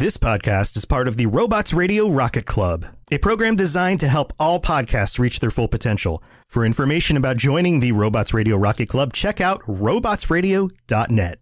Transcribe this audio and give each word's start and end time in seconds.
This 0.00 0.16
podcast 0.16 0.78
is 0.78 0.86
part 0.86 1.08
of 1.08 1.18
the 1.18 1.26
Robots 1.26 1.74
Radio 1.74 2.08
Rocket 2.08 2.46
Club, 2.46 2.86
a 3.10 3.18
program 3.18 3.54
designed 3.54 4.00
to 4.00 4.08
help 4.08 4.32
all 4.38 4.58
podcasts 4.58 5.18
reach 5.18 5.40
their 5.40 5.50
full 5.50 5.68
potential. 5.68 6.22
For 6.46 6.64
information 6.64 7.18
about 7.18 7.36
joining 7.36 7.80
the 7.80 7.92
Robots 7.92 8.32
Radio 8.32 8.56
Rocket 8.56 8.88
Club, 8.88 9.12
check 9.12 9.42
out 9.42 9.60
robotsradio.net. 9.64 11.38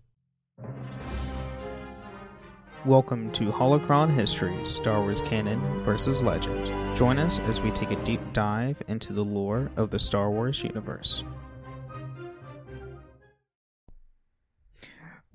Welcome 2.85 3.31
to 3.31 3.45
Holocron 3.53 4.13
History 4.13 4.57
Star 4.67 5.03
Wars 5.03 5.21
Canon 5.21 5.61
versus 5.85 6.21
Legend. 6.21 6.67
Join 6.99 7.21
us 7.21 7.39
as 7.47 7.61
we 7.61 7.71
take 7.71 7.93
a 7.93 8.05
deep 8.05 8.21
dive 8.33 8.83
into 8.89 9.13
the 9.13 9.25
lore 9.25 9.71
of 9.77 9.91
the 9.91 10.01
Star 10.01 10.33
Wars 10.33 10.65
universe. 10.65 11.23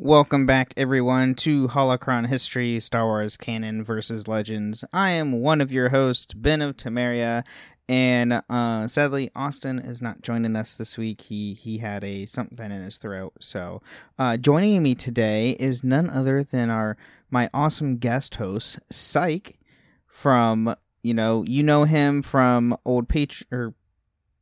Welcome 0.03 0.45
back, 0.45 0.73
everyone, 0.75 1.33
to 1.35 1.69
Holocron 1.69 2.27
History 2.27 2.77
Star 2.81 3.05
Wars 3.05 3.37
Canon 3.37 3.85
versus 3.85 4.27
Legends. 4.27 4.83
I 4.91 5.11
am 5.11 5.31
one 5.31 5.61
of 5.61 5.71
your 5.71 5.87
hosts, 5.87 6.33
Ben 6.33 6.61
of 6.61 6.75
Temeria, 6.75 7.45
and 7.87 8.43
uh, 8.49 8.89
sadly, 8.89 9.31
Austin 9.33 9.79
is 9.79 10.01
not 10.01 10.21
joining 10.21 10.57
us 10.57 10.75
this 10.75 10.97
week. 10.97 11.21
He 11.21 11.53
he 11.53 11.77
had 11.77 12.03
a 12.03 12.25
something 12.25 12.69
in 12.69 12.83
his 12.83 12.97
throat. 12.97 13.31
So, 13.39 13.81
uh, 14.19 14.35
joining 14.35 14.83
me 14.83 14.93
today 14.93 15.51
is 15.51 15.85
none 15.85 16.09
other 16.09 16.43
than 16.43 16.69
our 16.69 16.97
my 17.31 17.49
awesome 17.53 17.95
guest 17.95 18.35
host, 18.35 18.79
Psych, 18.91 19.57
from 20.05 20.75
you 21.01 21.13
know 21.13 21.45
you 21.47 21.63
know 21.63 21.85
him 21.85 22.21
from 22.21 22.75
old 22.83 23.07
patron 23.07 23.47
or 23.53 23.73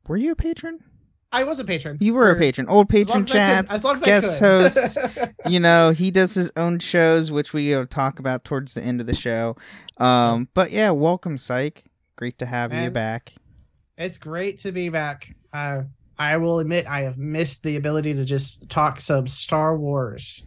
were 0.07 0.17
you 0.17 0.31
a 0.31 0.35
patron? 0.35 0.79
I 1.31 1.43
was 1.43 1.59
a 1.59 1.63
patron. 1.63 1.97
You 2.01 2.13
were 2.13 2.31
for- 2.31 2.37
a 2.37 2.39
patron. 2.39 2.67
Old 2.67 2.89
patron 2.89 3.23
as 3.23 3.29
chats, 3.29 3.73
as 3.73 3.83
long 3.83 3.95
as 3.95 4.03
I 4.03 4.05
guest 4.05 4.39
hosts. 4.39 4.97
you 5.47 5.59
know, 5.59 5.91
he 5.91 6.11
does 6.11 6.33
his 6.33 6.51
own 6.57 6.79
shows, 6.79 7.31
which 7.31 7.53
we 7.53 7.73
will 7.73 7.87
talk 7.87 8.19
about 8.19 8.43
towards 8.43 8.73
the 8.73 8.81
end 8.81 8.99
of 8.99 9.07
the 9.07 9.15
show. 9.15 9.55
Um, 9.97 10.49
but 10.53 10.71
yeah, 10.71 10.91
welcome, 10.91 11.37
Psych. 11.37 11.85
Great 12.17 12.37
to 12.39 12.45
have 12.45 12.73
you 12.73 12.89
back. 12.89 13.33
It's 13.97 14.17
great 14.17 14.59
to 14.59 14.71
be 14.71 14.89
back. 14.89 15.35
Uh, 15.53 15.83
I 16.17 16.37
will 16.37 16.59
admit 16.59 16.85
I 16.85 17.01
have 17.01 17.17
missed 17.17 17.63
the 17.63 17.77
ability 17.77 18.13
to 18.13 18.25
just 18.25 18.69
talk 18.69 18.99
some 18.99 19.27
Star 19.27 19.77
Wars, 19.77 20.45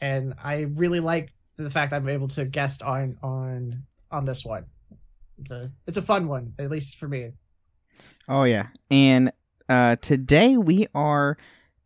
and 0.00 0.34
I 0.42 0.60
really 0.74 1.00
like 1.00 1.32
the 1.56 1.70
fact 1.70 1.92
I'm 1.92 2.08
able 2.08 2.28
to 2.28 2.44
guest 2.44 2.82
on 2.82 3.18
on 3.22 3.84
on 4.10 4.24
this 4.24 4.44
one. 4.44 4.64
It's 5.38 5.50
a 5.50 5.70
it's 5.86 5.98
a 5.98 6.02
fun 6.02 6.28
one, 6.28 6.54
at 6.58 6.70
least 6.70 6.96
for 6.96 7.08
me. 7.08 7.32
Oh 8.28 8.44
yeah, 8.44 8.68
and 8.90 9.32
uh, 9.68 9.96
today 9.96 10.56
we 10.56 10.86
are 10.94 11.36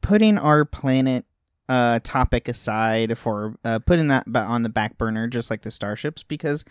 putting 0.00 0.38
our 0.38 0.64
planet 0.64 1.24
uh 1.68 2.00
topic 2.02 2.48
aside 2.48 3.18
for 3.18 3.54
uh, 3.62 3.78
putting 3.80 4.08
that 4.08 4.24
on 4.34 4.62
the 4.62 4.68
back 4.68 4.96
burner, 4.96 5.26
just 5.28 5.50
like 5.50 5.62
the 5.62 5.70
starships, 5.70 6.22
because 6.22 6.64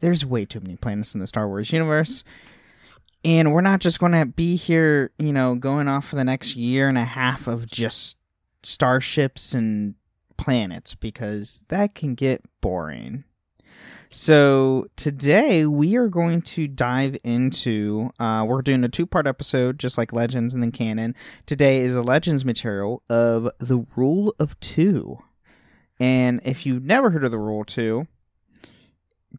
there's 0.00 0.24
way 0.24 0.44
too 0.44 0.60
many 0.60 0.76
planets 0.76 1.14
in 1.14 1.20
the 1.20 1.26
Star 1.26 1.48
Wars 1.48 1.72
universe. 1.72 2.24
And 3.24 3.54
we're 3.54 3.62
not 3.62 3.80
just 3.80 3.98
going 3.98 4.12
to 4.12 4.26
be 4.26 4.56
here, 4.56 5.10
you 5.18 5.32
know, 5.32 5.54
going 5.54 5.88
off 5.88 6.08
for 6.08 6.16
the 6.16 6.24
next 6.24 6.56
year 6.56 6.90
and 6.90 6.98
a 6.98 7.04
half 7.04 7.46
of 7.46 7.66
just 7.66 8.18
starships 8.62 9.54
and 9.54 9.94
planets 10.36 10.94
because 10.94 11.62
that 11.68 11.94
can 11.94 12.14
get 12.14 12.42
boring. 12.60 13.24
So 14.16 14.86
today 14.94 15.66
we 15.66 15.96
are 15.96 16.06
going 16.06 16.42
to 16.42 16.68
dive 16.68 17.16
into. 17.24 18.10
Uh, 18.20 18.44
we're 18.46 18.62
doing 18.62 18.84
a 18.84 18.88
two-part 18.88 19.26
episode, 19.26 19.76
just 19.76 19.98
like 19.98 20.12
Legends 20.12 20.54
and 20.54 20.62
then 20.62 20.70
Canon. 20.70 21.16
Today 21.46 21.80
is 21.80 21.94
the 21.94 22.02
Legends 22.04 22.44
material 22.44 23.02
of 23.10 23.50
the 23.58 23.84
Rule 23.96 24.32
of 24.38 24.58
Two, 24.60 25.18
and 25.98 26.40
if 26.44 26.64
you've 26.64 26.84
never 26.84 27.10
heard 27.10 27.24
of 27.24 27.32
the 27.32 27.40
Rule 27.40 27.62
of 27.62 27.66
Two, 27.66 28.06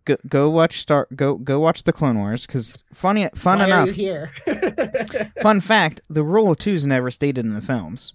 go 0.04 0.18
go 0.28 0.50
watch 0.50 0.82
Star 0.82 1.08
go 1.16 1.36
go 1.36 1.58
watch 1.62 1.84
the 1.84 1.94
Clone 1.94 2.18
Wars 2.18 2.46
because 2.46 2.78
funny 2.94 3.30
fun 3.34 3.60
Why 3.60 3.66
enough. 3.68 3.86
are 3.86 3.88
you 3.88 3.94
here? 3.94 4.32
Fun 5.42 5.62
fact: 5.62 6.02
the 6.10 6.24
Rule 6.24 6.52
of 6.52 6.58
Two 6.58 6.74
is 6.74 6.86
never 6.86 7.10
stated 7.12 7.46
in 7.46 7.52
the 7.54 7.62
films. 7.62 8.12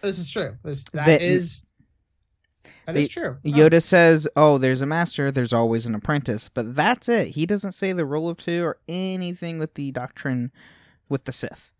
this 0.00 0.18
is 0.18 0.30
true. 0.30 0.56
This, 0.64 0.84
That- 0.94 1.04
that 1.04 1.20
is 1.20 1.66
that 2.92 3.00
is 3.00 3.08
true. 3.08 3.38
Oh, 3.44 3.48
Yoda 3.48 3.82
says, 3.82 4.28
"Oh, 4.36 4.58
there's 4.58 4.82
a 4.82 4.86
master. 4.86 5.30
There's 5.30 5.52
always 5.52 5.86
an 5.86 5.94
apprentice," 5.94 6.48
but 6.48 6.74
that's 6.74 7.08
it. 7.08 7.28
He 7.28 7.46
doesn't 7.46 7.72
say 7.72 7.92
the 7.92 8.04
rule 8.04 8.28
of 8.28 8.38
two 8.38 8.64
or 8.64 8.78
anything 8.88 9.58
with 9.58 9.74
the 9.74 9.90
doctrine 9.92 10.52
with 11.08 11.24
the 11.24 11.32
Sith. 11.32 11.70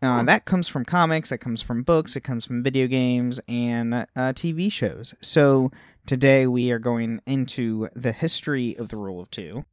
Uh, 0.00 0.22
that 0.22 0.44
comes 0.44 0.68
from 0.68 0.84
comics. 0.84 1.30
That 1.30 1.38
comes 1.38 1.60
from 1.60 1.82
books. 1.82 2.14
It 2.14 2.20
comes 2.20 2.46
from 2.46 2.62
video 2.62 2.86
games 2.86 3.40
and 3.48 3.94
uh, 3.94 4.06
TV 4.14 4.70
shows. 4.70 5.14
So 5.20 5.72
today 6.06 6.46
we 6.46 6.70
are 6.70 6.78
going 6.78 7.20
into 7.26 7.88
the 7.94 8.12
history 8.12 8.76
of 8.76 8.88
the 8.88 8.96
rule 8.96 9.20
of 9.20 9.30
two. 9.30 9.64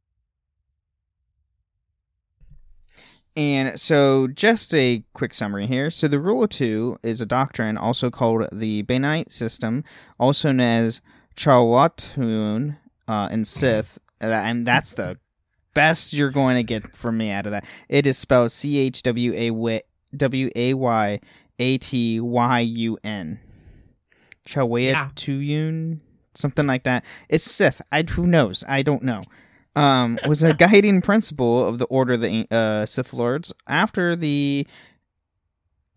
And 3.36 3.78
so, 3.78 4.28
just 4.28 4.74
a 4.74 5.04
quick 5.12 5.34
summary 5.34 5.66
here. 5.66 5.90
So, 5.90 6.08
the 6.08 6.18
Rule 6.18 6.44
of 6.44 6.50
Two 6.50 6.96
is 7.02 7.20
a 7.20 7.26
doctrine 7.26 7.76
also 7.76 8.10
called 8.10 8.46
the 8.50 8.82
Benite 8.84 9.30
system, 9.30 9.84
also 10.18 10.52
known 10.52 10.66
as 10.66 11.00
Chawatun 11.36 12.78
uh, 13.06 13.28
in 13.30 13.44
Sith, 13.44 13.98
and 14.22 14.66
that's 14.66 14.94
the 14.94 15.18
best 15.74 16.14
you're 16.14 16.30
going 16.30 16.56
to 16.56 16.62
get 16.62 16.96
from 16.96 17.18
me 17.18 17.30
out 17.30 17.44
of 17.44 17.52
that. 17.52 17.66
It 17.90 18.06
is 18.06 18.16
spelled 18.16 18.52
C 18.52 18.78
H 18.78 19.02
W 19.02 19.34
A 19.34 19.82
W 20.16 20.50
A 20.56 20.72
Y 20.72 21.20
A 21.58 21.78
T 21.78 22.20
Y 22.20 22.60
U 22.60 22.98
N. 23.04 23.40
Chawatun, 24.48 26.00
something 26.34 26.66
like 26.66 26.84
that. 26.84 27.04
It's 27.28 27.44
Sith. 27.44 27.82
I 27.92 28.02
who 28.02 28.26
knows? 28.26 28.64
I 28.66 28.80
don't 28.80 29.02
know 29.02 29.22
um, 29.76 30.18
was 30.26 30.42
a 30.42 30.54
guiding 30.54 31.02
principle 31.02 31.66
of 31.66 31.78
the 31.78 31.84
Order 31.84 32.14
of 32.14 32.22
the 32.22 32.46
uh, 32.50 32.86
Sith 32.86 33.12
Lords 33.12 33.52
after 33.68 34.16
the 34.16 34.66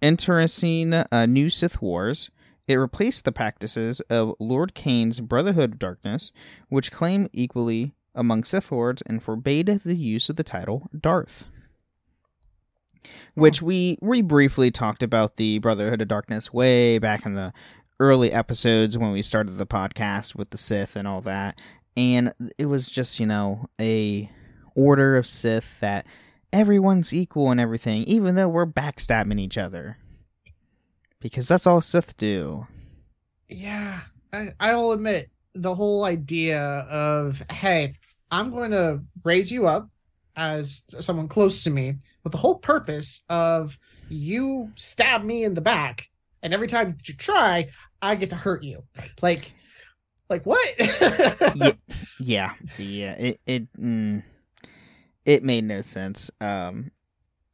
interesting 0.01 0.93
uh, 0.93 1.25
new 1.25 1.49
Sith 1.49 1.81
Wars. 1.81 2.29
It 2.67 2.75
replaced 2.75 3.25
the 3.25 3.31
practices 3.31 3.99
of 4.01 4.35
Lord 4.39 4.75
Kane's 4.75 5.21
Brotherhood 5.21 5.73
of 5.73 5.79
Darkness, 5.79 6.31
which 6.67 6.91
claimed 6.91 7.29
equally 7.33 7.93
among 8.13 8.43
Sith 8.43 8.71
Lords 8.71 9.01
and 9.03 9.23
forbade 9.23 9.81
the 9.83 9.95
use 9.95 10.29
of 10.29 10.35
the 10.35 10.43
title 10.43 10.89
Darth. 10.99 11.47
Which 13.33 13.61
we 13.61 13.97
we 14.01 14.21
briefly 14.21 14.71
talked 14.71 15.01
about 15.01 15.37
the 15.37 15.59
Brotherhood 15.59 16.01
of 16.01 16.09
Darkness 16.09 16.53
way 16.53 16.99
back 16.99 17.25
in 17.25 17.33
the 17.33 17.53
early 17.99 18.31
episodes 18.31 18.97
when 18.97 19.11
we 19.11 19.21
started 19.21 19.57
the 19.57 19.65
podcast 19.65 20.35
with 20.35 20.49
the 20.49 20.57
Sith 20.57 20.95
and 20.95 21.07
all 21.07 21.21
that 21.21 21.59
and 21.99 22.33
it 22.57 22.65
was 22.65 22.87
just 22.87 23.19
you 23.19 23.25
know 23.25 23.67
a 23.79 24.29
order 24.73 25.17
of 25.17 25.27
Sith 25.27 25.79
that 25.81 26.05
everyone's 26.53 27.13
equal 27.13 27.51
and 27.51 27.59
everything, 27.59 28.03
even 28.03 28.35
though 28.35 28.47
we're 28.47 28.65
backstabbing 28.65 29.39
each 29.39 29.57
other, 29.57 29.97
because 31.19 31.47
that's 31.47 31.67
all 31.67 31.81
Sith 31.81 32.15
do. 32.17 32.65
yeah 33.49 33.99
I, 34.31 34.53
i'll 34.59 34.91
admit 34.91 35.29
the 35.55 35.73
whole 35.75 36.03
idea 36.05 36.61
of 36.61 37.41
hey 37.51 37.95
i'm 38.31 38.51
going 38.51 38.69
to 38.71 39.01
raise 39.23 39.51
you 39.51 39.65
up 39.65 39.89
as 40.35 40.85
someone 40.99 41.27
close 41.27 41.63
to 41.63 41.71
me 41.71 41.95
with 42.23 42.31
the 42.31 42.37
whole 42.37 42.59
purpose 42.59 43.25
of 43.27 43.77
you 44.07 44.69
stab 44.75 45.23
me 45.23 45.43
in 45.43 45.55
the 45.55 45.61
back 45.61 46.07
and 46.43 46.53
every 46.53 46.67
time 46.67 46.95
you 47.05 47.15
try 47.15 47.67
i 48.03 48.13
get 48.15 48.29
to 48.29 48.35
hurt 48.35 48.63
you 48.63 48.83
like 49.23 49.53
Like 50.29 50.45
what? 50.45 50.75
yeah, 51.55 51.71
yeah, 52.19 52.53
yeah. 52.77 53.15
It 53.17 53.41
it 53.45 53.73
mm, 53.73 54.23
it 55.25 55.43
made 55.43 55.63
no 55.63 55.81
sense. 55.81 56.29
Um, 56.39 56.91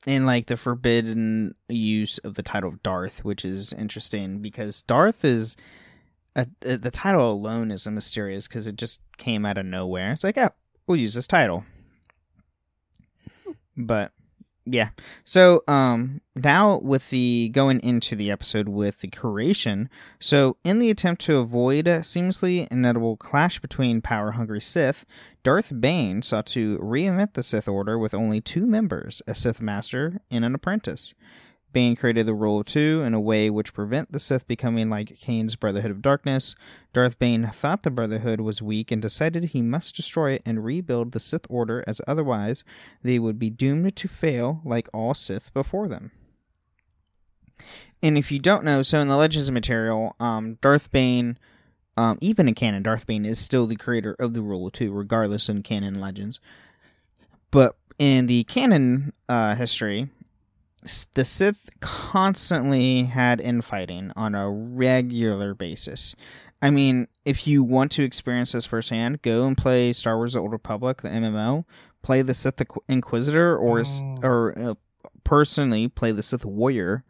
and 0.06 0.26
like 0.26 0.48
the 0.48 0.58
forbidden 0.58 1.56
use 1.70 2.18
of 2.20 2.36
the 2.36 2.44
title 2.44 2.70
of 2.70 2.84
Darth, 2.84 3.24
which 3.24 3.44
is 3.46 3.74
interesting 3.74 4.40
because 4.42 4.82
Darth 4.82 5.26
is 5.26 5.56
a, 6.36 6.48
a, 6.64 6.78
the 6.78 6.92
title 6.92 7.32
alone 7.32 7.72
is 7.72 7.88
a 7.88 7.92
mysterious 7.92 8.48
because 8.48 8.68
it 8.68 8.76
just 8.76 9.02
came 9.18 9.46
out 9.46 9.58
of 9.58 9.66
nowhere. 9.66 10.12
It's 10.12 10.24
like, 10.24 10.36
yeah, 10.36 10.50
we'll 10.86 11.00
use 11.00 11.14
this 11.14 11.28
title. 11.28 11.64
But 13.78 14.12
yeah. 14.66 14.90
So 15.24 15.64
um 15.68 16.22
now 16.36 16.80
with 16.80 17.10
the 17.10 17.50
going 17.50 17.80
into 17.82 18.16
the 18.16 18.32
episode 18.32 18.68
with 18.68 19.02
the 19.02 19.08
curation, 19.08 19.88
so 20.20 20.58
in 20.64 20.80
the 20.80 20.90
attempt 20.90 21.22
to 21.24 21.38
avoid 21.38 21.88
a 21.88 22.00
seamlessly 22.00 22.68
inevitable 22.72 23.18
clash 23.18 23.60
between 23.60 24.02
power 24.02 24.32
hungry 24.32 24.62
Sith, 24.62 25.06
Darth 25.44 25.80
Bane 25.80 26.22
sought 26.22 26.48
to 26.48 26.78
reinvent 26.80 27.34
the 27.34 27.44
Sith 27.44 27.68
Order 27.68 28.00
with 28.00 28.14
only 28.14 28.42
two 28.42 28.66
members, 28.66 29.22
a 29.28 29.36
Sith 29.36 29.62
Master 29.62 30.20
and 30.32 30.44
an 30.44 30.56
apprentice. 30.56 31.14
Bane 31.76 31.98
created 31.98 32.26
the 32.26 32.34
rule 32.34 32.62
of 32.62 32.68
two 32.68 33.02
in 33.06 33.14
a 33.14 33.20
way 33.20 33.50
which 33.50 33.74
prevent 33.74 34.14
the 34.14 34.18
Sith 34.18 34.48
becoming 34.48 34.90
like 34.90 35.20
Kane's 35.20 35.58
Brotherhood 35.58 35.92
of 35.92 36.02
Darkness. 36.02 36.56
Darth 36.94 37.20
Bane 37.20 37.48
thought 37.48 37.84
the 37.84 37.92
Brotherhood 37.92 38.40
was 38.40 38.62
weak 38.62 38.92
and 38.92 39.02
decided 39.02 39.44
he 39.44 39.62
must 39.62 39.94
destroy 39.94 40.36
it 40.36 40.42
and 40.46 40.64
rebuild 40.64 41.12
the 41.12 41.20
Sith 41.20 41.46
Order, 41.50 41.84
as 41.86 42.00
otherwise 42.08 42.64
they 43.04 43.20
would 43.20 43.38
be 43.38 43.50
doomed 43.50 43.94
to 43.98 44.08
fail 44.08 44.62
like 44.64 44.88
all 44.94 45.14
Sith 45.14 45.54
before 45.54 45.90
them. 45.90 46.12
And 48.02 48.18
if 48.18 48.32
you 48.32 48.40
don't 48.40 48.64
know, 48.64 48.82
so 48.82 49.02
in 49.02 49.10
the 49.10 49.18
Legends 49.18 49.52
material, 49.52 50.16
um, 50.18 50.58
Darth 50.62 50.94
Bane, 50.94 51.38
um, 51.98 52.18
even 52.22 52.48
in 52.48 52.56
canon, 52.56 52.84
Darth 52.84 53.06
Bane 53.06 53.26
is 53.26 53.38
still 53.38 53.68
the 53.68 53.76
creator 53.76 54.16
of 54.18 54.34
the 54.34 54.42
Rule 54.42 54.66
of 54.66 54.72
Two, 54.72 54.94
regardless 54.94 55.50
of 55.50 55.62
canon 55.64 56.00
legends. 56.00 56.40
But 57.52 57.76
in 58.00 58.28
the 58.28 58.46
canon 58.46 59.12
uh, 59.28 59.56
history, 59.56 60.10
the 61.14 61.26
Sith 61.26 61.70
constantly 61.80 63.04
had 63.04 63.42
infighting 63.42 64.12
on 64.16 64.36
a 64.36 64.50
regular 64.50 65.54
basis. 65.54 66.16
I 66.62 66.70
mean, 66.70 67.08
if 67.26 67.48
you 67.48 67.64
want 67.64 67.92
to 67.94 68.04
experience 68.04 68.52
this 68.52 68.66
firsthand, 68.66 69.22
go 69.22 69.46
and 69.46 69.58
play 69.58 69.94
Star 69.94 70.18
Wars: 70.18 70.34
The 70.34 70.40
Old 70.40 70.52
Republic, 70.52 71.02
the 71.02 71.10
MMO. 71.10 71.66
Play 72.02 72.22
the 72.22 72.36
Sith 72.36 72.62
Inquisitor, 72.88 73.58
or 73.58 73.82
oh. 73.82 74.20
or 74.22 74.60
uh, 74.60 74.74
personally 75.24 75.88
play 75.88 76.12
the 76.12 76.24
Sith 76.24 76.46
Warrior 76.46 77.04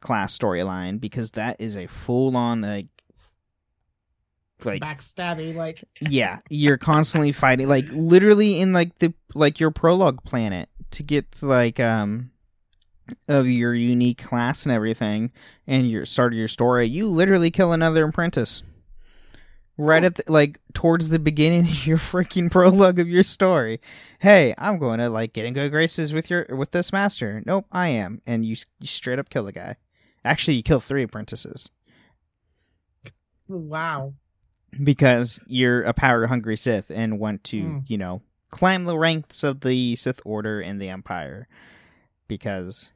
class 0.00 0.36
storyline 0.38 1.00
because 1.00 1.32
that 1.32 1.56
is 1.58 1.76
a 1.76 1.86
full 1.86 2.36
on 2.36 2.60
like 2.60 2.86
like 4.64 4.82
backstabbing 4.82 5.54
like 5.54 5.84
yeah 6.00 6.38
you're 6.48 6.78
constantly 6.78 7.32
fighting 7.32 7.68
like 7.68 7.86
literally 7.90 8.60
in 8.60 8.72
like 8.72 8.96
the 8.98 9.12
like 9.34 9.60
your 9.60 9.70
prologue 9.70 10.22
planet 10.24 10.68
to 10.90 11.02
get 11.02 11.42
like 11.42 11.78
um 11.78 12.30
of 13.26 13.48
your 13.48 13.74
unique 13.74 14.18
class 14.18 14.64
and 14.64 14.72
everything 14.72 15.32
and 15.66 15.90
your 15.90 16.04
start 16.04 16.32
of 16.32 16.38
your 16.38 16.48
story, 16.48 16.86
you 16.86 17.08
literally 17.08 17.50
kill 17.50 17.72
another 17.72 18.06
apprentice. 18.06 18.62
Right 19.80 20.02
at 20.02 20.16
the, 20.16 20.24
like 20.26 20.58
towards 20.74 21.08
the 21.08 21.20
beginning 21.20 21.60
of 21.60 21.86
your 21.86 21.98
freaking 21.98 22.50
prologue 22.50 22.98
of 22.98 23.08
your 23.08 23.22
story. 23.22 23.80
Hey, 24.18 24.52
I'm 24.58 24.78
going 24.78 24.98
to 24.98 25.08
like 25.08 25.32
get 25.32 25.46
in 25.46 25.54
good 25.54 25.70
graces 25.70 26.12
with 26.12 26.28
your 26.30 26.46
with 26.50 26.72
this 26.72 26.92
master. 26.92 27.42
Nope, 27.46 27.66
I 27.70 27.90
am, 27.90 28.20
and 28.26 28.44
you, 28.44 28.56
you 28.80 28.88
straight 28.88 29.20
up 29.20 29.30
kill 29.30 29.44
the 29.44 29.52
guy. 29.52 29.76
Actually, 30.24 30.56
you 30.56 30.64
kill 30.64 30.80
three 30.80 31.04
apprentices. 31.04 31.70
Wow. 33.48 34.14
Because 34.82 35.40
you're 35.46 35.82
a 35.82 35.94
power 35.94 36.26
hungry 36.26 36.56
Sith 36.56 36.90
and 36.90 37.18
want 37.18 37.44
to, 37.44 37.62
mm. 37.62 37.82
you 37.86 37.96
know, 37.96 38.20
climb 38.50 38.84
the 38.84 38.98
ranks 38.98 39.42
of 39.42 39.60
the 39.60 39.96
Sith 39.96 40.20
Order 40.24 40.60
and 40.60 40.80
the 40.80 40.90
Empire. 40.90 41.48
Because 42.26 42.92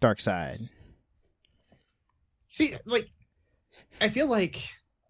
Dark 0.00 0.20
Side. 0.20 0.56
See, 2.48 2.76
like, 2.84 3.08
I 4.00 4.08
feel 4.08 4.28
like 4.28 4.62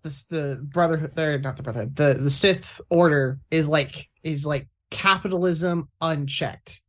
this 0.02 0.24
the 0.24 0.60
brotherhood. 0.62 1.12
They're 1.14 1.38
not 1.38 1.56
the 1.56 1.62
brotherhood. 1.62 1.96
The 1.96 2.14
the 2.14 2.30
Sith 2.30 2.80
Order 2.88 3.38
is 3.50 3.68
like 3.68 4.08
is 4.22 4.46
like 4.46 4.68
capitalism 4.90 5.88
unchecked. 6.00 6.80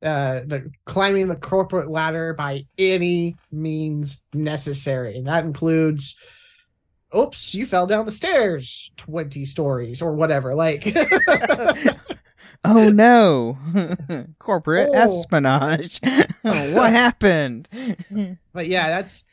Uh, 0.00 0.42
the 0.46 0.70
climbing 0.86 1.26
the 1.26 1.36
corporate 1.36 1.88
ladder 1.88 2.32
by 2.34 2.64
any 2.78 3.34
means 3.50 4.22
necessary. 4.32 5.16
And 5.16 5.26
that 5.26 5.44
includes 5.44 6.16
oops, 7.16 7.54
you 7.54 7.66
fell 7.66 7.86
down 7.86 8.06
the 8.06 8.12
stairs 8.12 8.90
20 8.96 9.44
stories 9.44 10.02
or 10.02 10.12
whatever. 10.14 10.54
Like 10.54 10.84
oh 12.64 12.88
no, 12.90 13.58
corporate 14.38 14.88
oh. 14.92 14.94
espionage. 14.94 16.00
what 16.42 16.90
happened? 16.90 17.68
but 18.52 18.66
yeah, 18.66 18.88
that's 18.88 19.24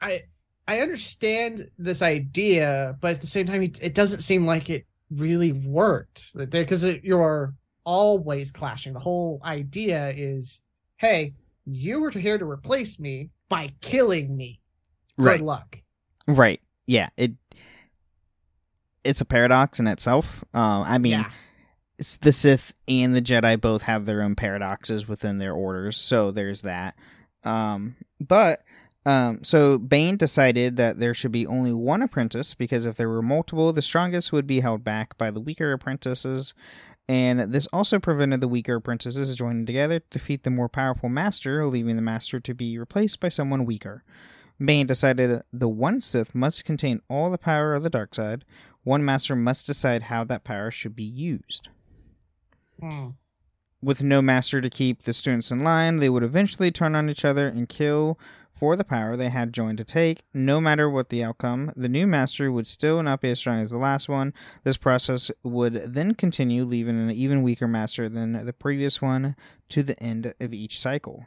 I 0.00 0.22
I 0.66 0.80
understand 0.80 1.70
this 1.78 2.02
idea, 2.02 2.96
but 3.00 3.14
at 3.14 3.20
the 3.20 3.26
same 3.26 3.46
time, 3.46 3.62
it 3.62 3.94
doesn't 3.94 4.22
seem 4.22 4.46
like 4.46 4.70
it 4.70 4.86
really 5.10 5.52
worked 5.52 6.32
there 6.34 6.62
because 6.62 6.84
you're 6.84 7.54
always 7.84 8.50
clashing. 8.50 8.92
The 8.92 9.00
whole 9.00 9.40
idea 9.44 10.12
is, 10.16 10.62
hey, 10.96 11.34
you 11.64 12.00
were 12.00 12.10
here 12.10 12.38
to 12.38 12.44
replace 12.44 12.98
me 12.98 13.30
by 13.48 13.70
killing 13.80 14.36
me. 14.36 14.60
Good 15.16 15.24
right. 15.24 15.40
luck. 15.40 15.78
Right. 16.26 16.60
Yeah. 16.86 17.08
It. 17.16 17.32
It's 19.04 19.20
a 19.20 19.24
paradox 19.24 19.78
in 19.78 19.86
itself. 19.86 20.44
Uh, 20.52 20.82
I 20.84 20.98
mean, 20.98 21.12
yeah 21.12 21.30
the 21.98 22.32
Sith 22.32 22.74
and 22.88 23.14
the 23.14 23.22
Jedi 23.22 23.60
both 23.60 23.82
have 23.82 24.06
their 24.06 24.22
own 24.22 24.34
paradoxes 24.34 25.08
within 25.08 25.38
their 25.38 25.54
orders, 25.54 25.96
so 25.96 26.30
there's 26.30 26.62
that. 26.62 26.94
Um, 27.44 27.96
but 28.20 28.62
um, 29.06 29.44
so 29.44 29.78
Bane 29.78 30.16
decided 30.16 30.76
that 30.76 30.98
there 30.98 31.14
should 31.14 31.32
be 31.32 31.46
only 31.46 31.72
one 31.72 32.02
apprentice 32.02 32.54
because 32.54 32.86
if 32.86 32.96
there 32.96 33.08
were 33.08 33.22
multiple, 33.22 33.72
the 33.72 33.80
strongest 33.80 34.32
would 34.32 34.48
be 34.48 34.60
held 34.60 34.82
back 34.82 35.16
by 35.16 35.30
the 35.30 35.40
weaker 35.40 35.72
apprentices. 35.72 36.54
And 37.08 37.52
this 37.52 37.68
also 37.68 38.00
prevented 38.00 38.40
the 38.40 38.48
weaker 38.48 38.74
apprentices 38.74 39.34
joining 39.36 39.64
together 39.64 40.00
to 40.00 40.06
defeat 40.10 40.42
the 40.42 40.50
more 40.50 40.68
powerful 40.68 41.08
master, 41.08 41.64
leaving 41.66 41.94
the 41.94 42.02
master 42.02 42.40
to 42.40 42.52
be 42.52 42.76
replaced 42.78 43.20
by 43.20 43.28
someone 43.28 43.64
weaker. 43.64 44.02
Bane 44.58 44.88
decided 44.88 45.42
the 45.52 45.68
one 45.68 46.00
Sith 46.00 46.34
must 46.34 46.64
contain 46.64 47.00
all 47.08 47.30
the 47.30 47.38
power 47.38 47.74
of 47.74 47.84
the 47.84 47.90
dark 47.90 48.12
side. 48.12 48.44
One 48.82 49.04
master 49.04 49.36
must 49.36 49.66
decide 49.66 50.02
how 50.02 50.24
that 50.24 50.42
power 50.42 50.72
should 50.72 50.96
be 50.96 51.04
used. 51.04 51.68
Hmm. 52.80 53.08
With 53.82 54.02
no 54.02 54.22
master 54.22 54.60
to 54.60 54.70
keep 54.70 55.02
the 55.02 55.12
students 55.12 55.50
in 55.50 55.62
line, 55.62 55.96
they 55.96 56.08
would 56.08 56.22
eventually 56.22 56.70
turn 56.70 56.94
on 56.94 57.10
each 57.10 57.24
other 57.24 57.46
and 57.46 57.68
kill 57.68 58.18
for 58.52 58.74
the 58.74 58.84
power 58.84 59.16
they 59.16 59.28
had 59.28 59.52
joined 59.52 59.78
to 59.78 59.84
take. 59.84 60.22
No 60.32 60.60
matter 60.60 60.88
what 60.88 61.10
the 61.10 61.22
outcome, 61.22 61.72
the 61.76 61.88
new 61.88 62.06
master 62.06 62.50
would 62.50 62.66
still 62.66 63.02
not 63.02 63.20
be 63.20 63.30
as 63.30 63.38
strong 63.38 63.60
as 63.60 63.70
the 63.70 63.76
last 63.76 64.08
one. 64.08 64.32
This 64.64 64.78
process 64.78 65.30
would 65.42 65.74
then 65.94 66.14
continue, 66.14 66.64
leaving 66.64 66.98
an 66.98 67.10
even 67.10 67.42
weaker 67.42 67.68
master 67.68 68.08
than 68.08 68.32
the 68.32 68.52
previous 68.52 69.02
one 69.02 69.36
to 69.68 69.82
the 69.82 70.02
end 70.02 70.34
of 70.40 70.54
each 70.54 70.80
cycle. 70.80 71.26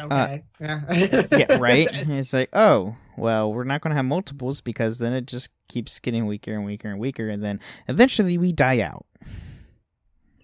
Okay. 0.00 0.44
Uh, 0.62 0.80
yeah. 0.90 1.26
yeah, 1.32 1.56
right? 1.56 1.88
It's 1.92 2.32
like, 2.32 2.50
oh, 2.52 2.96
well, 3.16 3.52
we're 3.52 3.64
not 3.64 3.80
going 3.80 3.90
to 3.90 3.96
have 3.96 4.04
multiples 4.04 4.60
because 4.60 4.98
then 4.98 5.12
it 5.12 5.26
just 5.26 5.50
keeps 5.68 5.98
getting 5.98 6.26
weaker 6.26 6.54
and 6.54 6.64
weaker 6.64 6.88
and 6.88 7.00
weaker, 7.00 7.28
and 7.28 7.42
then 7.42 7.60
eventually 7.88 8.38
we 8.38 8.52
die 8.52 8.80
out. 8.80 9.06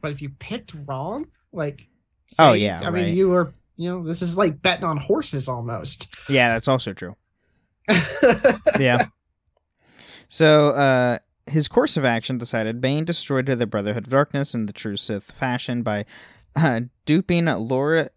But 0.00 0.12
if 0.12 0.20
you 0.20 0.30
picked 0.30 0.72
wrong, 0.86 1.28
like, 1.52 1.88
say, 2.28 2.42
oh 2.42 2.52
yeah, 2.52 2.80
I 2.80 2.84
right. 2.84 3.06
mean, 3.06 3.16
you 3.16 3.28
were, 3.28 3.54
you 3.76 3.90
know, 3.90 4.04
this 4.04 4.22
is 4.22 4.36
like 4.36 4.60
betting 4.60 4.84
on 4.84 4.96
horses 4.96 5.48
almost. 5.48 6.14
Yeah, 6.28 6.52
that's 6.52 6.68
also 6.68 6.92
true. 6.92 7.16
yeah. 8.78 9.06
So, 10.28 10.70
uh, 10.70 11.18
his 11.46 11.68
course 11.68 11.96
of 11.96 12.04
action 12.04 12.38
decided 12.38 12.80
Bane 12.80 13.04
destroyed 13.04 13.46
the 13.46 13.66
Brotherhood 13.66 14.04
of 14.04 14.10
Darkness 14.10 14.54
in 14.54 14.66
the 14.66 14.72
true 14.72 14.96
Sith 14.96 15.30
fashion 15.30 15.82
by 15.82 16.06
uh, 16.56 16.82
duping 17.06 17.46
Lord 17.46 18.10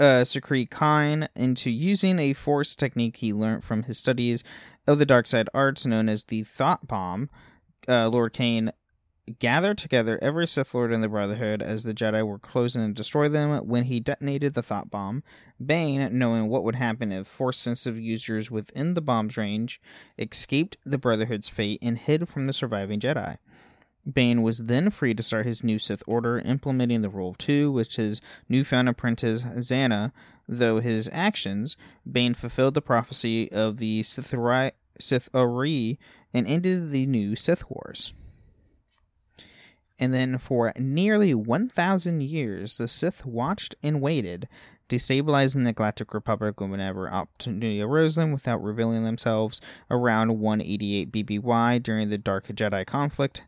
uh, 0.00 0.24
Sakri 0.24 1.28
into 1.36 1.70
using 1.70 2.18
a 2.18 2.32
force 2.32 2.74
technique 2.74 3.18
he 3.18 3.32
learned 3.32 3.62
from 3.62 3.82
his 3.84 3.98
studies 3.98 4.42
of 4.86 4.98
the 4.98 5.06
dark 5.06 5.26
side 5.26 5.48
arts 5.52 5.84
known 5.84 6.08
as 6.08 6.24
the 6.24 6.42
Thought 6.42 6.88
Bomb. 6.88 7.28
Uh, 7.86 8.08
Lord 8.08 8.32
Kane 8.32 8.72
gathered 9.38 9.78
together 9.78 10.18
every 10.20 10.46
Sith 10.46 10.74
Lord 10.74 10.92
in 10.92 11.02
the 11.02 11.08
Brotherhood 11.08 11.62
as 11.62 11.84
the 11.84 11.94
Jedi 11.94 12.26
were 12.26 12.38
closing 12.38 12.86
to 12.86 12.92
destroy 12.92 13.28
them 13.28 13.66
when 13.68 13.84
he 13.84 14.00
detonated 14.00 14.54
the 14.54 14.62
Thought 14.62 14.90
Bomb. 14.90 15.22
Bane, 15.64 16.18
knowing 16.18 16.48
what 16.48 16.64
would 16.64 16.76
happen 16.76 17.12
if 17.12 17.26
force 17.26 17.58
sensitive 17.58 18.00
users 18.00 18.50
within 18.50 18.94
the 18.94 19.02
bomb's 19.02 19.36
range 19.36 19.80
escaped 20.18 20.78
the 20.84 20.98
Brotherhood's 20.98 21.50
fate 21.50 21.78
and 21.82 21.98
hid 21.98 22.28
from 22.28 22.46
the 22.46 22.52
surviving 22.52 22.98
Jedi. 23.00 23.36
Bane 24.10 24.42
was 24.42 24.58
then 24.58 24.90
free 24.90 25.14
to 25.14 25.22
start 25.22 25.46
his 25.46 25.62
new 25.62 25.78
Sith 25.78 26.02
Order, 26.06 26.38
implementing 26.38 27.00
the 27.00 27.10
Rule 27.10 27.30
of 27.30 27.38
Two, 27.38 27.70
which 27.70 27.96
his 27.96 28.20
newfound 28.48 28.88
apprentice 28.88 29.42
Zannah 29.42 30.12
though 30.50 30.80
his 30.80 31.08
actions, 31.12 31.76
Bane 32.10 32.34
fulfilled 32.34 32.74
the 32.74 32.82
prophecy 32.82 33.50
of 33.52 33.76
the 33.76 34.02
Sith'ari, 34.02 34.72
Sith'ari 35.00 35.96
and 36.34 36.46
ended 36.46 36.90
the 36.90 37.06
new 37.06 37.36
Sith 37.36 37.70
Wars. 37.70 38.12
And 39.98 40.12
then 40.12 40.38
for 40.38 40.72
nearly 40.78 41.34
1,000 41.34 42.22
years, 42.22 42.78
the 42.78 42.88
Sith 42.88 43.24
watched 43.24 43.76
and 43.82 44.00
waited, 44.00 44.48
destabilizing 44.88 45.64
the 45.64 45.72
Galactic 45.72 46.12
Republic 46.12 46.60
whenever 46.60 47.08
opportunity 47.08 47.80
arose 47.80 48.16
them 48.16 48.32
without 48.32 48.62
revealing 48.62 49.04
themselves 49.04 49.60
around 49.88 50.40
188 50.40 51.12
BBY 51.12 51.82
during 51.82 52.08
the 52.08 52.18
Dark 52.18 52.48
Jedi 52.48 52.84
conflict. 52.84 53.42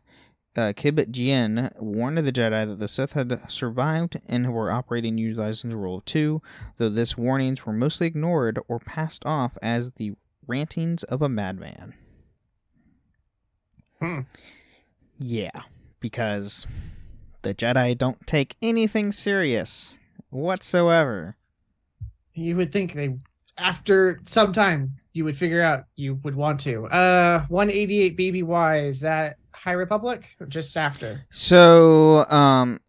Uh, 0.55 0.71
Kibh 0.71 1.09
Jeen 1.09 1.71
warned 1.79 2.19
the 2.19 2.31
Jedi 2.31 2.67
that 2.67 2.79
the 2.79 2.87
Sith 2.87 3.13
had 3.13 3.41
survived 3.47 4.19
and 4.27 4.53
were 4.53 4.71
operating 4.71 5.17
utilizing 5.17 5.71
the 5.71 5.77
rule 5.77 5.97
of 5.97 6.05
two, 6.05 6.43
though 6.77 6.89
this 6.89 7.17
warnings 7.17 7.65
were 7.65 7.73
mostly 7.73 8.05
ignored 8.05 8.59
or 8.67 8.79
passed 8.79 9.25
off 9.25 9.57
as 9.63 9.91
the 9.91 10.13
rantings 10.45 11.03
of 11.03 11.23
a 11.23 11.29
madman. 11.29 11.95
Hmm. 13.99 14.19
Yeah, 15.17 15.61
because 15.99 16.67
the 17.41 17.55
Jedi 17.55 17.97
don't 17.97 18.27
take 18.27 18.55
anything 18.61 19.11
serious 19.11 19.97
whatsoever. 20.29 21.37
You 22.33 22.57
would 22.57 22.71
think 22.71 22.93
they, 22.93 23.17
after 23.57 24.19
some 24.25 24.53
time, 24.53 24.97
you 25.13 25.23
would 25.25 25.37
figure 25.37 25.61
out 25.61 25.85
you 25.95 26.15
would 26.23 26.35
want 26.35 26.59
to. 26.61 26.85
Uh, 26.87 27.45
188 27.47 28.17
BBY, 28.17 28.87
is 28.87 29.01
that 29.01 29.37
High 29.51 29.71
Republic? 29.71 30.35
Or 30.39 30.47
just 30.47 30.75
after? 30.75 31.25
So, 31.31 32.29
um, 32.29 32.79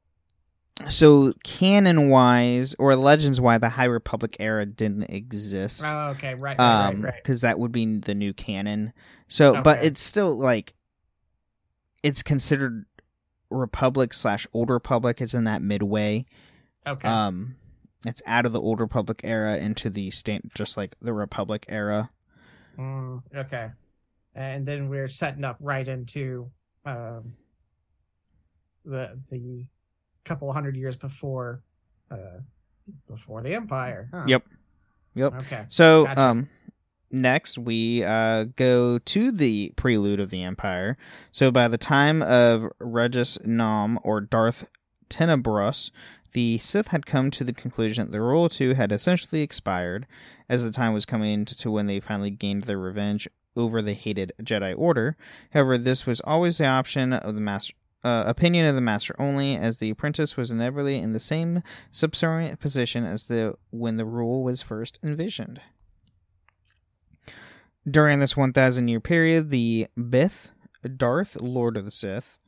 so 0.89 1.33
canon 1.45 2.09
wise 2.09 2.75
or 2.79 2.97
legends 2.97 3.41
wise, 3.41 3.61
the 3.61 3.69
High 3.69 3.85
Republic 3.85 4.37
era 4.41 4.67
didn't 4.67 5.05
exist. 5.05 5.85
Oh, 5.87 6.09
okay, 6.09 6.35
right, 6.35 6.59
right, 6.59 6.87
um, 6.89 7.03
right, 7.03 7.13
right. 7.13 7.23
because 7.23 7.43
that 7.43 7.59
would 7.59 7.73
be 7.73 7.99
the 7.99 8.15
new 8.15 8.33
canon. 8.33 8.93
So, 9.29 9.63
but 9.63 9.85
it's 9.85 10.01
still 10.01 10.37
like 10.37 10.75
it's 12.03 12.23
considered 12.23 12.87
Republic 13.51 14.15
slash 14.15 14.47
Old 14.53 14.71
Republic. 14.71 15.21
It's 15.21 15.35
in 15.35 15.45
that 15.45 15.63
midway. 15.63 16.27
Okay. 16.87 17.09
Um, 17.09 17.57
it's 18.05 18.23
out 18.27 18.47
of 18.47 18.53
the 18.53 18.61
Old 18.61 18.81
Republic 18.81 19.21
era 19.25 19.57
into 19.57 19.91
the 19.91 20.11
state, 20.11 20.43
just 20.55 20.77
like 20.77 20.97
the 21.01 21.13
Republic 21.13 21.65
era. 21.69 22.11
Mm, 22.79 23.23
okay. 23.35 23.71
And 24.35 24.67
then 24.67 24.89
we're 24.89 25.09
setting 25.09 25.45
up 25.45 25.57
right 25.61 25.87
into 25.87 26.51
um, 26.85 27.35
the 28.85 29.19
the 29.31 29.67
couple 30.25 30.53
hundred 30.53 30.77
years 30.77 30.97
before 30.97 31.63
uh, 32.11 32.41
before 33.09 33.43
the 33.43 33.55
Empire. 33.55 34.09
huh? 34.13 34.25
Yep. 34.27 34.45
Yep. 35.15 35.35
Okay. 35.43 35.65
So, 35.69 36.05
Gotcha. 36.05 36.21
um, 36.21 36.49
next 37.11 37.57
we 37.57 38.03
uh 38.03 38.43
go 38.57 38.99
to 38.99 39.31
the 39.31 39.73
prelude 39.77 40.19
of 40.19 40.31
the 40.31 40.43
Empire. 40.43 40.97
So, 41.31 41.51
by 41.51 41.69
the 41.69 41.79
time 41.79 42.23
of 42.23 42.65
Rugess 42.81 43.45
Nome 43.47 43.99
or 44.03 44.21
Darth 44.21 44.67
Tenebrous, 45.09 45.91
the 46.35 46.59
Sith 46.59 46.89
had 46.89 47.07
come 47.07 47.31
to 47.31 47.45
the 47.45 47.53
conclusion 47.53 48.07
that 48.07 48.13
the 48.13 48.21
Rule 48.21 48.45
of 48.45 48.53
Two 48.53 48.75
had 48.75 48.93
essentially 48.93 49.41
expired, 49.41 50.07
as 50.49 50.63
the 50.63 50.71
time 50.71 50.93
was 50.93 51.07
coming 51.07 51.45
to 51.45 51.71
when 51.71 51.87
they 51.87 52.01
finally 52.01 52.31
gained 52.31 52.65
their 52.65 52.79
revenge 52.79 53.27
over 53.57 53.81
the 53.81 53.95
hated 53.95 54.33
Jedi 54.43 54.75
Order. 54.77 55.17
However, 55.53 55.79
this 55.79 56.07
was 56.07 56.21
always 56.21 56.59
the 56.59 56.67
option 56.67 57.13
of 57.13 57.35
the 57.35 57.41
master. 57.41 57.75
Uh, 58.03 58.25
opinion 58.27 58.67
of 58.67 58.75
the 58.75 58.83
master 58.83 59.17
only, 59.19 59.57
as 59.57 59.79
the 59.79 59.89
apprentice 59.89 60.37
was 60.37 60.51
inevitably 60.51 60.99
in 60.99 61.13
the 61.13 61.21
same 61.21 61.63
subservient 61.91 62.61
position 62.61 63.03
as 63.03 63.29
the 63.29 63.55
when 63.71 63.97
the 63.97 64.05
rule 64.05 64.43
was 64.43 64.61
first 64.61 64.99
envisioned. 65.03 65.59
During 67.91 68.19
this 68.19 68.37
1,000 68.37 68.89
year 68.89 69.01
period, 69.01 69.49
the 69.49 69.87
Bith, 69.99 70.51
Darth, 70.97 71.41
Lord 71.41 71.79
of 71.79 71.87
the 71.87 71.91
Sith, 71.91 72.39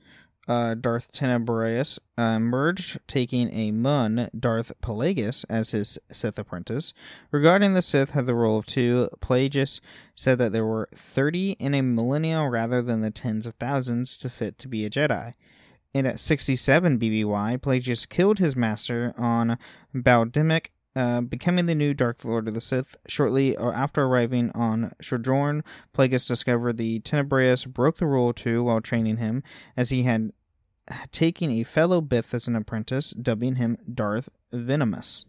uh, 0.48 0.74
Darth 0.74 1.10
Tenebrous, 1.12 1.98
uh, 2.16 2.38
merged, 2.38 3.00
taking 3.06 3.52
a 3.52 3.72
Muun, 3.72 4.28
Darth 4.38 4.72
Plagueis, 4.80 5.44
as 5.48 5.72
his 5.72 5.98
Sith 6.12 6.38
apprentice. 6.38 6.94
Regarding 7.30 7.74
the 7.74 7.82
Sith 7.82 8.10
had 8.10 8.26
the 8.26 8.34
role 8.34 8.58
of 8.58 8.66
two, 8.66 9.08
Plagueis 9.20 9.80
said 10.14 10.38
that 10.38 10.52
there 10.52 10.66
were 10.66 10.88
30 10.94 11.52
in 11.52 11.74
a 11.74 11.82
millennia 11.82 12.48
rather 12.48 12.80
than 12.80 13.00
the 13.00 13.10
tens 13.10 13.46
of 13.46 13.54
thousands 13.54 14.16
to 14.18 14.30
fit 14.30 14.58
to 14.58 14.68
be 14.68 14.84
a 14.84 14.90
Jedi. 14.90 15.34
And 15.94 16.06
at 16.06 16.20
67 16.20 16.98
BBY, 16.98 17.58
Plagueis 17.58 18.08
killed 18.08 18.38
his 18.38 18.54
master 18.54 19.14
on 19.16 19.58
Bal'demnic, 19.94 20.66
uh, 20.96 21.20
becoming 21.20 21.66
the 21.66 21.74
new 21.74 21.94
Dark 21.94 22.24
Lord 22.24 22.48
of 22.48 22.54
the 22.54 22.60
Sith. 22.60 22.96
Shortly 23.06 23.56
after 23.56 24.04
arriving 24.04 24.50
on 24.54 24.92
Shadorn, 25.02 25.62
Plagueis 25.94 26.26
discovered 26.26 26.78
the 26.78 27.00
Tenebrous 27.00 27.66
broke 27.66 27.98
the 27.98 28.06
rule 28.06 28.32
too 28.32 28.64
while 28.64 28.80
training 28.80 29.18
him, 29.18 29.42
as 29.76 29.90
he 29.90 30.04
had 30.04 30.32
taken 31.12 31.50
a 31.50 31.64
fellow 31.64 32.00
Bith 32.00 32.32
as 32.32 32.48
an 32.48 32.56
apprentice, 32.56 33.10
dubbing 33.10 33.56
him 33.56 33.76
Darth 33.92 34.28
Venamis. 34.52 35.24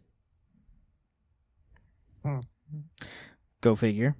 Hmm. 2.23 2.39
Go 3.61 3.75
figure. 3.75 4.15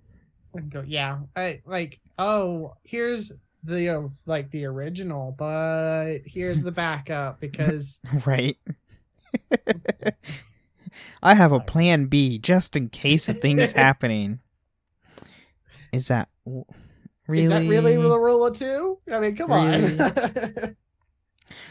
Go, 0.70 0.84
yeah. 0.86 1.20
I 1.36 1.62
like. 1.66 2.00
Oh, 2.18 2.74
here's 2.84 3.32
the 3.64 3.90
uh, 3.90 4.08
like 4.26 4.50
the 4.52 4.66
original, 4.66 5.36
but 5.38 6.20
here's 6.26 6.64
the 6.64 6.72
backup 6.72 7.40
because 7.40 8.00
Right. 8.26 8.58
I 11.22 11.34
have 11.36 11.52
a 11.52 11.60
plan 11.60 12.06
B 12.06 12.38
just 12.40 12.76
in 12.76 12.90
case 12.90 13.28
of 13.30 13.40
things 13.42 13.72
happening. 13.74 14.40
Is 15.94 16.08
that 16.10 16.30
really? 17.28 17.44
is 17.46 17.50
that 17.50 17.68
really 17.68 17.96
the 17.96 18.20
rule 18.20 18.46
of 18.46 18.58
two? 18.58 19.00
I 19.12 19.20
mean, 19.20 19.36
come 19.36 19.52
Really? 19.52 20.00
on. 20.00 20.76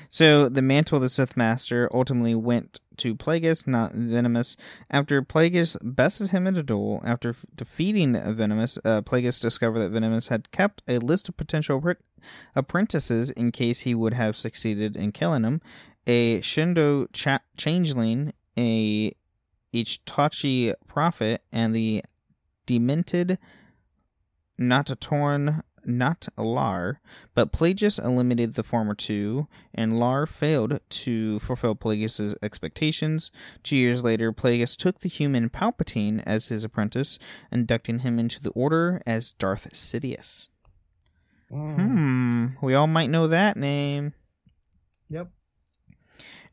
So 0.09 0.49
the 0.49 0.63
mantle 0.63 0.97
of 0.97 1.03
the 1.03 1.09
Sith 1.09 1.37
Master 1.37 1.91
ultimately 1.93 2.35
went 2.35 2.81
to 2.99 3.15
Plagueis, 3.15 3.67
not 3.67 3.93
Venamis. 3.93 4.57
After 4.91 5.21
Plagueis 5.21 5.77
bested 5.83 6.31
him 6.31 6.47
in 6.47 6.57
a 6.57 6.63
duel, 6.63 7.03
after 7.05 7.31
f- 7.31 7.45
defeating 7.55 8.15
Venamis, 8.15 8.79
uh, 8.85 9.03
Plagueis 9.03 9.41
discovered 9.41 9.81
that 9.81 9.93
Venamis 9.93 10.29
had 10.29 10.51
kept 10.53 10.83
a 10.89 10.99
list 10.99 11.29
of 11.29 11.37
potential 11.37 11.81
appre- 11.81 11.97
apprentices 12.55 13.31
in 13.31 13.53
case 13.53 13.81
he 13.81 13.95
would 13.95 14.15
have 14.15 14.37
succeeded 14.37 14.97
in 14.97 15.13
killing 15.13 15.43
him. 15.45 15.61
A 16.07 16.41
Shindo 16.41 17.09
cha- 17.13 17.41
changeling, 17.57 18.33
a 18.57 19.13
Iktotchi 19.75 20.75
prophet, 20.87 21.43
and 21.53 21.75
the 21.75 22.05
demented 22.67 23.39
Natatorn 24.59 25.63
not 25.87 26.27
Lar, 26.37 27.01
but 27.35 27.53
Plagueis 27.53 28.03
eliminated 28.03 28.55
the 28.55 28.63
former 28.63 28.95
two, 28.95 29.47
and 29.73 29.99
Lar 29.99 30.27
failed 30.27 30.81
to 30.89 31.39
fulfill 31.39 31.77
Plagueis' 31.77 32.35
expectations. 32.43 33.31
Two 33.63 33.77
years 33.77 34.03
later, 34.03 34.33
Plagueis 34.33 34.77
took 34.77 35.01
the 35.01 35.09
human 35.09 35.49
Palpatine 35.49 36.23
as 36.27 36.49
his 36.49 36.65
apprentice, 36.65 37.19
inducting 37.53 38.01
him 38.01 38.19
into 38.19 38.43
the 38.43 38.51
Order 38.51 39.01
as 39.07 39.33
Darth 39.33 39.69
Sidious. 39.73 40.49
Mm, 41.53 41.77
Hmm, 41.77 42.47
we 42.61 42.75
all 42.75 42.89
might 42.89 43.11
know 43.11 43.29
that 43.29 43.57
name. 43.57 44.13
Yep. 45.09 45.31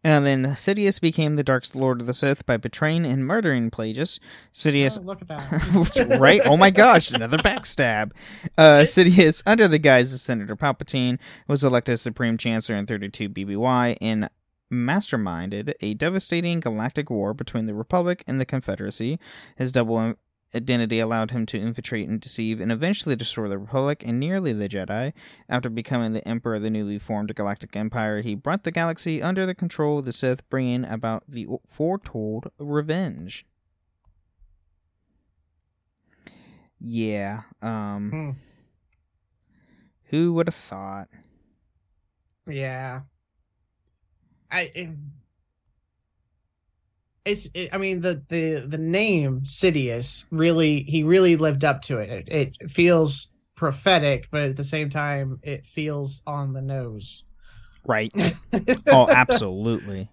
And 0.04 0.26
then 0.26 0.44
Sidious 0.44 1.00
became 1.00 1.36
the 1.36 1.44
Dark 1.44 1.64
Lord 1.74 2.02
of 2.02 2.08
the 2.08 2.14
Sith 2.14 2.46
by 2.46 2.58
betraying 2.58 3.06
and 3.06 3.26
murdering 3.26 3.72
Plagueis. 3.72 4.20
Sidious 4.54 5.00
Oh, 5.00 5.04
look 5.04 5.22
at 5.22 5.30
that. 5.30 6.18
right? 6.20 6.42
Oh 6.46 6.58
my 6.58 6.72
gosh, 6.72 7.12
another 7.12 7.38
backstab. 7.38 8.12
Uh, 8.58 8.82
Sidious, 8.82 9.42
under 9.46 9.68
the 9.68 9.80
guise 9.80 10.14
of 10.14 10.20
Senator 10.20 10.56
Palpatine, 10.56 11.20
was 11.48 11.64
elected 11.64 12.00
Supreme 12.00 12.38
Chancellor 12.38 12.76
in 12.76 12.86
32 12.86 13.30
BBY 13.30 13.98
and 14.02 14.30
masterminded 14.72 15.74
a 15.82 15.94
devastating 15.94 16.60
galactic 16.60 17.10
war 17.10 17.34
between 17.34 17.66
the 17.66 17.74
Republic 17.74 18.24
and 18.28 18.40
the 18.40 18.46
Confederacy. 18.46 19.20
His 19.56 19.72
double 19.72 20.16
identity 20.56 21.00
allowed 21.00 21.32
him 21.32 21.46
to 21.48 21.58
infiltrate 21.60 22.08
and 22.08 22.20
deceive 22.20 22.60
and 22.62 22.72
eventually 22.72 23.16
destroy 23.16 23.48
the 23.48 23.58
Republic 23.58 24.04
and 24.06 24.20
nearly 24.20 24.54
the 24.54 24.70
Jedi. 24.70 25.14
After 25.50 25.70
becoming 25.70 26.14
the 26.14 26.28
Emperor 26.28 26.56
of 26.56 26.62
the 26.62 26.70
newly 26.70 27.00
formed 27.00 27.34
Galactic 27.36 27.76
Empire, 27.76 28.22
he 28.22 28.36
brought 28.36 28.64
the 28.64 28.72
galaxy 28.72 29.22
under 29.22 29.46
the 29.46 29.56
control 29.56 30.00
of 30.00 30.06
the 30.06 30.12
Sith, 30.12 30.48
bringing 30.50 30.86
about 30.86 31.24
the 31.28 31.48
foretold 31.68 32.52
revenge. 32.60 33.46
Yeah. 36.80 37.44
Um 37.62 38.12
Hmm. 38.12 38.32
who 40.10 40.34
would 40.34 40.48
have 40.48 40.56
thought? 40.56 41.08
Yeah. 42.46 43.02
I 44.52 44.72
it, 44.76 44.90
it's 47.25 47.48
it, 47.53 47.70
I 47.74 47.77
mean 47.77 48.01
the 48.01 48.24
the 48.27 48.65
the 48.68 48.77
name 48.77 49.42
Sidious 49.42 50.25
really 50.32 50.84
he 50.84 51.03
really 51.03 51.36
lived 51.36 51.63
up 51.63 51.82
to 51.84 52.00
it. 52.00 52.27
it. 52.27 52.58
It 52.62 52.72
feels 52.72 53.32
prophetic, 53.56 54.30
but 54.32 54.42
at 54.42 54.56
the 54.56 54.63
same 54.63 54.89
time 54.89 55.39
it 55.44 55.65
feels 55.65 56.22
on 56.27 56.53
the 56.53 56.62
nose. 56.62 57.24
Right. 57.86 58.13
oh, 58.88 59.10
absolutely. 59.10 60.10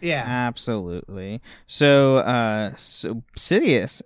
yeah. 0.00 0.24
Absolutely. 0.26 1.42
So, 1.66 2.16
uh, 2.18 2.74
so 2.76 3.22
Sidious 3.36 4.02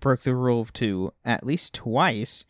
broke 0.00 0.20
the 0.20 0.34
rule 0.34 0.60
of 0.60 0.72
two 0.72 1.12
at 1.24 1.46
least 1.46 1.74
twice. 1.74 2.44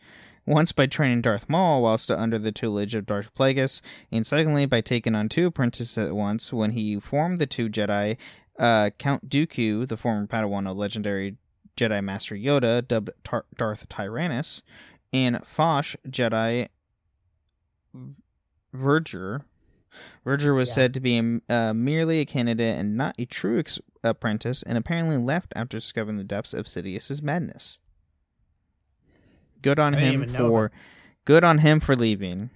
Once 0.45 0.71
by 0.71 0.87
training 0.87 1.21
Darth 1.21 1.47
Maul 1.47 1.83
whilst 1.83 2.09
under 2.09 2.39
the 2.39 2.51
tutelage 2.51 2.95
of 2.95 3.05
Darth 3.05 3.29
Plagueis, 3.35 3.81
and 4.11 4.25
secondly 4.25 4.65
by 4.65 4.81
taking 4.81 5.13
on 5.13 5.29
two 5.29 5.45
apprentices 5.45 5.95
at 5.95 6.15
once 6.15 6.51
when 6.51 6.71
he 6.71 6.99
formed 6.99 7.37
the 7.37 7.45
two 7.45 7.69
Jedi, 7.69 8.17
uh, 8.59 8.89
Count 8.99 9.29
Dooku, 9.29 9.87
the 9.87 9.97
former 9.97 10.27
Padawan 10.27 10.69
of 10.69 10.75
legendary 10.77 11.37
Jedi 11.77 12.03
Master 12.03 12.35
Yoda, 12.35 12.85
dubbed 12.87 13.09
Tar- 13.23 13.45
Darth 13.57 13.87
Tyrannus, 13.89 14.61
and 15.13 15.37
Fosh, 15.37 15.95
Jedi 16.07 16.67
Vergere. 18.75 19.41
Vergere 20.25 20.55
was 20.55 20.69
Yeah. 20.69 20.73
said 20.75 20.93
to 20.93 20.99
be 20.99 21.39
uh, 21.49 21.73
merely 21.73 22.19
a 22.19 22.25
candidate 22.25 22.77
and 22.77 22.95
not 22.95 23.15
a 23.17 23.25
true 23.25 23.59
ex- 23.59 23.79
apprentice, 24.03 24.61
and 24.63 24.77
apparently 24.77 25.17
left 25.17 25.51
after 25.55 25.77
discovering 25.77 26.17
the 26.17 26.23
depths 26.23 26.53
of 26.53 26.67
Sidious's 26.67 27.21
madness. 27.23 27.79
Good 29.61 29.79
on 29.79 29.93
him 29.93 30.27
for, 30.27 30.71
good 31.25 31.43
on 31.43 31.57
him 31.59 31.79
for 31.79 31.95
leaving, 31.95 32.49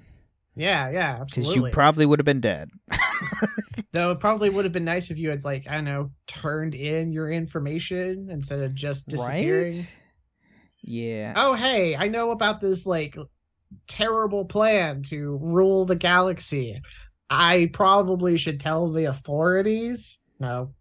Yeah, 0.55 0.89
yeah, 0.89 1.17
absolutely. 1.21 1.55
because 1.55 1.67
you 1.69 1.73
probably 1.73 2.05
would 2.05 2.19
have 2.19 2.25
been 2.25 2.39
dead. 2.39 2.69
Though 3.91 4.11
it 4.11 4.19
probably 4.19 4.49
would 4.49 4.65
have 4.65 4.71
been 4.71 4.85
nice 4.85 5.11
if 5.11 5.17
you 5.17 5.29
had 5.29 5.43
like, 5.43 5.67
I 5.67 5.75
don't 5.75 5.85
know, 5.85 6.11
turned 6.27 6.75
in 6.75 7.11
your 7.11 7.31
information 7.31 8.29
instead 8.29 8.59
of 8.59 8.73
just 8.73 9.07
disappearing. 9.07 9.73
Right? 9.73 9.97
Yeah. 10.81 11.33
Oh 11.35 11.53
hey, 11.53 11.95
I 11.95 12.07
know 12.07 12.31
about 12.31 12.59
this 12.59 12.85
like 12.85 13.15
terrible 13.87 14.45
plan 14.45 15.03
to 15.03 15.37
rule 15.41 15.85
the 15.85 15.95
galaxy. 15.95 16.81
I 17.29 17.69
probably 17.73 18.37
should 18.37 18.59
tell 18.59 18.89
the 18.91 19.05
authorities. 19.05 20.19
No. 20.39 20.73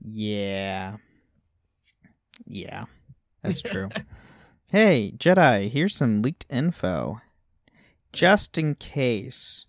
Yeah. 0.00 0.96
Yeah. 2.46 2.84
That's 3.42 3.62
true. 3.62 3.88
hey, 4.70 5.12
Jedi, 5.16 5.70
here's 5.70 5.94
some 5.94 6.22
leaked 6.22 6.46
info. 6.48 7.20
Just 8.12 8.56
in 8.56 8.76
case. 8.76 9.66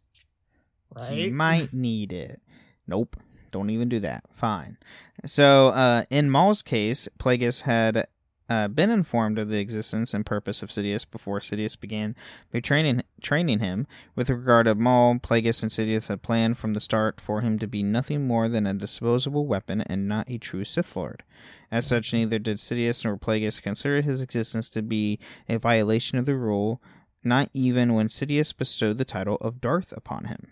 Right? 0.98 1.32
might 1.32 1.74
need 1.74 2.12
it. 2.14 2.42
Nope. 2.88 3.18
Don't 3.52 3.70
even 3.70 3.90
do 3.90 4.00
that. 4.02 4.24
Fine. 4.34 4.78
So, 5.26 5.70
uh, 5.70 6.04
in 6.10 6.30
Maul's 6.30 6.62
case, 6.62 7.08
Plagueis 7.18 7.62
had 7.62 8.08
uh, 8.50 8.68
been 8.68 8.90
informed 8.90 9.38
of 9.38 9.50
the 9.50 9.60
existence 9.60 10.14
and 10.14 10.26
purpose 10.26 10.62
of 10.62 10.70
Sidious 10.70 11.10
before 11.10 11.40
Sidious 11.40 11.80
began 11.80 12.16
training 12.64 13.04
training 13.22 13.60
him. 13.60 13.88
With 14.16 14.30
regard 14.30 14.68
to 14.68 14.76
Maul, 14.76 15.16
Plagueis 15.16 15.62
and 15.62 15.72
Sidious 15.72 16.08
had 16.08 16.22
planned 16.22 16.58
from 16.58 16.74
the 16.74 16.80
start 16.80 17.20
for 17.20 17.42
him 17.42 17.60
to 17.60 17.68
be 17.68 17.84
nothing 17.84 18.26
more 18.26 18.48
than 18.48 18.66
a 18.66 18.74
disposable 18.74 19.46
weapon 19.46 19.82
and 19.82 20.08
not 20.08 20.30
a 20.30 20.38
true 20.38 20.64
Sith 20.64 20.96
Lord. 20.96 21.24
As 21.72 21.86
such, 21.86 22.14
neither 22.14 22.40
did 22.40 22.58
Sidious 22.58 23.04
nor 23.04 23.18
Plagueis 23.18 23.62
consider 23.62 24.02
his 24.02 24.22
existence 24.22 24.70
to 24.70 24.82
be 24.82 25.20
a 25.50 25.58
violation 25.58 26.18
of 26.18 26.26
the 26.26 26.36
rule, 26.36 26.82
not 27.24 27.50
even 27.54 27.94
when 27.94 28.08
Sidious 28.08 28.56
bestowed 28.56 28.98
the 28.98 29.06
title 29.06 29.38
of 29.42 29.60
Darth 29.60 29.92
upon 29.92 30.26
him. 30.26 30.48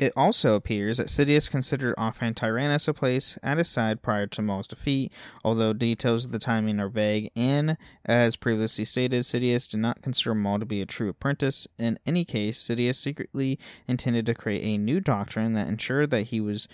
It 0.00 0.14
also 0.16 0.54
appears 0.54 0.96
that 0.96 1.08
Sidious 1.08 1.50
considered 1.50 1.94
offhand 1.98 2.34
Tyrannus 2.34 2.88
a 2.88 2.94
place 2.94 3.38
at 3.42 3.58
his 3.58 3.68
side 3.68 4.00
prior 4.00 4.26
to 4.28 4.40
Maul's 4.40 4.66
defeat, 4.66 5.12
although 5.44 5.74
details 5.74 6.24
of 6.24 6.32
the 6.32 6.38
timing 6.38 6.80
are 6.80 6.88
vague, 6.88 7.30
and, 7.36 7.76
as 8.06 8.34
previously 8.34 8.86
stated, 8.86 9.22
Sidious 9.24 9.70
did 9.70 9.80
not 9.80 10.00
consider 10.00 10.34
Maul 10.34 10.58
to 10.58 10.64
be 10.64 10.80
a 10.80 10.86
true 10.86 11.10
apprentice. 11.10 11.68
In 11.78 11.98
any 12.06 12.24
case, 12.24 12.66
Sidious 12.66 12.96
secretly 12.96 13.58
intended 13.86 14.24
to 14.24 14.34
create 14.34 14.64
a 14.64 14.78
new 14.78 15.00
doctrine 15.00 15.52
that 15.52 15.68
ensured 15.68 16.08
that 16.12 16.28
he 16.28 16.40
was 16.40 16.66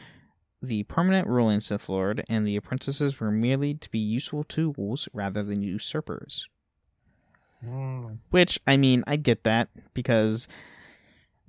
the 0.62 0.84
permanent 0.84 1.26
ruling 1.26 1.58
Sith 1.58 1.88
Lord, 1.88 2.24
and 2.28 2.46
the 2.46 2.54
apprentices 2.54 3.18
were 3.18 3.32
merely 3.32 3.74
to 3.74 3.90
be 3.90 3.98
useful 3.98 4.44
tools 4.44 5.08
rather 5.12 5.42
than 5.42 5.62
usurpers. 5.62 6.46
Mm. 7.64 8.18
Which, 8.30 8.60
I 8.68 8.76
mean, 8.76 9.02
I 9.08 9.16
get 9.16 9.42
that 9.42 9.68
because 9.94 10.46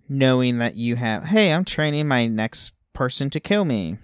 knowing 0.09 0.57
that 0.59 0.75
you 0.75 0.95
have, 0.95 1.25
hey, 1.25 1.51
I'm 1.51 1.65
training 1.65 2.07
my 2.07 2.27
next 2.27 2.73
person 2.93 3.29
to 3.31 3.39
kill 3.39 3.65
me. 3.65 3.97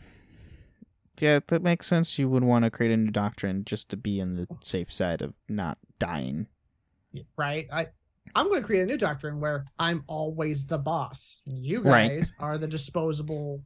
Yeah, 1.20 1.40
that 1.48 1.62
makes 1.62 1.88
sense. 1.88 2.18
You 2.20 2.28
would 2.30 2.44
want 2.44 2.66
to 2.66 2.72
create 2.72 2.92
a 2.92 2.98
new 2.98 3.12
doctrine 3.12 3.64
just 3.66 3.90
to 3.90 3.98
be 3.98 4.20
on 4.20 4.34
the 4.34 4.48
safe 4.62 4.92
side 4.92 5.22
of 5.22 5.34
not 5.48 5.78
dying. 6.00 6.48
Right? 7.38 7.68
I 7.72 7.88
I'm 8.36 8.48
going 8.48 8.62
to 8.62 8.66
create 8.66 8.82
a 8.82 8.86
new 8.86 8.98
doctrine 8.98 9.40
where 9.40 9.66
I'm 9.78 10.04
always 10.08 10.66
the 10.66 10.80
boss. 10.80 11.42
You 11.46 11.82
Right. 11.82 12.10
guys 12.10 12.34
are 12.40 12.58
the 12.58 12.68
disposable, 12.68 13.62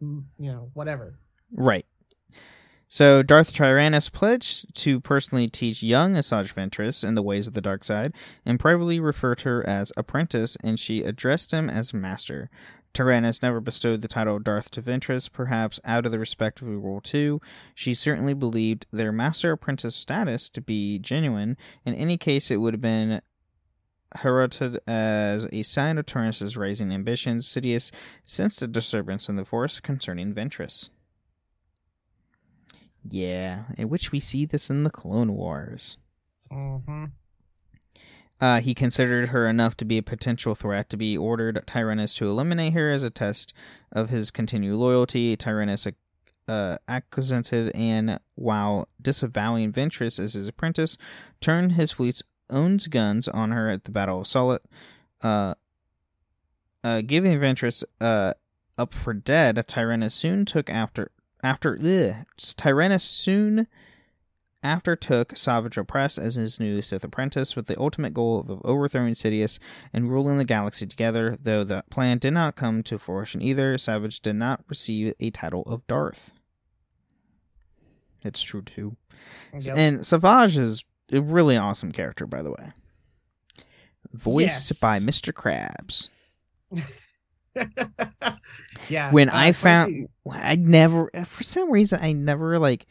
you 0.00 0.24
know, 0.38 0.70
whatever. 0.74 1.18
Right. 1.52 1.86
So 2.92 3.22
Darth 3.22 3.52
Tyrannus 3.52 4.08
pledged 4.08 4.74
to 4.78 4.98
personally 4.98 5.46
teach 5.46 5.80
young 5.80 6.14
Asajj 6.14 6.52
Ventress 6.52 7.04
in 7.04 7.14
the 7.14 7.22
ways 7.22 7.46
of 7.46 7.54
the 7.54 7.60
dark 7.60 7.84
side, 7.84 8.12
and 8.44 8.58
privately 8.58 8.98
referred 8.98 9.38
to 9.38 9.48
her 9.48 9.68
as 9.68 9.92
apprentice, 9.96 10.56
and 10.64 10.76
she 10.76 11.04
addressed 11.04 11.52
him 11.52 11.70
as 11.70 11.94
master. 11.94 12.50
Tyrannus 12.92 13.42
never 13.42 13.60
bestowed 13.60 14.00
the 14.00 14.08
title 14.08 14.34
of 14.34 14.42
Darth 14.42 14.72
to 14.72 14.82
Ventress, 14.82 15.32
perhaps 15.32 15.78
out 15.84 16.04
of 16.04 16.10
the 16.10 16.18
respect 16.18 16.60
of 16.60 16.66
Rule 16.66 17.00
2. 17.00 17.40
She 17.76 17.94
certainly 17.94 18.34
believed 18.34 18.86
their 18.90 19.12
master 19.12 19.52
apprentice 19.52 19.94
status 19.94 20.48
to 20.48 20.60
be 20.60 20.98
genuine. 20.98 21.56
In 21.84 21.94
any 21.94 22.18
case, 22.18 22.50
it 22.50 22.56
would 22.56 22.74
have 22.74 22.80
been 22.80 23.22
heralded 24.16 24.80
as 24.88 25.46
a 25.52 25.62
sign 25.62 25.96
of 25.96 26.06
Tyrannus's 26.06 26.56
rising 26.56 26.90
ambitions. 26.90 27.46
Sidious 27.46 27.92
sensed 28.24 28.60
a 28.62 28.66
disturbance 28.66 29.28
in 29.28 29.36
the 29.36 29.44
force 29.44 29.78
concerning 29.78 30.34
Ventress. 30.34 30.90
Yeah, 33.08 33.64
in 33.78 33.88
which 33.88 34.12
we 34.12 34.20
see 34.20 34.44
this 34.44 34.70
in 34.70 34.82
the 34.82 34.90
Clone 34.90 35.34
Wars. 35.34 35.98
Mm-hmm. 36.52 37.06
Uh, 38.40 38.60
he 38.60 38.74
considered 38.74 39.28
her 39.28 39.46
enough 39.46 39.76
to 39.76 39.84
be 39.84 39.98
a 39.98 40.02
potential 40.02 40.54
threat 40.54 40.88
to 40.88 40.96
be 40.96 41.16
ordered 41.16 41.62
Tyrannus 41.66 42.14
to 42.14 42.28
eliminate 42.28 42.72
her 42.72 42.92
as 42.92 43.02
a 43.02 43.10
test 43.10 43.52
of 43.92 44.08
his 44.08 44.30
continued 44.30 44.76
loyalty. 44.76 45.36
Tyrannus 45.36 45.86
uh, 46.48 46.78
accusated 46.88 47.70
and, 47.74 48.18
while 48.34 48.88
disavowing 49.00 49.72
Ventress 49.72 50.18
as 50.18 50.34
his 50.34 50.48
apprentice, 50.48 50.96
turned 51.40 51.72
his 51.72 51.92
fleet's 51.92 52.22
own 52.48 52.78
guns 52.88 53.28
on 53.28 53.52
her 53.52 53.70
at 53.70 53.84
the 53.84 53.90
Battle 53.90 54.22
of 54.22 54.26
Sullust, 54.26 54.60
uh, 55.22 55.54
uh, 56.82 57.02
giving 57.02 57.38
Ventress 57.38 57.84
uh, 58.00 58.32
up 58.78 58.94
for 58.94 59.12
dead. 59.12 59.62
Tyrannus 59.68 60.14
soon 60.14 60.46
took 60.46 60.70
after 60.70 61.10
after 61.42 61.74
ugh, 61.80 62.26
Tyrannus 62.56 63.04
soon 63.04 63.66
after 64.62 64.94
took 64.94 65.36
Savage 65.36 65.76
Opress 65.76 66.18
as 66.18 66.34
his 66.34 66.60
new 66.60 66.82
Sith 66.82 67.02
apprentice 67.02 67.56
with 67.56 67.66
the 67.66 67.78
ultimate 67.80 68.12
goal 68.12 68.40
of 68.40 68.60
overthrowing 68.64 69.14
Sidious 69.14 69.58
and 69.92 70.10
ruling 70.10 70.36
the 70.36 70.44
galaxy 70.44 70.86
together. 70.86 71.38
Though 71.42 71.64
the 71.64 71.82
plan 71.90 72.18
did 72.18 72.32
not 72.32 72.56
come 72.56 72.82
to 72.82 72.98
fruition 72.98 73.40
either, 73.40 73.78
Savage 73.78 74.20
did 74.20 74.36
not 74.36 74.62
receive 74.68 75.14
a 75.18 75.30
title 75.30 75.62
of 75.62 75.86
Darth. 75.86 76.32
It's 78.22 78.42
true 78.42 78.60
too. 78.62 78.96
Yep. 79.58 79.76
And 79.76 80.06
Savage 80.06 80.58
is 80.58 80.84
a 81.10 81.20
really 81.20 81.56
awesome 81.56 81.90
character, 81.90 82.26
by 82.26 82.42
the 82.42 82.50
way. 82.50 82.70
Voiced 84.12 84.70
Yes. 84.72 84.80
by 84.80 84.98
Mr. 84.98 85.32
Krabs. 85.32 86.08
yeah. 88.88 89.10
when 89.10 89.28
uh, 89.28 89.32
I 89.34 89.52
found, 89.52 90.08
Quincy- 90.24 90.44
I 90.46 90.56
never, 90.56 91.10
for 91.24 91.42
some 91.42 91.70
reason, 91.70 91.98
I 92.02 92.12
never 92.12 92.58
like 92.58 92.86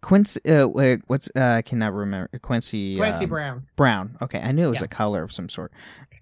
Quincy. 0.00 0.40
Uh, 0.48 0.66
what's 1.06 1.28
uh, 1.36 1.40
I 1.58 1.62
cannot 1.62 1.92
remember 1.92 2.30
Quincy. 2.38 2.96
Clancy 2.96 3.24
um, 3.24 3.30
Brown. 3.30 3.66
Brown. 3.76 4.16
Okay, 4.22 4.40
I 4.40 4.52
knew 4.52 4.66
it 4.66 4.70
was 4.70 4.80
Yeah. 4.80 4.86
a 4.86 4.88
color 4.88 5.22
of 5.22 5.32
some 5.32 5.48
sort. 5.48 5.72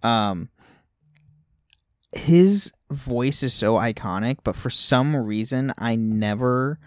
Um, 0.03 0.49
his 2.13 2.73
voice 2.91 3.43
is 3.43 3.53
so 3.53 3.75
iconic, 3.75 4.39
but 4.45 4.57
for 4.57 4.71
some 4.71 5.15
reason, 5.17 5.73
I 5.77 5.97
never 5.97 6.79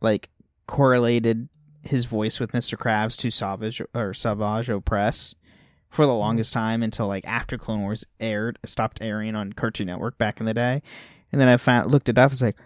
like 0.00 0.30
correlated 0.66 1.48
his 1.82 2.04
voice 2.04 2.38
with 2.40 2.52
Mr. 2.52 2.76
Krabs 2.76 3.16
to 3.18 3.30
Savage 3.30 3.82
or 3.94 4.14
Savage 4.14 4.68
Opress 4.68 5.34
for 5.90 6.06
the 6.06 6.12
longest 6.14 6.52
time 6.52 6.82
until 6.82 7.06
like 7.06 7.26
after 7.26 7.56
Clone 7.58 7.80
Wars 7.82 8.04
aired, 8.20 8.58
stopped 8.64 8.98
airing 9.00 9.34
on 9.34 9.52
Cartoon 9.52 9.86
Network 9.86 10.18
back 10.18 10.40
in 10.40 10.46
the 10.46 10.54
day, 10.54 10.82
and 11.32 11.40
then 11.40 11.48
I 11.48 11.56
found 11.56 11.90
looked 11.90 12.08
it 12.08 12.18
up. 12.18 12.30
I 12.30 12.32
was 12.32 12.42
like, 12.42 12.56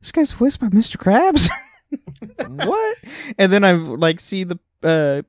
this 0.00 0.12
guy's 0.12 0.32
voiced 0.32 0.60
by 0.60 0.68
Mr. 0.68 0.96
Krabs. 0.96 1.48
what? 2.66 2.96
And 3.38 3.52
then 3.52 3.64
I 3.64 3.72
like 3.72 4.20
see 4.20 4.44
the 4.44 4.58
uh 4.82 5.22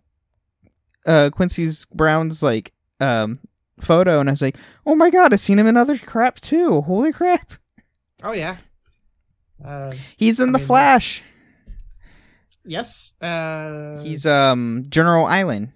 uh 1.06 1.30
Quincy's 1.32 1.86
Brown's 1.88 2.42
like 2.44 2.72
um 3.00 3.40
photo 3.80 4.20
and 4.20 4.30
I 4.30 4.34
was 4.34 4.42
like, 4.42 4.58
"Oh 4.86 4.96
my 4.96 5.10
god, 5.10 5.34
I've 5.34 5.40
seen 5.40 5.58
him 5.60 5.68
in 5.68 5.78
other 5.78 5.98
crap 5.98 6.36
too. 6.40 6.82
Holy 6.82 7.12
crap. 7.12 7.54
Oh 8.24 8.32
yeah. 8.34 8.58
Uh, 9.64 9.94
He's 10.18 10.40
in 10.40 10.50
I 10.50 10.52
The 10.54 10.58
mean, 10.60 10.68
Flash. 10.68 11.24
yes. 12.66 13.14
Uh, 13.22 14.00
He's 14.02 14.26
um 14.26 14.86
General 14.90 15.26
Eiling. 15.26 15.72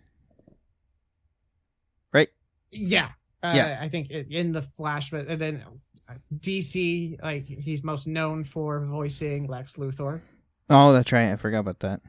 Yeah, 2.76 3.10
uh, 3.42 3.54
Yeah. 3.56 3.80
I 3.82 3.90
think 3.90 4.10
in 4.12 4.52
the 4.52 4.62
Flash, 4.62 5.10
but 5.12 5.28
and 5.28 5.42
then 5.42 5.64
uh, 6.10 6.14
DC, 6.38 7.22
like 7.22 7.46
he's 7.46 7.84
most 7.84 8.08
known 8.08 8.44
for 8.44 8.86
voicing 8.86 9.48
Lex 9.48 9.76
Luthor. 9.76 10.22
Oh, 10.70 10.94
that's 10.94 11.12
right. 11.12 11.32
I 11.32 11.36
forgot 11.36 11.60
about 11.60 11.80
that. 11.80 12.02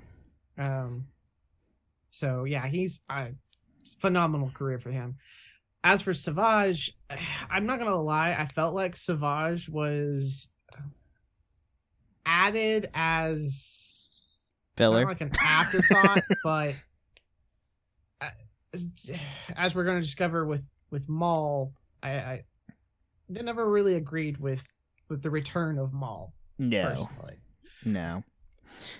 Um, 0.59 1.07
so 2.11 2.44
yeah, 2.44 2.66
he's 2.66 3.02
a 3.11 3.29
phenomenal 4.00 4.50
career 4.50 4.79
for 4.79 4.90
him. 4.90 5.16
As 5.85 6.02
for 6.02 6.14
Savage, 6.14 6.92
I'm 7.50 7.66
not 7.66 7.79
gonna 7.79 8.00
lie, 8.00 8.33
I 8.33 8.46
felt 8.46 8.74
like 8.74 8.96
Savage 8.96 9.68
was 9.68 10.48
added 12.24 12.90
as 12.94 14.61
Filler. 14.76 15.05
like 15.05 15.20
an 15.20 15.33
afterthought, 15.40 16.22
but 16.44 16.70
uh, 16.70 16.72
as 19.56 19.74
we're 19.74 19.84
going 19.84 19.98
to 19.98 20.04
discover 20.04 20.44
with 20.46 20.62
with 20.90 21.08
Maul, 21.08 21.72
I, 22.02 22.10
I 22.10 22.44
never 23.28 23.68
really 23.68 23.94
agreed 23.94 24.38
with 24.38 24.64
with 25.08 25.22
the 25.22 25.30
return 25.30 25.78
of 25.78 25.92
Maul 25.92 26.32
no, 26.58 26.82
personally. 26.82 27.36
no. 27.84 28.24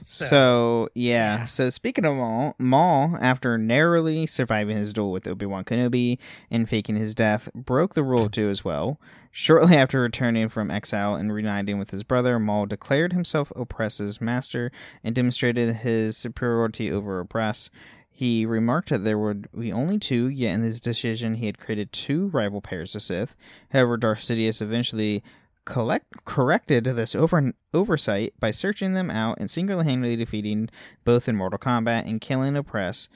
So, 0.03 0.25
So 0.25 0.89
yeah. 0.95 1.39
yeah. 1.39 1.45
So 1.47 1.71
speaking 1.71 2.05
of 2.05 2.15
Maul, 2.15 2.55
Maul, 2.59 3.17
after 3.21 3.59
narrowly 3.59 4.27
surviving 4.27 4.77
his 4.77 4.93
duel 4.93 5.13
with 5.13 5.27
Obi 5.27 5.47
Wan 5.47 5.65
Kenobi 5.65 6.19
and 6.51 6.69
faking 6.69 6.97
his 6.97 7.15
death, 7.15 7.49
broke 7.55 7.95
the 7.95 8.03
rule 8.03 8.29
too 8.29 8.49
as 8.49 8.65
well. 8.65 9.01
Shortly 9.31 9.77
after 9.77 10.01
returning 10.01 10.49
from 10.49 10.71
exile 10.71 11.15
and 11.15 11.31
reuniting 11.33 11.79
with 11.79 11.91
his 11.91 12.05
brother, 12.05 12.39
Maul 12.39 12.65
declared 12.65 13.13
himself 13.13 13.53
Opress's 13.55 14.19
master 14.19 14.73
and 15.05 15.15
demonstrated 15.15 15.77
his 15.77 16.17
superiority 16.17 16.91
over 16.91 17.23
Opress. 17.23 17.69
He 18.17 18.47
remarked 18.47 18.89
that 18.89 19.05
there 19.05 19.19
would 19.19 19.47
be 19.53 19.71
only 19.71 19.99
two, 19.99 20.29
yet 20.29 20.55
in 20.55 20.63
his 20.63 20.81
decision 20.81 21.35
he 21.35 21.45
had 21.45 21.59
created 21.59 21.93
two 21.93 22.29
rival 22.29 22.63
pairs 22.63 22.95
of 22.95 23.03
Sith. 23.03 23.37
However, 23.73 23.99
Darth 23.99 24.21
Sidious 24.21 24.63
eventually 24.63 25.23
collect, 25.67 26.25
corrected 26.25 26.85
this 26.85 27.15
over, 27.15 27.53
oversight 27.75 28.33
by 28.41 28.53
searching 28.53 28.93
them 28.93 29.11
out 29.11 29.37
and 29.39 29.51
single-handedly 29.51 30.17
defeating 30.17 30.71
both 31.05 31.29
in 31.29 31.37
Mortal 31.37 31.59
Kombat 31.59 32.09
and 32.09 32.19
killing 32.19 32.55
Opress, 32.55 33.09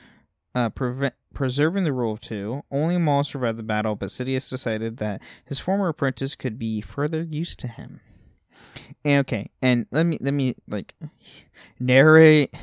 uh, 0.55 0.69
preserving 1.33 1.85
the 1.85 1.95
rule 1.95 2.13
of 2.13 2.21
two. 2.21 2.63
Only 2.71 2.99
Maul 2.99 3.25
survived 3.25 3.59
the 3.59 3.63
battle, 3.63 3.97
but 3.97 4.11
Sidious 4.11 4.51
decided 4.51 4.99
that 4.99 5.23
his 5.47 5.59
former 5.59 5.89
apprentice 5.89 6.35
could 6.35 6.59
be 6.59 6.83
further 6.83 7.23
use 7.23 7.57
to 7.57 7.69
him. 7.69 8.01
Okay, 9.07 9.49
and 9.63 9.87
let 9.91 10.05
me 10.05 10.19
let 10.21 10.35
me 10.35 10.57
like 10.69 10.95
narrate 11.79 12.55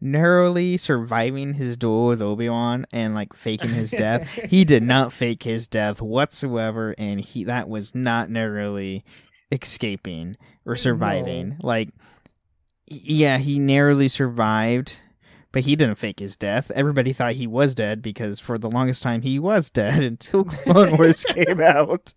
narrowly 0.00 0.76
surviving 0.76 1.54
his 1.54 1.76
duel 1.76 2.08
with 2.08 2.22
Obi-Wan 2.22 2.86
and 2.92 3.14
like 3.14 3.34
faking 3.34 3.70
his 3.70 3.90
death. 3.90 4.28
he 4.50 4.64
did 4.64 4.82
not 4.84 5.12
fake 5.12 5.42
his 5.42 5.68
death 5.68 6.02
whatsoever 6.02 6.94
and 6.98 7.20
he 7.20 7.44
that 7.44 7.68
was 7.68 7.94
not 7.94 8.30
narrowly 8.30 9.04
escaping 9.52 10.36
or 10.66 10.76
surviving. 10.76 11.56
Like 11.62 11.90
yeah, 12.86 13.38
he 13.38 13.58
narrowly 13.58 14.08
survived, 14.08 15.00
but 15.52 15.62
he 15.62 15.76
didn't 15.76 15.96
fake 15.96 16.20
his 16.20 16.36
death. 16.36 16.70
Everybody 16.74 17.12
thought 17.12 17.32
he 17.32 17.46
was 17.46 17.74
dead 17.74 18.02
because 18.02 18.40
for 18.40 18.58
the 18.58 18.70
longest 18.70 19.02
time 19.02 19.22
he 19.22 19.38
was 19.38 19.70
dead 19.70 20.02
until 20.02 20.44
Clone 20.44 20.96
Wars 20.96 21.24
came 21.24 21.60
out. 21.62 22.12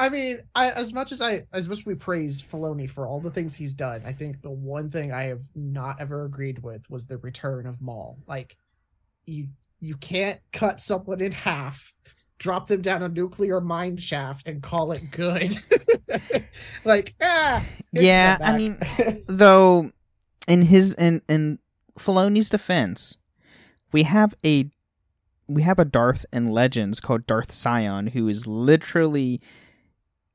I 0.00 0.08
mean, 0.08 0.40
I, 0.54 0.70
as 0.70 0.94
much 0.94 1.12
as 1.12 1.20
I 1.20 1.44
as 1.52 1.68
much 1.68 1.80
as 1.80 1.86
we 1.86 1.94
praise 1.94 2.40
Filoni 2.40 2.88
for 2.88 3.06
all 3.06 3.20
the 3.20 3.30
things 3.30 3.54
he's 3.54 3.74
done, 3.74 4.00
I 4.06 4.14
think 4.14 4.40
the 4.40 4.50
one 4.50 4.90
thing 4.90 5.12
I 5.12 5.24
have 5.24 5.42
not 5.54 6.00
ever 6.00 6.24
agreed 6.24 6.62
with 6.62 6.88
was 6.88 7.04
the 7.04 7.18
return 7.18 7.66
of 7.66 7.82
Maul. 7.82 8.18
Like, 8.26 8.56
you 9.26 9.48
you 9.78 9.96
can't 9.96 10.40
cut 10.54 10.80
someone 10.80 11.20
in 11.20 11.32
half, 11.32 11.94
drop 12.38 12.66
them 12.66 12.80
down 12.80 13.02
a 13.02 13.10
nuclear 13.10 13.60
mine 13.60 13.98
shaft, 13.98 14.48
and 14.48 14.62
call 14.62 14.92
it 14.92 15.10
good. 15.10 15.58
like, 16.86 17.14
ah, 17.20 17.62
Yeah, 17.92 18.38
I 18.40 18.56
mean, 18.56 18.78
though 19.26 19.92
in 20.48 20.62
his 20.62 20.94
in 20.94 21.20
in 21.28 21.58
Filoni's 21.98 22.48
defense, 22.48 23.18
we 23.92 24.04
have 24.04 24.34
a 24.46 24.70
we 25.46 25.60
have 25.60 25.78
a 25.78 25.84
Darth 25.84 26.24
in 26.32 26.46
Legends 26.46 27.00
called 27.00 27.26
Darth 27.26 27.52
Scion 27.52 28.06
who 28.06 28.28
is 28.28 28.46
literally 28.46 29.42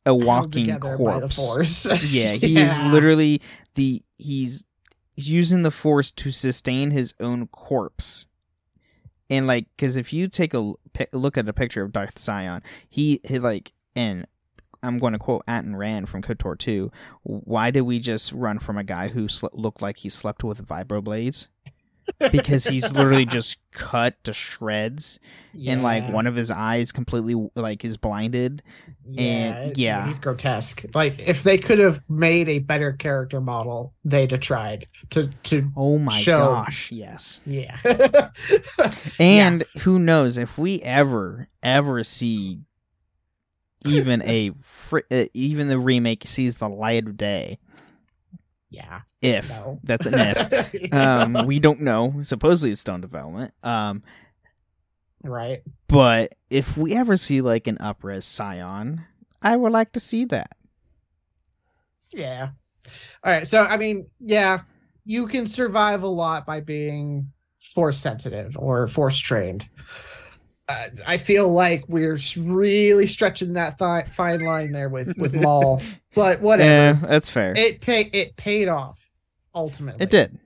a 0.06 0.14
walking 0.14 0.66
together 0.66 0.98
by 0.98 1.20
the 1.20 1.28
corpse. 1.28 1.36
Force. 1.36 1.86
yeah, 2.04 2.34
he 2.34 2.60
is 2.60 2.82
literally 2.84 3.42
the 3.76 4.04
he's 4.18 4.64
he's 5.16 5.30
using 5.30 5.62
the 5.62 5.72
force 5.72 6.12
to 6.12 6.32
sustain 6.32 6.92
his 6.92 7.14
own 7.20 7.48
corpse. 7.48 8.28
And 9.30 9.48
like 9.48 9.66
cuz 9.78 9.98
if 9.98 10.14
you 10.14 10.28
take 10.28 10.54
a 10.54 10.74
look 11.12 11.38
at 11.38 11.50
a 11.50 11.54
picture 11.54 11.84
of 11.84 11.92
Darth 11.92 12.20
Scion, 12.20 12.62
he, 12.90 13.20
he 13.24 13.40
like 13.40 13.74
and 13.96 14.28
I'm 14.84 15.00
going 15.00 15.14
to 15.14 15.20
quote 15.20 15.44
Atton 15.48 15.76
Rand 15.76 16.10
from 16.10 16.22
KOTOR 16.22 16.60
2. 16.60 16.92
Why 17.24 17.72
did 17.72 17.82
we 17.82 17.98
just 17.98 18.32
run 18.32 18.60
from 18.60 18.78
a 18.78 18.84
guy 18.84 19.08
who 19.08 19.28
sl- 19.28 19.48
looked 19.54 19.82
like 19.82 19.98
he 19.98 20.10
slept 20.10 20.44
with 20.44 20.68
vibroblades? 20.68 21.48
Because 22.32 22.66
he's 22.66 22.92
literally 22.92 23.26
just 23.26 23.58
cut 23.72 24.22
to 24.24 24.34
shreds 24.34 25.20
and 25.68 25.84
like 25.84 26.10
one 26.12 26.28
of 26.28 26.36
his 26.36 26.50
eyes 26.52 26.92
completely 26.92 27.50
like 27.56 27.84
is 27.86 27.98
blinded 27.98 28.64
and- 29.18 29.78
yeah. 29.78 30.08
he's 30.08 30.20
grotesque. 30.20 30.86
Like 30.94 31.20
if 31.20 31.44
they 31.44 31.58
could 31.58 31.80
have 31.80 32.02
made 32.10 32.50
a 32.50 32.60
better 32.60 32.94
character 32.94 33.40
model, 33.42 33.94
they'd 34.04 34.32
have 34.32 34.40
tried 34.40 34.88
to 35.12 35.28
to 35.44 35.70
oh 35.76 35.98
my 35.98 36.14
Show. 36.18 36.40
gosh 36.40 36.92
yes 36.92 37.44
yeah. 37.46 37.78
And 39.20 39.64
who 39.80 40.00
knows 40.00 40.38
if 40.38 40.58
we 40.58 40.82
ever 40.82 41.48
ever 41.64 42.04
see 42.04 42.60
even 43.86 44.22
a 44.24 44.52
fr- 44.62 45.00
uh, 45.12 45.26
even 45.34 45.68
the 45.68 45.78
remake 45.78 46.24
sees 46.26 46.58
the 46.58 46.70
light 46.70 47.08
of 47.08 47.18
day. 47.18 47.60
Yeah. 48.76 49.02
If 49.22 49.50
No. 49.50 49.80
that's 49.84 50.06
an 50.06 50.14
if. 50.16 50.92
Um, 50.94 51.46
we 51.48 51.60
don't 51.60 51.82
know. 51.82 52.22
Supposedly 52.24 52.72
it's 52.72 52.82
in 52.82 53.02
development. 53.02 53.54
Um, 53.64 54.04
right. 55.24 55.62
but 55.88 56.36
if 56.50 56.78
we 56.78 56.94
ever 56.96 57.16
see 57.18 57.42
like 57.42 57.68
an 57.68 57.78
upres 57.78 58.24
Scion, 58.24 59.04
I 59.42 59.56
would 59.56 59.72
like 59.72 59.94
to 59.94 60.00
see 60.00 60.26
that. 60.26 60.52
Yeah. 62.14 62.50
All 63.24 63.32
right. 63.32 63.48
So 63.48 63.64
I 63.64 63.78
mean, 63.78 64.08
yeah, 64.20 64.62
you 65.06 65.28
can 65.28 65.48
survive 65.48 66.04
a 66.04 66.08
lot 66.08 66.46
by 66.46 66.62
being 66.62 67.32
force 67.74 67.98
sensitive 67.98 68.56
or 68.58 68.88
force 68.88 69.18
trained. 69.18 69.68
Uh, 70.68 70.88
I 71.06 71.18
feel 71.18 71.48
like 71.48 71.84
we're 71.88 72.18
really 72.38 73.06
stretching 73.06 73.54
that 73.54 73.78
th- 73.78 74.08
fine 74.08 74.44
line 74.44 74.72
there 74.72 74.90
with 74.90 75.16
with 75.18 75.34
Maul, 75.42 75.82
but 76.16 76.42
whatever. 76.42 77.00
Yeah, 77.02 77.08
that's 77.08 77.30
fair. 77.30 77.56
It, 77.56 77.82
pay 77.82 78.10
it 78.12 78.36
paid 78.36 78.68
off 78.68 79.00
ultimately. 79.54 80.04
It 80.04 80.10
did. 80.10 80.40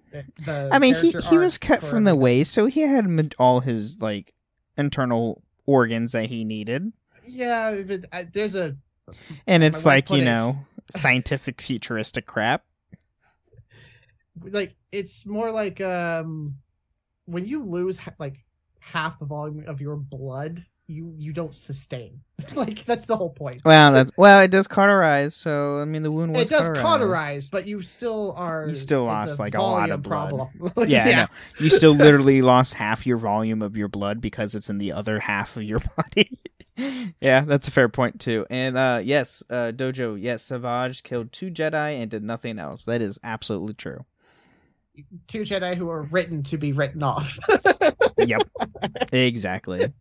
I 0.48 0.80
mean, 0.80 0.96
he 0.96 1.12
he 1.30 1.38
was 1.38 1.58
cut 1.58 1.82
from 1.82 2.04
the 2.04 2.16
waist, 2.16 2.52
so 2.52 2.66
he 2.66 2.82
had 2.82 3.36
all 3.38 3.60
his 3.62 4.02
like 4.02 4.34
internal 4.78 5.42
organs 5.66 6.14
that 6.14 6.26
he 6.26 6.44
needed. 6.44 6.92
Yeah, 7.26 7.82
but 7.86 8.06
uh, 8.12 8.24
there's 8.34 8.56
a 8.56 8.76
And 9.48 9.64
it's 9.64 9.86
like, 9.86 10.10
you 10.10 10.24
know, 10.24 10.58
scientific 10.92 11.62
futuristic 11.62 12.26
crap. 12.26 12.64
like 14.44 14.76
it's 14.92 15.26
more 15.26 15.52
like 15.52 15.80
um 15.82 16.56
when 17.26 17.46
you 17.46 17.64
lose 17.64 18.00
like 18.18 18.38
half 18.92 19.20
the 19.20 19.26
volume 19.26 19.64
of 19.68 19.82
your 19.82 19.96
blood 19.96 20.66
you 20.88 21.14
you 21.20 21.32
don't 21.32 21.56
sustain 21.56 22.20
like 22.56 22.84
that's 22.86 23.06
the 23.06 23.16
whole 23.16 23.30
point 23.30 23.62
Well, 23.64 23.92
that's 23.92 24.12
well, 24.18 24.42
it 24.42 24.50
does 24.50 24.68
cauterize, 24.68 25.36
so 25.36 25.78
I 25.78 25.86
mean 25.86 26.02
the 26.02 26.12
wound 26.12 26.34
was 26.34 26.48
it 26.48 26.50
does 26.50 26.62
cauterized. 26.70 26.82
cauterize 26.84 27.50
but 27.52 27.68
you 27.68 27.84
still 27.84 28.34
are 28.36 28.66
You 28.68 28.74
still 28.74 29.04
lost, 29.04 29.38
like, 29.38 29.54
a 29.54 29.62
lot 29.62 29.92
of 29.92 30.02
blood. 30.02 30.30
problem. 30.30 30.74
Yeah, 30.90 31.06
I 31.06 31.12
know. 31.12 31.28
You 31.60 31.70
still 31.70 31.94
literally 31.94 32.42
lost 32.42 32.74
half 32.74 33.06
your 33.06 33.18
volume 33.18 33.62
of 33.62 33.78
your 33.78 33.88
blood 33.88 34.20
because 34.20 34.56
it's 34.56 34.70
in 34.70 34.80
the 34.80 34.94
other 34.94 35.20
half 35.20 35.56
of 35.58 35.62
your 35.64 35.80
body. 35.96 36.40
yeah, 37.22 37.42
that's 37.42 37.68
a 37.68 37.72
fair 37.72 37.90
point 37.90 38.20
too. 38.20 38.48
And 38.50 38.76
uh 38.76 39.02
yes, 39.04 39.44
uh 39.52 39.72
Dojo, 39.76 40.20
yes, 40.20 40.42
Savage 40.42 41.04
killed 41.04 41.32
two 41.32 41.52
Jedi 41.52 42.02
and 42.02 42.10
did 42.10 42.24
nothing 42.24 42.58
else. 42.58 42.86
That 42.86 43.02
is 43.04 43.20
absolutely 43.24 43.76
true. 43.76 44.06
Two 45.28 45.42
jedi 45.42 45.76
who 45.76 45.90
are 45.90 46.04
written 46.04 46.44
to 46.44 46.58
be 46.58 46.72
written 46.74 47.04
off 47.04 47.38
Yep. 48.26 48.42
exactly. 49.12 49.94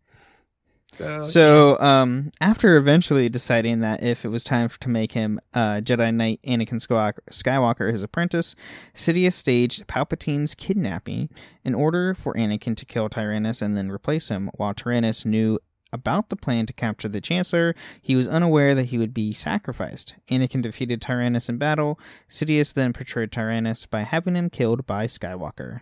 so, 0.93 1.23
So, 1.23 1.79
um, 1.81 2.31
after 2.41 2.77
eventually 2.77 3.29
deciding 3.29 3.81
that 3.81 4.03
if 4.03 4.25
it 4.25 4.29
was 4.29 4.45
time 4.45 4.69
to 4.81 4.89
make 4.89 5.13
him 5.13 5.39
uh, 5.55 5.81
Jedi 5.83 6.15
Knight 6.15 6.41
Anakin 6.47 6.81
Skywalker, 6.85 7.21
Skywalker 7.31 7.91
his 7.91 8.03
apprentice, 8.03 8.55
Sidious 8.95 9.35
staged 9.35 9.87
Palpatine's 9.87 10.55
kidnapping 10.55 11.29
in 11.65 11.75
order 11.75 12.15
for 12.15 12.35
Anakin 12.35 12.77
to 12.77 12.85
kill 12.85 13.09
Tyrannus 13.09 13.63
and 13.63 13.77
then 13.77 13.91
replace 13.91 14.29
him. 14.29 14.51
While 14.55 14.75
Tyrannus 14.75 15.25
knew 15.25 15.59
about 15.93 16.29
the 16.29 16.37
plan 16.37 16.67
to 16.67 16.73
capture 16.73 17.09
the 17.09 17.21
Chancellor, 17.21 17.75
he 18.01 18.17
was 18.17 18.29
unaware 18.29 18.75
that 18.75 18.87
he 18.87 18.99
would 18.99 19.15
be 19.15 19.33
sacrificed. 19.33 20.15
Anakin 20.31 20.63
defeated 20.63 21.01
Tyrannus 21.01 21.49
in 21.49 21.59
battle. 21.59 21.99
Sidious 22.29 22.75
then 22.75 22.93
portrayed 22.93 23.33
Tyrannus 23.33 23.87
by 23.87 24.03
having 24.03 24.35
him 24.35 24.51
killed 24.51 24.87
by 24.87 25.07
Skywalker. 25.07 25.81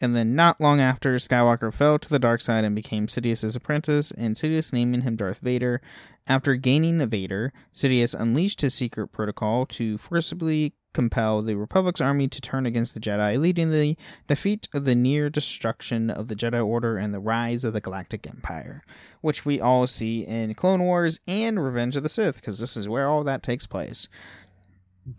And 0.00 0.16
then, 0.16 0.34
not 0.34 0.60
long 0.60 0.80
after, 0.80 1.14
Skywalker 1.14 1.72
fell 1.72 1.96
to 2.00 2.08
the 2.08 2.18
dark 2.18 2.40
side 2.40 2.64
and 2.64 2.74
became 2.74 3.06
Sidious's 3.06 3.54
apprentice, 3.54 4.10
and 4.10 4.34
Sidious 4.34 4.72
naming 4.72 5.02
him 5.02 5.14
Darth 5.14 5.38
Vader. 5.38 5.80
After 6.26 6.56
gaining 6.56 7.06
Vader, 7.08 7.52
Sidious 7.72 8.18
unleashed 8.18 8.62
his 8.62 8.74
secret 8.74 9.08
protocol 9.08 9.64
to 9.66 9.98
forcibly 9.98 10.74
compel 10.92 11.42
the 11.42 11.56
Republic's 11.56 12.00
army 12.00 12.28
to 12.28 12.40
turn 12.40 12.66
against 12.66 12.94
the 12.94 13.00
Jedi, 13.00 13.38
leading 13.38 13.70
the 13.70 13.96
defeat 14.26 14.68
of 14.74 14.84
the 14.84 14.94
near 14.94 15.30
destruction 15.30 16.10
of 16.10 16.28
the 16.28 16.36
Jedi 16.36 16.64
Order 16.64 16.96
and 16.96 17.12
the 17.12 17.20
rise 17.20 17.64
of 17.64 17.72
the 17.72 17.80
Galactic 17.80 18.26
Empire, 18.26 18.82
which 19.20 19.44
we 19.44 19.60
all 19.60 19.86
see 19.86 20.20
in 20.20 20.54
Clone 20.54 20.82
Wars 20.82 21.20
and 21.26 21.62
Revenge 21.62 21.96
of 21.96 22.02
the 22.02 22.08
Sith, 22.08 22.36
because 22.36 22.58
this 22.58 22.76
is 22.76 22.88
where 22.88 23.08
all 23.08 23.24
that 23.24 23.42
takes 23.42 23.66
place. 23.66 24.08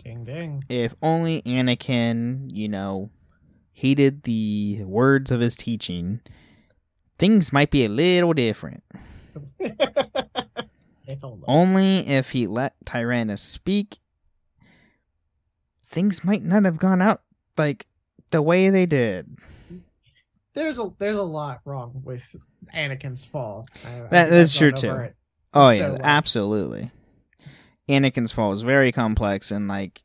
Ding 0.03 0.23
ding. 0.23 0.63
If 0.69 0.95
only 1.01 1.41
Anakin, 1.41 2.49
you 2.53 2.69
know, 2.69 3.09
heeded 3.73 4.23
the 4.23 4.83
words 4.85 5.31
of 5.31 5.41
his 5.41 5.55
teaching, 5.55 6.21
things 7.17 7.51
might 7.51 7.69
be 7.69 7.83
a 7.85 7.89
little 7.89 8.33
different. 8.33 8.83
Only. 11.21 11.43
Only 11.47 11.97
if 12.07 12.31
he 12.31 12.47
let 12.47 12.75
Tyrannus 12.85 13.41
speak, 13.41 13.97
things 15.93 16.23
might 16.25 16.43
not 16.43 16.65
have 16.65 16.77
gone 16.77 17.01
out 17.01 17.21
like 17.57 17.87
the 18.31 18.41
way 18.41 18.69
they 18.69 18.85
did. 18.85 19.37
There's 20.55 20.77
a 20.77 20.91
there's 20.99 21.17
a 21.17 21.23
lot 21.23 21.61
wrong 21.65 22.01
with 22.03 22.35
Anakin's 22.75 23.25
fall. 23.25 23.67
I- 23.85 24.01
I 24.01 24.07
That- 24.07 24.33
I've 24.33 24.53
true, 24.53 24.71
too. 24.71 24.91
it. 24.95 25.15
Oh 25.53 25.69
So, 25.69 25.75
yeah, 25.75 25.87
like- 25.89 26.01
absolutely. 26.03 26.91
Anakin's 27.89 28.31
fall 28.31 28.53
is 28.53 28.61
very 28.61 28.91
complex 28.91 29.51
and 29.51 29.67
like 29.67 30.03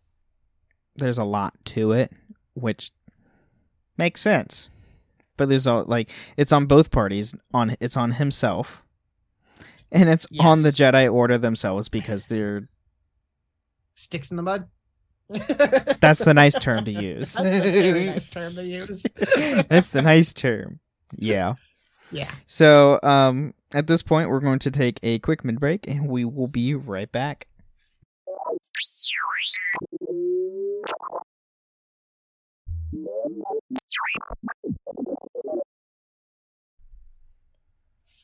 there's 0.96 1.18
a 1.18 1.24
lot 1.24 1.54
to 1.64 1.92
it, 1.92 2.12
which 2.54 2.90
makes 3.96 4.20
sense. 4.20 4.70
But 5.36 5.48
there's 5.48 5.66
all 5.66 5.84
like 5.84 6.10
it's 6.36 6.52
on 6.52 6.66
both 6.66 6.90
parties. 6.90 7.34
On 7.54 7.76
it's 7.80 7.96
on 7.96 8.12
himself, 8.12 8.82
and 9.92 10.08
it's 10.10 10.26
on 10.40 10.62
the 10.62 10.70
Jedi 10.70 11.10
Order 11.12 11.38
themselves 11.38 11.88
because 11.88 12.26
they're 12.26 12.68
Sticks 13.94 14.30
in 14.30 14.36
the 14.36 14.42
mud. 14.42 14.68
that's 16.00 16.24
the 16.24 16.32
nice 16.34 16.58
term 16.58 16.84
to 16.86 16.90
use. 16.90 17.34
That's 17.34 17.66
a 17.66 17.70
very 17.70 18.06
nice 18.06 18.26
term 18.28 18.54
to 18.54 18.64
use. 18.64 19.04
That's 19.68 19.90
the 19.90 20.02
nice 20.02 20.32
term. 20.32 20.80
Yeah. 21.14 21.54
yeah. 22.10 22.30
So, 22.46 22.98
um, 23.02 23.54
at 23.72 23.86
this 23.86 24.02
point, 24.02 24.30
we're 24.30 24.40
going 24.40 24.58
to 24.60 24.70
take 24.70 24.98
a 25.02 25.18
quick 25.18 25.44
mid 25.44 25.60
break, 25.60 25.86
and 25.86 26.08
we 26.08 26.24
will 26.24 26.48
be 26.48 26.74
right 26.74 27.10
back. 27.12 27.46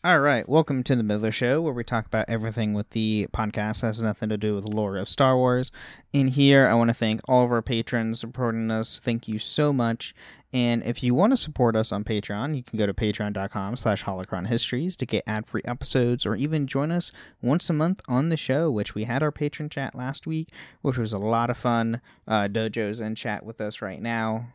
All 0.04 0.20
right, 0.20 0.46
welcome 0.46 0.82
to 0.82 0.96
the 0.96 1.02
Miller 1.02 1.32
Show, 1.32 1.62
where 1.62 1.72
we 1.72 1.82
talk 1.82 2.04
about 2.04 2.28
everything 2.28 2.74
with 2.74 2.90
the 2.90 3.26
podcast 3.32 3.80
that 3.80 3.86
has 3.86 4.02
nothing 4.02 4.28
to 4.28 4.36
do 4.36 4.54
with 4.54 4.64
the 4.64 4.70
lore 4.70 4.98
of 4.98 5.08
Star 5.08 5.34
Wars. 5.34 5.72
In 6.12 6.28
here, 6.28 6.66
I 6.66 6.74
want 6.74 6.90
to 6.90 6.94
thank 6.94 7.22
all 7.26 7.42
of 7.42 7.50
our 7.50 7.62
patrons 7.62 8.20
supporting 8.20 8.70
us. 8.70 9.00
Thank 9.02 9.28
you 9.28 9.38
so 9.38 9.72
much. 9.72 10.14
And 10.52 10.82
if 10.84 11.02
you 11.02 11.14
want 11.14 11.32
to 11.32 11.38
support 11.38 11.74
us 11.74 11.90
on 11.90 12.04
Patreon, 12.04 12.54
you 12.54 12.62
can 12.62 12.78
go 12.78 12.84
to 12.84 12.92
patreon.com 12.92 13.78
slash 13.78 14.04
holocron 14.04 14.48
histories 14.48 14.94
to 14.98 15.06
get 15.06 15.24
ad-free 15.26 15.62
episodes 15.64 16.26
or 16.26 16.36
even 16.36 16.66
join 16.66 16.90
us 16.90 17.10
once 17.40 17.70
a 17.70 17.72
month 17.72 18.02
on 18.06 18.28
the 18.28 18.36
show, 18.36 18.70
which 18.70 18.94
we 18.94 19.04
had 19.04 19.22
our 19.22 19.32
patron 19.32 19.70
chat 19.70 19.94
last 19.94 20.26
week, 20.26 20.50
which 20.82 20.98
was 20.98 21.14
a 21.14 21.18
lot 21.18 21.48
of 21.48 21.56
fun. 21.56 22.02
Uh, 22.28 22.46
Dojo's 22.46 23.00
in 23.00 23.14
chat 23.14 23.42
with 23.42 23.58
us 23.58 23.80
right 23.80 24.02
now. 24.02 24.48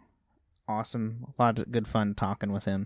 Awesome. 0.69 1.25
A 1.27 1.41
lot 1.41 1.57
of 1.57 1.71
good 1.71 1.87
fun 1.87 2.13
talking 2.13 2.51
with 2.51 2.65
him. 2.65 2.85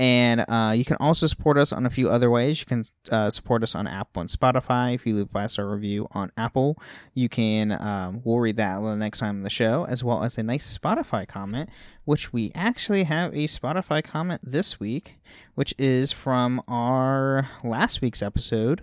And 0.00 0.44
uh, 0.48 0.74
you 0.76 0.84
can 0.84 0.96
also 0.98 1.28
support 1.28 1.56
us 1.58 1.70
on 1.70 1.86
a 1.86 1.90
few 1.90 2.10
other 2.10 2.28
ways. 2.28 2.58
You 2.58 2.66
can 2.66 2.84
uh, 3.08 3.30
support 3.30 3.62
us 3.62 3.72
on 3.76 3.86
Apple 3.86 4.22
and 4.22 4.28
Spotify. 4.28 4.96
If 4.96 5.06
you 5.06 5.14
leave 5.14 5.26
a 5.26 5.28
five 5.28 5.52
star 5.52 5.68
review 5.68 6.08
on 6.10 6.32
Apple, 6.36 6.76
you 7.14 7.28
can, 7.28 7.70
um, 7.80 8.20
we'll 8.24 8.40
read 8.40 8.56
that 8.56 8.82
the 8.82 8.96
next 8.96 9.20
time 9.20 9.36
on 9.36 9.42
the 9.44 9.50
show, 9.50 9.86
as 9.88 10.02
well 10.02 10.24
as 10.24 10.38
a 10.38 10.42
nice 10.42 10.76
Spotify 10.76 11.28
comment, 11.28 11.70
which 12.04 12.32
we 12.32 12.50
actually 12.52 13.04
have 13.04 13.32
a 13.32 13.46
Spotify 13.46 14.02
comment 14.02 14.40
this 14.42 14.80
week, 14.80 15.20
which 15.54 15.72
is 15.78 16.10
from 16.10 16.60
our 16.66 17.48
last 17.62 18.02
week's 18.02 18.22
episode. 18.22 18.82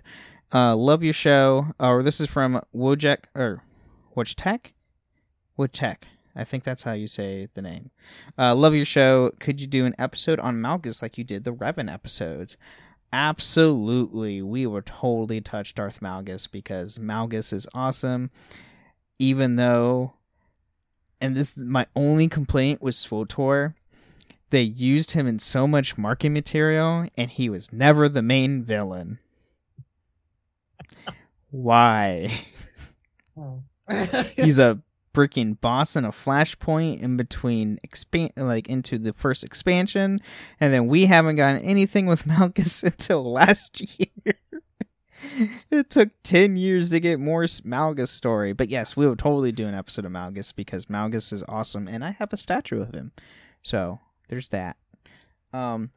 Uh, 0.54 0.74
love 0.74 1.02
your 1.02 1.12
show. 1.12 1.74
Or 1.78 2.02
this 2.02 2.18
is 2.18 2.30
from 2.30 2.62
Wojek, 2.74 3.24
or 3.34 3.62
Wojtek? 4.16 4.72
Wojtek. 5.58 6.04
I 6.36 6.44
think 6.44 6.64
that's 6.64 6.82
how 6.82 6.92
you 6.92 7.08
say 7.08 7.48
the 7.54 7.62
name. 7.62 7.90
Uh, 8.38 8.54
love 8.54 8.74
your 8.74 8.84
show. 8.84 9.32
Could 9.40 9.60
you 9.60 9.66
do 9.66 9.86
an 9.86 9.94
episode 9.98 10.38
on 10.40 10.56
Malgus 10.56 11.02
like 11.02 11.18
you 11.18 11.24
did 11.24 11.44
the 11.44 11.52
Revan 11.52 11.92
episodes? 11.92 12.56
Absolutely. 13.12 14.42
We 14.42 14.66
were 14.66 14.82
totally 14.82 15.40
touched 15.40 15.76
Darth 15.76 16.00
Malgus 16.00 16.50
because 16.50 16.98
Malgus 16.98 17.52
is 17.52 17.66
awesome. 17.74 18.30
Even 19.18 19.56
though, 19.56 20.14
and 21.20 21.34
this 21.34 21.56
my 21.56 21.86
only 21.96 22.28
complaint 22.28 22.82
with 22.82 22.94
SWOTOR, 22.94 23.74
they 24.50 24.62
used 24.62 25.12
him 25.12 25.26
in 25.26 25.38
so 25.38 25.66
much 25.66 25.98
marketing 25.98 26.34
material 26.34 27.06
and 27.16 27.30
he 27.30 27.48
was 27.48 27.72
never 27.72 28.08
the 28.08 28.22
main 28.22 28.62
villain. 28.62 29.18
Why? 31.50 32.44
Oh. 33.36 33.62
He's 34.36 34.58
a 34.58 34.80
freaking 35.14 35.60
boss 35.60 35.96
in 35.96 36.04
a 36.04 36.10
flashpoint 36.10 37.02
in 37.02 37.16
between 37.16 37.78
expand 37.82 38.32
like 38.36 38.68
into 38.68 38.98
the 38.98 39.12
first 39.12 39.44
expansion 39.44 40.20
and 40.60 40.72
then 40.72 40.86
we 40.86 41.06
haven't 41.06 41.36
gotten 41.36 41.62
anything 41.62 42.06
with 42.06 42.24
Malgus 42.26 42.82
until 42.82 43.30
last 43.30 43.82
year. 43.98 44.34
it 45.70 45.90
took 45.90 46.10
10 46.22 46.56
years 46.56 46.90
to 46.90 47.00
get 47.00 47.18
more 47.18 47.44
Malgus 47.44 48.08
story. 48.08 48.52
But 48.52 48.68
yes, 48.68 48.96
we 48.96 49.06
will 49.06 49.16
totally 49.16 49.52
do 49.52 49.66
an 49.66 49.74
episode 49.74 50.04
of 50.04 50.12
Malgus 50.12 50.54
because 50.54 50.86
Malgus 50.86 51.32
is 51.32 51.42
awesome 51.48 51.88
and 51.88 52.04
I 52.04 52.12
have 52.12 52.32
a 52.32 52.36
statue 52.36 52.80
of 52.80 52.94
him. 52.94 53.12
So, 53.62 54.00
there's 54.28 54.48
that. 54.50 54.76
Um 55.52 55.90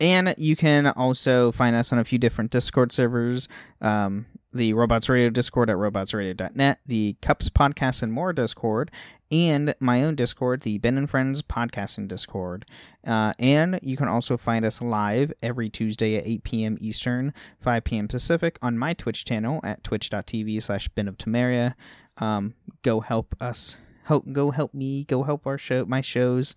and 0.00 0.34
you 0.38 0.54
can 0.54 0.86
also 0.86 1.50
find 1.52 1.74
us 1.74 1.92
on 1.92 1.98
a 1.98 2.04
few 2.04 2.18
different 2.18 2.50
Discord 2.50 2.92
servers. 2.92 3.48
Um, 3.80 4.26
the 4.52 4.72
Robots 4.72 5.08
Radio 5.08 5.30
Discord 5.30 5.68
at 5.68 5.76
robotsradio.net, 5.76 6.80
the 6.86 7.16
Cups 7.20 7.48
Podcast 7.50 8.02
and 8.02 8.12
More 8.12 8.32
Discord, 8.32 8.90
and 9.30 9.74
my 9.78 10.02
own 10.02 10.14
Discord, 10.14 10.62
the 10.62 10.78
Ben 10.78 10.96
and 10.96 11.08
Friends 11.08 11.42
Podcasting 11.42 12.08
Discord. 12.08 12.64
Uh, 13.06 13.34
and 13.38 13.78
you 13.82 13.96
can 13.96 14.08
also 14.08 14.36
find 14.36 14.64
us 14.64 14.80
live 14.80 15.32
every 15.42 15.68
Tuesday 15.68 16.16
at 16.16 16.26
8 16.26 16.44
p.m. 16.44 16.78
Eastern, 16.80 17.34
5 17.60 17.84
p.m. 17.84 18.08
Pacific 18.08 18.58
on 18.62 18.78
my 18.78 18.94
Twitch 18.94 19.24
channel 19.24 19.60
at 19.62 19.84
twitch.tv 19.84 20.62
slash 20.62 20.88
Ben 20.88 21.08
of 21.08 21.18
Temeria. 21.18 21.74
Um, 22.16 22.54
go 22.82 23.00
help 23.00 23.34
us. 23.40 23.76
Help, 24.04 24.32
go 24.32 24.50
help 24.50 24.72
me. 24.72 25.04
Go 25.04 25.24
help 25.24 25.46
our 25.46 25.58
show, 25.58 25.84
my 25.84 26.00
shows. 26.00 26.54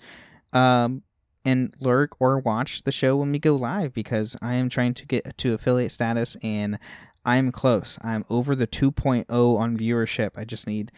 Um, 0.53 1.03
and 1.43 1.73
lurk 1.79 2.15
or 2.19 2.39
watch 2.39 2.83
the 2.83 2.91
show 2.91 3.17
when 3.17 3.31
we 3.31 3.39
go 3.39 3.55
live 3.55 3.93
because 3.93 4.37
I 4.41 4.53
am 4.55 4.69
trying 4.69 4.93
to 4.93 5.05
get 5.05 5.37
to 5.39 5.53
affiliate 5.53 5.91
status 5.91 6.37
and 6.43 6.77
I'm 7.25 7.51
close. 7.51 7.97
I'm 8.01 8.25
over 8.29 8.55
the 8.55 8.67
2.0 8.67 9.25
on 9.29 9.77
viewership. 9.77 10.31
I 10.35 10.45
just 10.45 10.65
need 10.65 10.91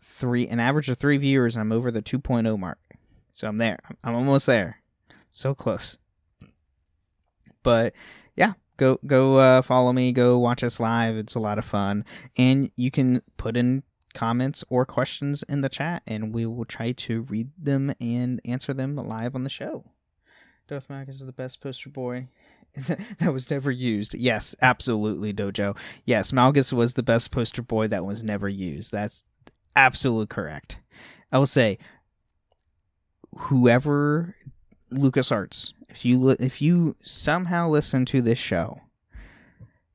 three, 0.00 0.46
an 0.46 0.60
average 0.60 0.88
of 0.88 0.98
three 0.98 1.16
viewers, 1.16 1.56
and 1.56 1.60
I'm 1.60 1.72
over 1.72 1.90
the 1.90 2.02
2.0 2.02 2.58
mark. 2.58 2.78
So 3.32 3.48
I'm 3.48 3.58
there. 3.58 3.78
I'm, 4.02 4.14
almost 4.14 4.46
there. 4.46 4.82
So 5.32 5.54
close. 5.54 5.98
But 7.62 7.94
yeah, 8.36 8.54
go 8.76 8.98
go 9.06 9.36
uh, 9.36 9.62
follow 9.62 9.92
me. 9.92 10.12
Go 10.12 10.38
watch 10.38 10.62
us 10.62 10.80
live. 10.80 11.16
It's 11.16 11.34
a 11.34 11.40
lot 11.40 11.58
of 11.58 11.64
fun, 11.64 12.04
and 12.38 12.70
you 12.76 12.90
can 12.90 13.22
put 13.36 13.56
in 13.56 13.82
comments 14.14 14.64
or 14.70 14.86
questions 14.86 15.42
in 15.42 15.60
the 15.60 15.68
chat, 15.68 16.02
and 16.06 16.32
we 16.32 16.46
will 16.46 16.64
try 16.64 16.92
to 16.92 17.22
read 17.22 17.50
them 17.58 17.92
and 18.00 18.40
answer 18.44 18.72
them 18.72 18.96
live 18.96 19.34
on 19.34 19.42
the 19.42 19.50
show. 19.50 19.84
Malgus 20.70 21.10
is 21.10 21.26
the 21.26 21.32
best 21.32 21.60
poster 21.60 21.90
boy 21.90 22.28
that 23.18 23.32
was 23.32 23.50
never 23.50 23.70
used. 23.70 24.14
Yes, 24.14 24.54
absolutely, 24.60 25.32
Dojo. 25.32 25.76
Yes, 26.04 26.30
Malgus 26.32 26.72
was 26.72 26.94
the 26.94 27.02
best 27.02 27.30
poster 27.30 27.62
boy 27.62 27.88
that 27.88 28.04
was 28.04 28.22
never 28.22 28.48
used. 28.48 28.92
That's 28.92 29.24
absolutely 29.74 30.26
correct. 30.26 30.78
I 31.32 31.38
will 31.38 31.46
say, 31.46 31.78
whoever 33.36 34.34
LucasArts, 34.92 35.72
if 35.88 36.04
you 36.04 36.18
li- 36.20 36.36
if 36.38 36.60
you 36.62 36.96
somehow 37.02 37.68
listen 37.68 38.04
to 38.06 38.22
this 38.22 38.38
show, 38.38 38.80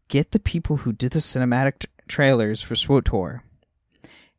get 0.08 0.32
the 0.32 0.40
people 0.40 0.78
who 0.78 0.92
did 0.92 1.12
the 1.14 1.20
cinematic 1.20 1.80
t- 1.80 1.88
trailers 2.08 2.62
for 2.62 2.76
SWOTOR 2.76 3.42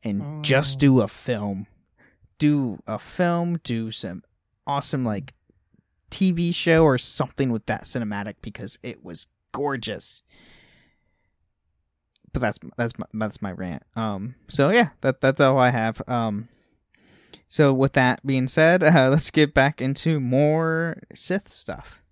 and 0.04 0.44
just 0.44 0.76
Oh. 0.76 0.80
do 0.80 1.00
a 1.00 1.08
film. 1.08 1.66
Do 2.38 2.82
a 2.86 2.98
film, 2.98 3.60
do 3.62 3.92
some 3.92 4.24
awesome 4.66 5.04
like 5.04 5.32
TV 6.12 6.54
show 6.54 6.84
or 6.84 6.98
something 6.98 7.50
with 7.50 7.66
that 7.66 7.84
cinematic 7.84 8.34
because 8.42 8.78
it 8.82 9.02
was 9.02 9.26
gorgeous. 9.50 10.22
But 12.32 12.42
that's 12.42 12.58
that's 12.76 12.98
my, 12.98 13.06
that's 13.14 13.42
my 13.42 13.52
rant. 13.52 13.82
Um 13.96 14.34
so 14.48 14.70
yeah, 14.70 14.90
that 15.00 15.20
that's 15.20 15.40
all 15.40 15.58
I 15.58 15.70
have. 15.70 16.00
Um 16.06 16.48
So, 17.48 17.74
with 17.74 17.92
that 17.92 18.24
being 18.26 18.48
said, 18.48 18.82
uh, 18.82 19.10
let's 19.10 19.30
get 19.30 19.52
back 19.52 19.82
into 19.82 20.18
more 20.20 21.02
Sith 21.14 21.50
stuff. 21.50 22.02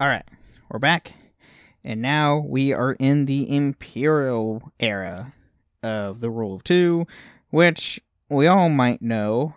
All 0.00 0.08
right, 0.08 0.24
we're 0.68 0.80
back. 0.80 1.12
And 1.84 2.02
now 2.02 2.38
we 2.38 2.72
are 2.72 2.94
in 2.98 3.26
the 3.26 3.54
Imperial 3.54 4.72
era 4.80 5.32
of 5.82 6.20
the 6.20 6.30
Rule 6.30 6.54
of 6.54 6.64
Two, 6.64 7.06
which 7.50 8.00
we 8.28 8.46
all 8.46 8.68
might 8.68 9.02
know 9.02 9.54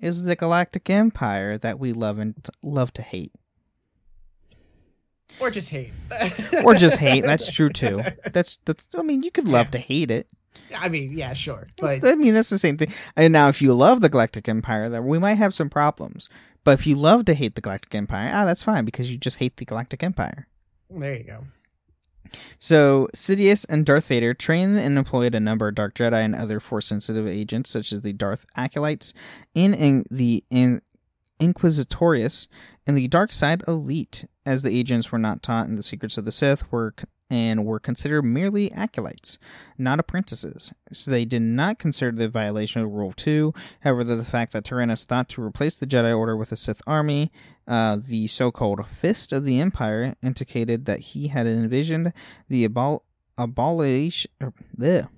is 0.00 0.24
the 0.24 0.36
Galactic 0.36 0.90
Empire 0.90 1.58
that 1.58 1.78
we 1.78 1.92
love 1.92 2.18
and 2.18 2.34
love 2.62 2.92
to 2.94 3.02
hate. 3.02 3.32
Or 5.40 5.50
just 5.50 5.70
hate. 5.70 5.92
or 6.64 6.74
just 6.74 6.96
hate. 6.96 7.22
That's 7.24 7.50
true 7.50 7.70
too. 7.70 8.00
That's 8.30 8.58
that's. 8.64 8.86
I 8.96 9.02
mean, 9.02 9.22
you 9.22 9.30
could 9.30 9.48
love 9.48 9.70
to 9.70 9.78
hate 9.78 10.10
it. 10.10 10.28
I 10.76 10.88
mean, 10.88 11.12
yeah, 11.16 11.32
sure, 11.32 11.68
but 11.78 12.06
I 12.06 12.14
mean, 12.14 12.34
that's 12.34 12.50
the 12.50 12.58
same 12.58 12.76
thing. 12.76 12.92
And 13.16 13.32
now, 13.32 13.48
if 13.48 13.62
you 13.62 13.72
love 13.72 14.02
the 14.02 14.10
Galactic 14.10 14.48
Empire, 14.48 14.90
then 14.90 15.06
we 15.06 15.18
might 15.18 15.36
have 15.36 15.54
some 15.54 15.70
problems. 15.70 16.28
But 16.64 16.78
if 16.78 16.86
you 16.86 16.94
love 16.94 17.24
to 17.24 17.34
hate 17.34 17.54
the 17.54 17.60
Galactic 17.60 17.94
Empire, 17.94 18.30
ah, 18.32 18.44
that's 18.44 18.62
fine 18.62 18.84
because 18.84 19.10
you 19.10 19.16
just 19.16 19.38
hate 19.38 19.56
the 19.56 19.64
Galactic 19.64 20.02
Empire. 20.02 20.46
there 20.90 21.16
you 21.16 21.24
go. 21.24 21.44
So, 22.58 23.08
Sidious 23.14 23.66
and 23.68 23.84
Darth 23.84 24.06
Vader 24.06 24.34
trained 24.34 24.78
and 24.78 24.96
employed 24.96 25.34
a 25.34 25.40
number 25.40 25.68
of 25.68 25.74
Dark 25.74 25.94
Jedi 25.94 26.24
and 26.24 26.34
other 26.34 26.60
Force-sensitive 26.60 27.26
agents, 27.26 27.70
such 27.70 27.92
as 27.92 28.00
the 28.00 28.12
Darth 28.12 28.46
Acolytes, 28.56 29.12
in, 29.54 30.04
the 30.10 30.44
in 30.50 30.82
Inquisitorius, 31.40 32.46
and 32.86 32.96
the 32.96 33.08
Dark 33.08 33.32
Side 33.32 33.62
Elite, 33.66 34.24
as 34.46 34.62
the 34.62 34.76
agents 34.76 35.12
were 35.12 35.18
not 35.18 35.42
taught 35.42 35.66
in 35.66 35.76
the 35.76 35.82
secrets 35.82 36.16
of 36.16 36.24
the 36.24 36.32
Sith, 36.32 36.70
were 36.72 36.94
and 37.32 37.64
were 37.64 37.80
considered 37.80 38.20
merely 38.20 38.70
acolytes, 38.72 39.38
not 39.78 39.98
apprentices. 39.98 40.70
So 40.92 41.10
they 41.10 41.24
did 41.24 41.40
not 41.40 41.78
consider 41.78 42.12
the 42.12 42.28
violation 42.28 42.82
of 42.82 42.90
Rule 42.90 43.12
2. 43.12 43.54
However, 43.80 44.04
the 44.04 44.22
fact 44.22 44.52
that 44.52 44.64
Tyranus 44.64 45.06
thought 45.06 45.30
to 45.30 45.42
replace 45.42 45.74
the 45.74 45.86
Jedi 45.86 46.14
Order 46.14 46.36
with 46.36 46.52
a 46.52 46.56
Sith 46.56 46.82
army, 46.86 47.32
uh, 47.66 47.96
the 48.06 48.26
so 48.26 48.50
called 48.50 48.86
Fist 48.86 49.32
of 49.32 49.46
the 49.46 49.60
Empire, 49.60 50.14
indicated 50.22 50.84
that 50.84 51.00
he 51.00 51.28
had 51.28 51.46
envisioned 51.46 52.12
the 52.50 52.68
abol- 52.68 53.00
abolition. 53.38 54.30
Bleh, 54.78 55.08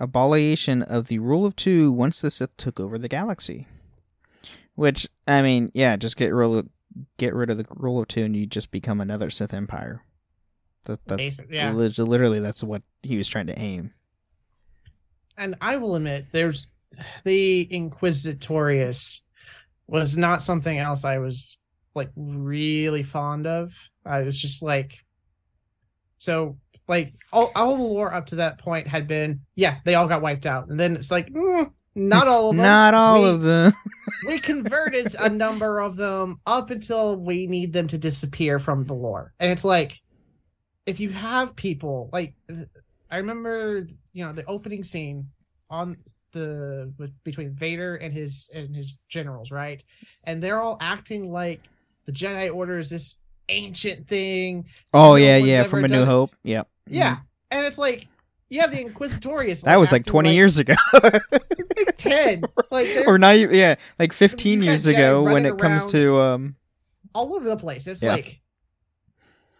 abolition 0.00 0.82
of 0.82 1.06
the 1.06 1.20
Rule 1.20 1.46
of 1.46 1.54
Two 1.54 1.92
once 1.92 2.20
the 2.20 2.32
Sith 2.32 2.56
took 2.56 2.80
over 2.80 2.98
the 2.98 3.08
galaxy. 3.08 3.68
Which, 4.74 5.08
I 5.28 5.42
mean, 5.42 5.70
yeah, 5.74 5.94
just 5.94 6.16
get 6.16 6.34
rid 6.34 6.50
of, 6.50 6.68
get 7.18 7.36
rid 7.36 7.50
of 7.50 7.58
the 7.58 7.66
Rule 7.70 8.00
of 8.00 8.08
Two 8.08 8.24
and 8.24 8.36
you 8.36 8.46
just 8.46 8.72
become 8.72 9.00
another 9.00 9.30
Sith 9.30 9.54
Empire. 9.54 10.02
That, 10.84 11.04
that's 11.06 11.16
Basic, 11.18 11.46
yeah. 11.50 11.72
literally 11.72 12.40
that's 12.40 12.62
what 12.62 12.82
he 13.02 13.18
was 13.18 13.28
trying 13.28 13.48
to 13.48 13.58
aim. 13.58 13.92
And 15.36 15.54
I 15.60 15.76
will 15.76 15.94
admit, 15.96 16.26
there's 16.32 16.66
the 17.24 17.66
Inquisitorius 17.70 19.20
was 19.86 20.16
not 20.16 20.42
something 20.42 20.76
else 20.78 21.04
I 21.04 21.18
was 21.18 21.58
like 21.94 22.10
really 22.16 23.02
fond 23.02 23.46
of. 23.46 23.74
I 24.04 24.22
was 24.22 24.40
just 24.40 24.62
like, 24.62 24.98
so 26.16 26.56
like 26.88 27.12
all 27.32 27.50
all 27.54 27.76
the 27.76 27.82
lore 27.82 28.12
up 28.12 28.26
to 28.26 28.36
that 28.36 28.58
point 28.58 28.88
had 28.88 29.06
been, 29.06 29.40
yeah, 29.54 29.76
they 29.84 29.94
all 29.94 30.08
got 30.08 30.22
wiped 30.22 30.46
out, 30.46 30.68
and 30.68 30.80
then 30.80 30.96
it's 30.96 31.10
like, 31.10 31.28
mm, 31.30 31.70
not 31.94 32.26
all 32.26 32.50
of 32.50 32.56
them. 32.56 32.62
Not 32.64 32.94
all 32.94 33.22
We- 33.22 33.28
of 33.28 33.42
them. 33.42 33.72
we 34.26 34.38
converted 34.40 35.14
a 35.20 35.28
number 35.28 35.80
of 35.80 35.96
them 35.96 36.40
up 36.46 36.70
until 36.70 37.16
we 37.16 37.46
need 37.46 37.72
them 37.72 37.86
to 37.88 37.98
disappear 37.98 38.58
from 38.58 38.84
the 38.84 38.94
lore. 38.94 39.32
And 39.38 39.52
it's 39.52 39.64
like 39.64 40.00
if 40.88 40.98
you 41.00 41.10
have 41.10 41.54
people 41.54 42.08
like 42.12 42.34
I 43.10 43.16
remember 43.18 43.86
you 44.12 44.24
know 44.24 44.32
the 44.32 44.44
opening 44.46 44.82
scene 44.82 45.28
on 45.70 45.96
the 46.32 46.92
with, 46.98 47.12
between 47.24 47.50
Vader 47.52 47.96
and 47.96 48.12
his 48.12 48.48
and 48.54 48.74
his 48.74 48.96
generals, 49.08 49.50
right? 49.50 49.82
And 50.24 50.42
they're 50.42 50.60
all 50.60 50.78
acting 50.80 51.30
like 51.30 51.60
the 52.06 52.12
Jedi 52.12 52.52
Order 52.54 52.78
is 52.78 52.90
this 52.90 53.16
ancient 53.48 54.08
thing. 54.08 54.66
Oh 54.94 55.10
No 55.10 55.16
yeah, 55.16 55.36
one's 55.36 55.46
yeah, 55.46 55.62
from 55.64 55.84
A 55.84 55.88
New 55.88 56.02
it. 56.02 56.06
Hope. 56.06 56.30
Yep. 56.42 56.68
Yeah. 56.88 57.18
And 57.50 57.66
it's 57.66 57.78
like 57.78 58.06
you 58.50 58.60
have 58.62 58.70
the 58.70 58.82
Inquisitorius. 58.82 59.62
That 59.62 59.76
was 59.76 59.92
like 59.92 60.02
acting 60.02 60.12
20 60.12 60.34
years 60.34 60.58
ago. 60.58 60.74
like 61.02 61.22
10. 61.98 62.44
Like 62.70 62.88
or 63.06 63.18
not 63.18 63.32
yeah, 63.38 63.74
like 63.98 64.12
15 64.12 64.62
years 64.62 64.86
Jedi 64.86 64.94
ago 64.94 65.22
when 65.22 65.44
it 65.46 65.58
comes 65.58 65.84
to 65.92 66.18
um 66.20 66.56
all 67.14 67.34
over 67.34 67.48
the 67.48 67.56
place. 67.56 67.86
It's 67.86 68.02
Yeah. 68.02 68.12
like 68.12 68.40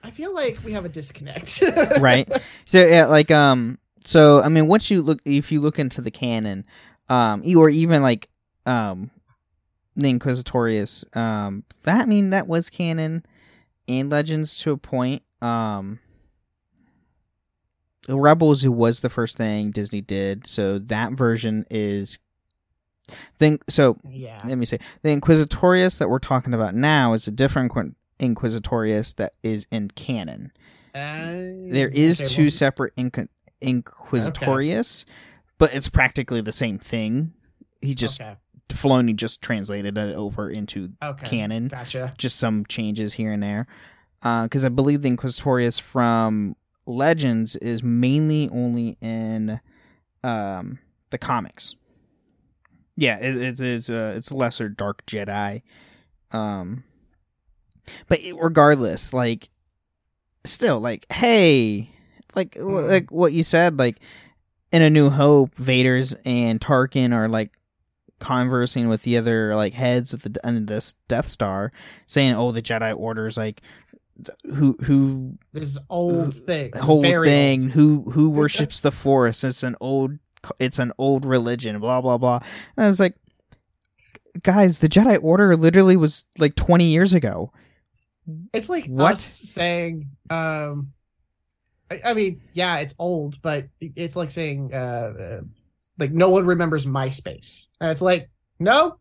I 0.08 0.10
feel 0.10 0.32
like 0.32 0.58
we 0.64 0.72
have 0.72 0.86
a 0.86 0.88
disconnect. 0.88 1.62
right 2.00 2.26
so 2.64 2.84
yeah 2.86 3.04
like 3.06 3.30
um 3.30 3.78
so 4.04 4.40
i 4.40 4.48
mean 4.48 4.66
once 4.66 4.90
you 4.90 5.02
look 5.02 5.20
if 5.26 5.52
you 5.52 5.60
look 5.60 5.78
into 5.78 6.00
the 6.00 6.10
canon 6.10 6.64
um 7.10 7.42
or 7.54 7.68
even 7.68 8.00
like 8.00 8.30
um 8.64 9.10
the 9.96 10.08
inquisitorius 10.08 11.04
um 11.14 11.62
that 11.82 12.02
I 12.02 12.06
mean 12.06 12.30
that 12.30 12.48
was 12.48 12.70
canon 12.70 13.26
and 13.86 14.08
legends 14.10 14.58
to 14.60 14.72
a 14.72 14.78
point 14.78 15.22
um 15.42 15.98
rebels 18.08 18.62
who 18.62 18.72
was 18.72 19.02
the 19.02 19.10
first 19.10 19.36
thing 19.36 19.70
disney 19.70 20.00
did 20.00 20.46
so 20.46 20.78
that 20.78 21.12
version 21.12 21.66
is 21.70 22.18
think 23.38 23.62
so 23.68 23.98
yeah. 24.08 24.40
let 24.46 24.56
me 24.56 24.64
say 24.64 24.78
the 25.02 25.10
inquisitorius 25.10 25.98
that 25.98 26.08
we're 26.08 26.18
talking 26.18 26.54
about 26.54 26.74
now 26.74 27.12
is 27.12 27.26
a 27.26 27.30
different 27.30 27.70
inquisitorius 28.18 29.14
that 29.16 29.32
is 29.42 29.66
in 29.70 29.88
canon 29.88 30.52
there 30.98 31.88
is 31.88 32.20
okay, 32.20 32.28
two 32.28 32.42
well, 32.44 32.50
separate 32.50 32.96
Inqu- 32.96 33.28
Inquisitorius, 33.62 35.04
but 35.58 35.74
it's 35.74 35.88
practically 35.88 36.40
the 36.40 36.52
same 36.52 36.78
thing. 36.78 37.32
He 37.80 37.94
just 37.94 38.20
okay. 38.20 38.36
Filoni 38.68 39.16
just 39.16 39.40
translated 39.40 39.96
it 39.96 40.14
over 40.14 40.50
into 40.50 40.90
okay. 41.02 41.26
canon. 41.26 41.68
Gotcha. 41.68 42.14
just 42.18 42.36
some 42.36 42.66
changes 42.66 43.14
here 43.14 43.32
and 43.32 43.42
there. 43.42 43.66
Because 44.20 44.64
I 44.64 44.68
believe 44.68 45.02
the 45.02 45.10
Inquisitorius 45.10 45.80
from 45.80 46.56
Legends 46.86 47.56
is 47.56 47.82
mainly 47.82 48.48
only 48.50 48.96
in 49.00 49.60
um, 50.24 50.78
the 51.10 51.18
comics. 51.18 51.76
Yeah, 52.96 53.18
it, 53.18 53.36
it 53.40 53.60
is. 53.60 53.90
Uh, 53.90 54.14
it's 54.16 54.32
lesser 54.32 54.68
Dark 54.68 55.06
Jedi. 55.06 55.62
Um, 56.32 56.82
but 58.08 58.20
regardless, 58.40 59.12
like, 59.12 59.48
still, 60.44 60.80
like, 60.80 61.06
hey, 61.12 61.90
like, 62.34 62.54
Mhm. 62.54 62.88
like 62.88 63.10
what 63.10 63.32
you 63.32 63.42
said, 63.42 63.78
like, 63.78 63.98
in 64.72 64.82
A 64.82 64.90
New 64.90 65.08
Hope, 65.10 65.54
Vader's 65.56 66.12
and 66.26 66.60
Tarkin 66.60 67.14
are 67.14 67.28
like 67.28 67.52
conversing 68.20 68.88
with 68.88 69.02
the 69.02 69.16
other 69.16 69.54
like 69.56 69.72
heads 69.72 70.12
of 70.12 70.20
the 70.22 70.36
and 70.44 70.66
this 70.66 70.94
Death 71.08 71.28
Star, 71.28 71.72
saying, 72.06 72.34
"Oh, 72.34 72.52
the 72.52 72.60
Jedi 72.60 72.94
Order's 72.94 73.38
like 73.38 73.62
who 74.44 74.76
who 74.82 75.38
This 75.54 75.78
old 75.88 76.34
thing. 76.34 76.72
whole 76.76 77.00
thing 77.00 77.62
old. 77.62 77.70
who 77.72 78.10
who 78.10 78.28
worships 78.28 78.80
the 78.80 78.90
Force. 78.92 79.42
It's 79.42 79.62
an 79.62 79.74
old 79.80 80.18
it's 80.58 80.78
an 80.78 80.92
old 80.98 81.24
religion. 81.24 81.78
Blah 81.80 82.02
blah 82.02 82.18
blah." 82.18 82.40
And 82.76 82.84
I 82.84 82.88
was 82.88 83.00
like, 83.00 83.14
guys, 84.42 84.80
the 84.80 84.88
Jedi 84.88 85.18
Order 85.22 85.56
literally 85.56 85.96
was 85.96 86.24
like 86.38 86.54
twenty 86.56 86.86
years 86.92 87.14
ago. 87.14 87.52
It's 88.52 88.68
like 88.68 88.86
What? 88.86 89.14
us 89.14 89.24
saying, 89.24 90.10
um, 90.30 90.92
I, 91.90 92.00
I 92.06 92.14
mean, 92.14 92.40
yeah, 92.52 92.78
it's 92.78 92.94
old, 92.98 93.40
but 93.42 93.68
it's 93.80 94.16
like 94.16 94.30
saying, 94.30 94.70
uh, 94.74 94.76
uh, 94.76 95.40
like 95.98 96.12
no 96.12 96.30
one 96.30 96.46
remembers 96.46 96.86
MySpace. 96.86 97.68
And 97.80 97.90
it's 97.90 98.00
like, 98.02 98.30
no, 98.58 98.98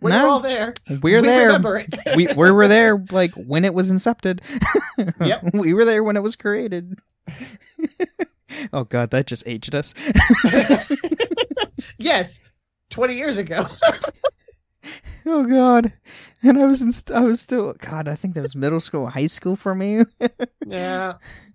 we're 0.00 0.10
No. 0.10 0.28
all 0.30 0.40
there. 0.40 0.74
We're 1.02 1.20
we 1.22 1.26
there. 1.26 1.46
Remember 1.46 1.78
it. 1.78 1.88
we 2.14 2.26
we 2.26 2.50
were 2.50 2.68
there 2.76 3.02
like 3.10 3.32
when 3.34 3.64
it 3.64 3.72
was 3.74 3.90
incepted. 3.90 4.40
Yep. 5.20 5.54
we 5.54 5.74
were 5.74 5.84
there 5.84 6.02
when 6.04 6.16
it 6.16 6.22
was 6.22 6.36
created. 6.36 6.98
oh 8.72 8.84
god, 8.84 9.10
that 9.10 9.26
just 9.26 9.42
aged 9.46 9.74
us. 9.74 9.92
yes, 11.98 12.40
twenty 12.90 13.16
years 13.16 13.38
ago. 13.38 13.66
Oh 15.26 15.44
god, 15.44 15.92
and 16.42 16.58
I 16.58 16.66
was 16.66 16.82
in 16.82 16.92
st- 16.92 17.16
I 17.16 17.22
was 17.22 17.40
still 17.40 17.74
God. 17.74 18.08
I 18.08 18.14
think 18.14 18.34
that 18.34 18.42
was 18.42 18.56
middle 18.56 18.80
school, 18.80 19.08
high 19.08 19.26
school 19.26 19.56
for 19.56 19.74
me. 19.74 20.04
yeah, 20.66 21.14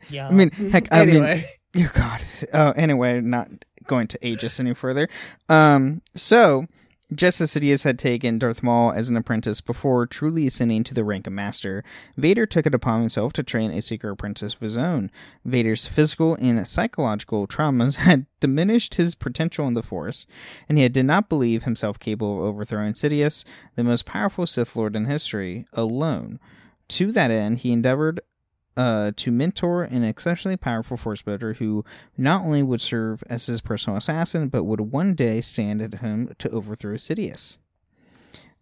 yeah. 0.09 0.27
I 0.27 0.31
mean, 0.31 0.51
heck, 0.51 0.87
I 0.91 1.05
mean, 1.05 1.15
anyway, 1.15 1.49
oh 1.77 1.91
god. 1.93 2.23
Oh, 2.53 2.71
anyway, 2.71 3.21
not 3.21 3.49
going 3.87 4.07
to 4.07 4.19
age 4.27 4.43
us 4.43 4.59
any 4.59 4.73
further. 4.73 5.09
Um, 5.49 6.01
so. 6.15 6.67
Just 7.13 7.41
as 7.41 7.51
Sidious 7.51 7.83
had 7.83 7.99
taken 7.99 8.39
Darth 8.39 8.63
Maul 8.63 8.93
as 8.93 9.09
an 9.09 9.17
apprentice 9.17 9.59
before 9.59 10.05
truly 10.05 10.47
ascending 10.47 10.85
to 10.85 10.93
the 10.93 11.03
rank 11.03 11.27
of 11.27 11.33
master, 11.33 11.83
Vader 12.15 12.45
took 12.45 12.65
it 12.65 12.73
upon 12.73 13.01
himself 13.01 13.33
to 13.33 13.43
train 13.43 13.69
a 13.71 13.81
secret 13.81 14.13
apprentice 14.13 14.53
of 14.53 14.61
his 14.61 14.77
own. 14.77 15.11
Vader's 15.43 15.87
physical 15.87 16.35
and 16.35 16.65
psychological 16.65 17.47
traumas 17.47 17.95
had 18.07 18.27
diminished 18.39 18.95
his 18.95 19.15
potential 19.15 19.67
in 19.67 19.73
the 19.73 19.83
Force, 19.83 20.25
and 20.69 20.77
he 20.77 20.87
did 20.87 21.05
not 21.05 21.27
believe 21.27 21.63
himself 21.63 21.99
capable 21.99 22.39
of 22.39 22.55
overthrowing 22.55 22.93
Sidious, 22.93 23.43
the 23.75 23.83
most 23.83 24.05
powerful 24.05 24.47
Sith 24.47 24.77
Lord 24.77 24.95
in 24.95 25.05
history, 25.05 25.65
alone. 25.73 26.39
To 26.89 27.11
that 27.11 27.31
end, 27.31 27.59
he 27.59 27.73
endeavored 27.73 28.21
uh, 28.81 29.11
to 29.15 29.31
mentor 29.31 29.83
an 29.83 30.03
exceptionally 30.03 30.57
powerful 30.57 30.97
force 30.97 31.23
wielder 31.23 31.53
who 31.53 31.85
not 32.17 32.43
only 32.43 32.63
would 32.63 32.81
serve 32.81 33.23
as 33.29 33.45
his 33.45 33.61
personal 33.61 33.95
assassin, 33.95 34.49
but 34.49 34.63
would 34.63 34.81
one 34.81 35.13
day 35.13 35.39
stand 35.39 35.83
at 35.83 35.99
him 35.99 36.33
to 36.39 36.49
overthrow 36.49 36.95
Sidious. 36.95 37.59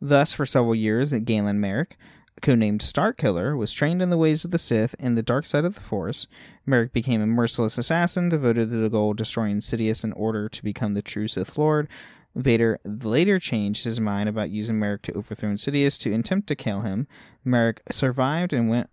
Thus, 0.02 0.34
for 0.34 0.46
several 0.46 0.76
years, 0.76 1.14
Galen 1.14 1.62
Marek, 1.62 1.96
codenamed 2.42 2.82
Starkiller, 2.82 3.58
was 3.58 3.72
trained 3.72 4.02
in 4.02 4.10
the 4.10 4.18
ways 4.18 4.44
of 4.44 4.52
the 4.52 4.58
Sith 4.58 4.94
and 5.00 5.18
the 5.18 5.24
dark 5.24 5.46
side 5.46 5.64
of 5.64 5.76
the 5.76 5.82
Force. 5.82 6.28
Marek 6.66 6.92
became 6.92 7.22
a 7.22 7.26
merciless 7.26 7.78
assassin 7.78 8.28
devoted 8.28 8.72
to 8.72 8.76
the 8.76 8.90
goal 8.90 9.12
of 9.12 9.18
destroying 9.18 9.60
Sidious 9.60 10.04
in 10.04 10.12
order 10.12 10.50
to 10.50 10.64
become 10.64 10.96
the 10.96 11.02
true 11.02 11.30
Sith 11.30 11.58
Lord. 11.58 11.88
Vader 12.36 12.78
later 12.84 13.40
changed 13.40 13.86
his 13.86 14.02
mind 14.02 14.28
about 14.28 14.50
using 14.50 14.78
Marek 14.78 15.04
to 15.04 15.14
overthrow 15.14 15.54
Sidious 15.54 15.98
to 16.02 16.14
attempt 16.14 16.50
to 16.50 16.58
kill 16.58 16.82
him. 16.82 17.08
Marek 17.46 17.82
survived 17.90 18.52
and 18.52 18.70
went 18.70 18.90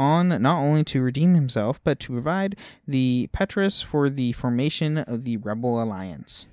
on 0.00 0.28
not 0.28 0.62
only 0.62 0.82
to 0.84 1.02
redeem 1.02 1.34
himself, 1.34 1.78
but 1.84 2.00
to 2.00 2.12
provide 2.12 2.56
the 2.88 3.28
Petrus 3.32 3.82
for 3.82 4.08
the 4.08 4.32
formation 4.32 4.96
of 4.96 5.24
the 5.24 5.36
Rebel 5.36 5.80
Alliance. 5.82 6.48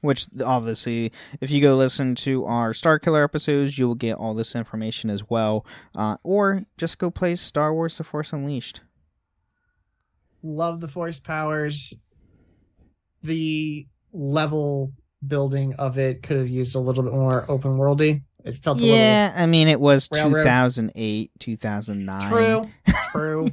Which 0.00 0.26
obviously, 0.44 1.12
if 1.40 1.52
you 1.52 1.60
go 1.60 1.76
listen 1.76 2.16
to 2.16 2.44
our 2.44 2.74
Star 2.74 2.98
Killer 2.98 3.22
episodes, 3.22 3.78
you 3.78 3.86
will 3.86 3.94
get 3.94 4.16
all 4.16 4.34
this 4.34 4.56
information 4.56 5.10
as 5.10 5.30
well. 5.30 5.64
Uh, 5.94 6.16
or 6.24 6.64
just 6.76 6.98
go 6.98 7.08
play 7.08 7.36
Star 7.36 7.72
Wars: 7.72 7.98
The 7.98 8.04
Force 8.04 8.32
Unleashed. 8.32 8.80
Love 10.42 10.80
the 10.80 10.88
force 10.88 11.20
powers. 11.20 11.94
The 13.22 13.86
level 14.12 14.92
building 15.24 15.74
of 15.74 15.98
it 15.98 16.24
could 16.24 16.36
have 16.36 16.48
used 16.48 16.74
a 16.74 16.80
little 16.80 17.04
bit 17.04 17.12
more 17.12 17.48
open 17.48 17.78
worldy. 17.78 18.22
It 18.44 18.58
felt 18.58 18.78
a 18.80 18.82
Yeah, 18.82 19.32
I 19.36 19.46
mean, 19.46 19.68
it 19.68 19.80
was 19.80 20.08
Railroad. 20.12 20.42
2008, 20.42 21.30
2009. 21.38 22.30
true, 22.30 22.70
true. 23.12 23.50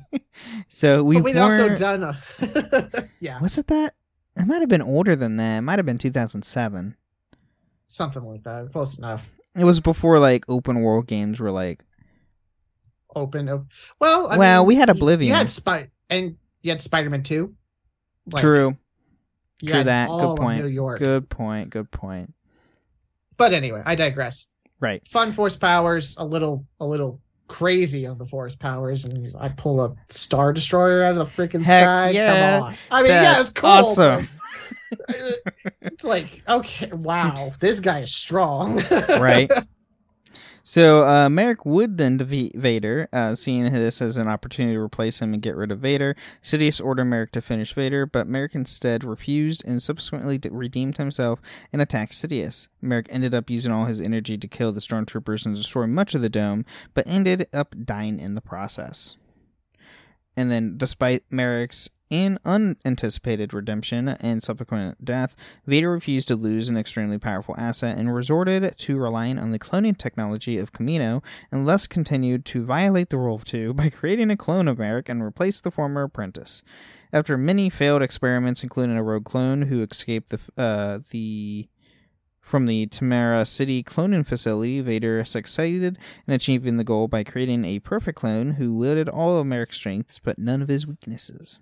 So 0.67 1.03
we 1.03 1.21
we'd 1.21 1.37
also 1.37 1.75
done 1.75 2.03
a 2.03 3.09
yeah, 3.19 3.39
Was 3.39 3.57
it 3.57 3.67
that? 3.67 3.93
It 4.35 4.47
might 4.47 4.61
have 4.61 4.69
been 4.69 4.81
older 4.81 5.15
than 5.15 5.35
that. 5.37 5.57
It 5.57 5.61
might 5.61 5.79
have 5.79 5.85
been 5.85 5.97
2007. 5.97 6.95
something 7.87 8.23
like 8.23 8.43
that. 8.43 8.71
Close 8.71 8.97
enough. 8.97 9.29
It 9.55 9.63
was 9.65 9.79
before 9.79 10.19
like 10.19 10.45
open 10.47 10.81
world 10.81 11.07
games 11.07 11.39
were 11.39 11.51
like 11.51 11.83
Open. 13.15 13.49
op- 13.49 13.65
Well, 13.99 14.27
I 14.29 14.37
Well, 14.37 14.61
mean, 14.63 14.67
we 14.67 14.75
had 14.75 14.89
Oblivion. 14.89 15.29
You 15.29 15.33
had 15.35 15.49
Spy 15.49 15.89
and 16.09 16.37
you 16.61 16.71
had 16.71 16.81
Spider 16.81 17.09
Man 17.09 17.23
Two. 17.23 17.55
true. 18.37 18.77
True 19.65 19.83
that. 19.83 20.07
Good 20.09 20.37
point. 20.37 20.61
New 20.63 20.69
York. 20.69 20.99
Good 20.99 21.27
point. 21.29 21.69
Good 21.71 21.91
point. 21.91 22.33
But 23.35 23.51
anyway, 23.53 23.81
I 23.85 23.95
digress. 23.95 24.47
Right. 24.79 25.05
Fun 25.07 25.31
force 25.31 25.55
powers, 25.55 26.15
a 26.17 26.25
little, 26.25 26.65
a 26.79 26.85
little 26.85 27.19
crazy 27.47 28.05
on 28.05 28.17
the 28.17 28.25
force 28.25 28.55
powers, 28.55 29.05
and 29.05 29.35
I 29.37 29.49
pull 29.49 29.81
a 29.83 29.95
star 30.07 30.53
destroyer 30.53 31.03
out 31.03 31.17
of 31.17 31.17
the 31.17 31.25
freaking 31.25 31.65
sky. 31.65 32.11
yeah. 32.11 32.57
Come 32.59 32.63
on. 32.63 32.75
I 32.91 33.01
mean, 33.01 33.11
yeah, 33.11 33.39
it's 33.39 33.49
cool. 33.49 33.69
awesome. 33.69 34.29
it's 35.81 36.03
like, 36.03 36.43
okay, 36.47 36.91
wow, 36.91 37.53
this 37.59 37.79
guy 37.79 37.99
is 37.99 38.13
strong. 38.13 38.81
right? 39.09 39.51
So 40.69 41.03
uh, 41.03 41.29
Marek 41.29 41.65
would 41.65 41.97
then 41.97 42.17
defeat 42.17 42.55
Vader, 42.55 43.09
uh, 43.11 43.33
seeing 43.33 43.63
this 43.73 44.03
as 44.03 44.17
an 44.17 44.27
opportunity 44.27 44.75
to 44.75 44.79
replace 44.79 45.19
him 45.19 45.33
and 45.33 45.41
get 45.41 45.55
rid 45.55 45.71
of 45.71 45.79
Vader. 45.79 46.15
Sidious 46.43 46.79
ordered 46.79 47.05
Marek 47.05 47.31
to 47.31 47.41
finish 47.41 47.73
Vader, 47.73 48.05
but 48.05 48.27
Marek 48.27 48.53
instead 48.53 49.03
refused 49.03 49.65
and 49.65 49.81
subsequently 49.81 50.39
redeemed 50.51 50.97
himself 50.97 51.41
and 51.73 51.81
attacked 51.81 52.11
Sidious. 52.11 52.67
Marek 52.83 53.07
ended 53.09 53.33
up 53.33 53.49
using 53.49 53.71
all 53.71 53.85
his 53.85 53.99
energy 53.99 54.37
to 54.37 54.47
kill 54.47 54.71
the 54.71 54.79
stormtroopers 54.79 55.43
and 55.43 55.55
destroy 55.55 55.87
much 55.87 56.13
of 56.13 56.21
the 56.21 56.29
dome, 56.29 56.63
but 56.93 57.07
ended 57.07 57.47
up 57.51 57.73
dying 57.83 58.19
in 58.19 58.35
the 58.35 58.39
process. 58.39 59.17
And 60.37 60.51
then, 60.51 60.77
despite 60.77 61.23
Marek's 61.31 61.89
in 62.09 62.39
unanticipated 62.43 63.53
redemption 63.53 64.09
and 64.09 64.41
subsequent 64.41 65.03
death, 65.03 65.35
Vader 65.65 65.91
refused 65.91 66.27
to 66.29 66.35
lose 66.35 66.69
an 66.69 66.77
extremely 66.77 67.17
powerful 67.17 67.55
asset 67.57 67.97
and 67.97 68.13
resorted 68.13 68.75
to 68.77 68.97
relying 68.97 69.37
on 69.37 69.51
the 69.51 69.59
cloning 69.59 69.97
technology 69.97 70.57
of 70.57 70.73
Kamino, 70.73 71.23
and 71.51 71.67
thus 71.67 71.87
continued 71.87 72.45
to 72.45 72.63
violate 72.63 73.09
the 73.09 73.17
rule 73.17 73.35
of 73.35 73.45
two 73.45 73.73
by 73.73 73.89
creating 73.89 74.31
a 74.31 74.37
clone 74.37 74.67
of 74.67 74.79
Marek 74.79 75.09
and 75.09 75.23
replace 75.23 75.61
the 75.61 75.71
former 75.71 76.03
apprentice. 76.03 76.63
After 77.11 77.37
many 77.37 77.69
failed 77.69 78.01
experiments, 78.01 78.63
including 78.63 78.97
a 78.97 79.03
rogue 79.03 79.25
clone 79.25 79.63
who 79.63 79.81
escaped 79.81 80.29
the 80.29 80.39
uh, 80.61 80.99
the 81.09 81.67
from 82.39 82.65
the 82.65 82.87
Timira 82.87 83.47
City 83.47 83.83
cloning 83.83 84.25
facility, 84.25 84.81
Vader 84.81 85.23
succeeded 85.23 85.99
in 86.25 86.33
achieving 86.33 86.77
the 86.77 86.83
goal 86.83 87.07
by 87.07 87.23
creating 87.23 87.63
a 87.63 87.77
perfect 87.77 88.17
clone 88.17 88.53
who 88.53 88.75
wielded 88.75 89.07
all 89.07 89.37
of 89.37 89.45
Marek's 89.45 89.75
strengths 89.75 90.17
but 90.17 90.39
none 90.39 90.63
of 90.63 90.67
his 90.67 90.87
weaknesses. 90.87 91.61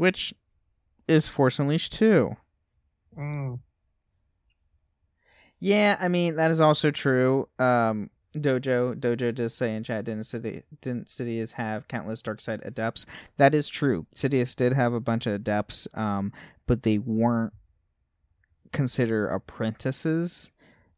Which 0.00 0.32
is 1.06 1.28
Force 1.28 1.58
Unleashed 1.58 1.92
2. 1.92 2.34
Mm. 3.18 3.58
Yeah, 5.58 5.98
I 6.00 6.08
mean 6.08 6.36
that 6.36 6.50
is 6.50 6.58
also 6.58 6.90
true. 6.90 7.50
Um, 7.58 8.08
Dojo 8.34 8.94
Dojo 8.94 9.34
does 9.34 9.52
say 9.52 9.76
in 9.76 9.84
chat, 9.84 10.06
didn't 10.06 10.24
City 10.24 10.62
didn't 10.80 11.08
Sidious 11.08 11.52
have 11.52 11.86
countless 11.86 12.22
dark 12.22 12.40
side 12.40 12.62
adepts? 12.64 13.04
That 13.36 13.54
is 13.54 13.68
true. 13.68 14.06
Sidious 14.14 14.56
did 14.56 14.72
have 14.72 14.94
a 14.94 15.00
bunch 15.00 15.26
of 15.26 15.34
adepts, 15.34 15.86
um, 15.92 16.32
but 16.66 16.82
they 16.82 16.96
weren't 16.96 17.52
considered 18.72 19.28
apprentices. 19.28 20.50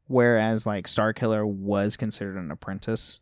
Whereas 0.06 0.64
like 0.64 0.86
Starkiller 0.86 1.44
was 1.44 1.96
considered 1.96 2.36
an 2.36 2.52
apprentice. 2.52 3.20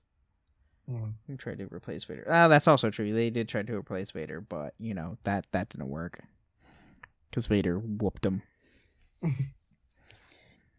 Mm. 0.90 1.12
Who 1.26 1.36
tried 1.36 1.58
to 1.58 1.68
replace 1.72 2.04
Vader? 2.04 2.26
Ah, 2.28 2.48
that's 2.48 2.66
also 2.66 2.90
true. 2.90 3.12
They 3.12 3.30
did 3.30 3.48
try 3.48 3.62
to 3.62 3.76
replace 3.76 4.10
Vader, 4.10 4.40
but 4.40 4.74
you 4.78 4.94
know 4.94 5.18
that 5.22 5.46
that 5.52 5.68
didn't 5.68 5.88
work 5.88 6.20
because 7.30 7.46
Vader 7.46 7.78
whooped 7.78 8.26
him. 8.26 8.42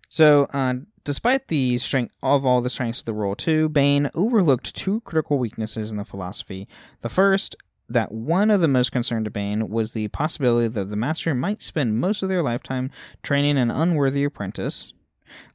so, 0.09 0.47
uh, 0.53 0.75
despite 1.03 1.47
the 1.47 1.77
strength 1.77 2.13
of 2.21 2.45
all 2.45 2.61
the 2.61 2.69
strengths 2.69 2.99
of 2.99 3.05
the 3.05 3.13
role, 3.13 3.35
too, 3.35 3.69
Bane 3.69 4.09
overlooked 4.13 4.75
two 4.75 5.01
critical 5.01 5.39
weaknesses 5.39 5.91
in 5.91 5.97
the 5.97 6.05
philosophy. 6.05 6.67
The 7.01 7.09
first, 7.09 7.55
that 7.87 8.11
one 8.11 8.49
of 8.51 8.61
the 8.61 8.67
most 8.67 8.91
concerned 8.91 9.25
to 9.25 9.31
Bane 9.31 9.69
was 9.69 9.91
the 9.91 10.07
possibility 10.09 10.67
that 10.67 10.89
the 10.89 10.95
master 10.95 11.33
might 11.33 11.61
spend 11.61 11.99
most 11.99 12.23
of 12.23 12.29
their 12.29 12.43
lifetime 12.43 12.91
training 13.23 13.57
an 13.57 13.71
unworthy 13.71 14.23
apprentice. 14.23 14.93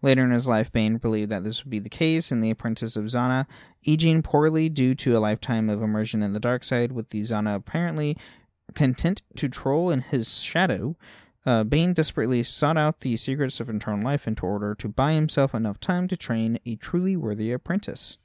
Later 0.02 0.24
in 0.24 0.30
his 0.30 0.46
life, 0.46 0.72
Bane 0.72 0.98
believed 0.98 1.30
that 1.30 1.44
this 1.44 1.64
would 1.64 1.70
be 1.70 1.78
the 1.78 1.88
case, 1.88 2.30
and 2.30 2.42
the 2.42 2.50
apprentice 2.50 2.96
of 2.96 3.04
Zannah 3.04 3.46
aging 3.86 4.22
poorly 4.22 4.68
due 4.68 4.94
to 4.96 5.16
a 5.16 5.20
lifetime 5.20 5.68
of 5.68 5.82
immersion 5.82 6.22
in 6.22 6.32
the 6.32 6.40
dark 6.40 6.64
side, 6.64 6.92
with 6.92 7.10
the 7.10 7.20
Zannah 7.20 7.56
apparently 7.56 8.16
content 8.74 9.22
to 9.36 9.48
troll 9.48 9.90
in 9.90 10.00
his 10.00 10.40
shadow. 10.40 10.96
Uh, 11.44 11.62
Bane 11.62 11.92
desperately 11.92 12.42
sought 12.42 12.76
out 12.76 13.00
the 13.00 13.16
secrets 13.16 13.60
of 13.60 13.68
eternal 13.68 14.04
life 14.04 14.26
in 14.26 14.36
order 14.42 14.74
to 14.74 14.88
buy 14.88 15.12
himself 15.12 15.54
enough 15.54 15.78
time 15.78 16.08
to 16.08 16.16
train 16.16 16.58
a 16.66 16.74
truly 16.74 17.16
worthy 17.16 17.52
apprentice. 17.52 18.18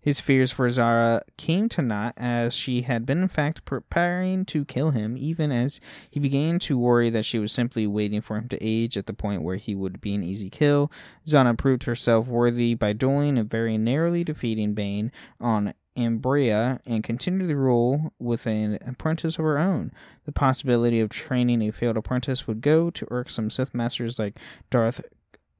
His 0.00 0.20
fears 0.20 0.50
for 0.50 0.68
Zannah 0.68 1.22
came 1.36 1.68
to 1.70 1.82
naught 1.82 2.14
as 2.16 2.54
she 2.54 2.82
had 2.82 3.06
been 3.06 3.22
in 3.22 3.28
fact 3.28 3.64
preparing 3.64 4.44
to 4.46 4.64
kill 4.64 4.90
him, 4.90 5.16
even 5.16 5.50
as 5.50 5.80
he 6.10 6.20
began 6.20 6.58
to 6.60 6.78
worry 6.78 7.10
that 7.10 7.24
she 7.24 7.38
was 7.38 7.52
simply 7.52 7.86
waiting 7.86 8.20
for 8.20 8.36
him 8.36 8.48
to 8.48 8.58
age 8.60 8.96
at 8.96 9.06
the 9.06 9.12
point 9.12 9.42
where 9.42 9.56
he 9.56 9.74
would 9.74 10.00
be 10.00 10.14
an 10.14 10.22
easy 10.22 10.50
kill. 10.50 10.90
Zannah 11.26 11.56
proved 11.56 11.84
herself 11.84 12.26
worthy 12.26 12.74
by 12.74 12.92
dueling 12.92 13.38
and 13.38 13.48
very 13.48 13.78
narrowly 13.78 14.24
defeating 14.24 14.74
Bane 14.74 15.10
on 15.40 15.74
Ambria 15.96 16.80
and 16.86 17.04
continued 17.04 17.48
the 17.48 17.56
rule 17.56 18.12
with 18.18 18.46
an 18.46 18.78
apprentice 18.86 19.38
of 19.38 19.44
her 19.44 19.58
own. 19.58 19.92
The 20.24 20.32
possibility 20.32 21.00
of 21.00 21.10
training 21.10 21.62
a 21.62 21.70
failed 21.70 21.96
apprentice 21.96 22.46
would 22.46 22.60
go 22.60 22.90
to 22.90 23.06
irksome 23.10 23.50
Sith 23.50 23.74
masters 23.74 24.18
like 24.18 24.38
Darth 24.70 25.00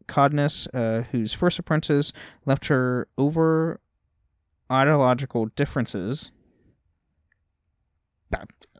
Cognus, 0.06 0.68
uh, 0.74 1.02
whose 1.12 1.34
first 1.34 1.58
apprentice 1.58 2.12
left 2.44 2.66
her 2.66 3.08
over 3.16 3.80
ideological 4.74 5.46
differences. 5.46 6.32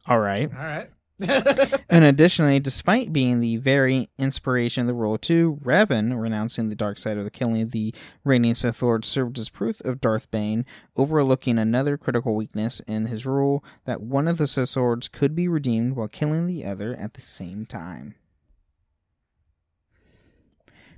All 0.06 0.18
right. 0.20 0.50
All 0.52 0.64
right. 0.64 0.90
And 1.88 2.04
additionally, 2.04 2.58
despite 2.58 3.12
being 3.12 3.38
the 3.38 3.56
very 3.58 4.10
inspiration 4.18 4.80
of 4.80 4.86
the 4.88 4.94
role 4.94 5.16
too, 5.16 5.58
Revan, 5.62 6.20
renouncing 6.20 6.68
the 6.68 6.74
dark 6.74 6.98
side 6.98 7.16
of 7.16 7.24
the 7.24 7.30
killing 7.30 7.62
of 7.62 7.70
the 7.70 7.94
reigning 8.24 8.54
Sith 8.54 8.82
Lord, 8.82 9.04
served 9.04 9.38
as 9.38 9.48
proof 9.48 9.80
of 9.82 10.00
Darth 10.00 10.28
Bane, 10.32 10.66
overlooking 10.96 11.56
another 11.56 11.96
critical 11.96 12.34
weakness 12.34 12.80
in 12.88 13.06
his 13.06 13.24
rule 13.24 13.64
that 13.84 14.00
one 14.02 14.26
of 14.26 14.38
the 14.38 14.46
Sith 14.48 14.76
Lords 14.76 15.06
could 15.06 15.36
be 15.36 15.46
redeemed 15.46 15.94
while 15.94 16.08
killing 16.08 16.46
the 16.46 16.64
other 16.64 16.96
at 16.96 17.14
the 17.14 17.20
same 17.20 17.64
time. 17.64 18.16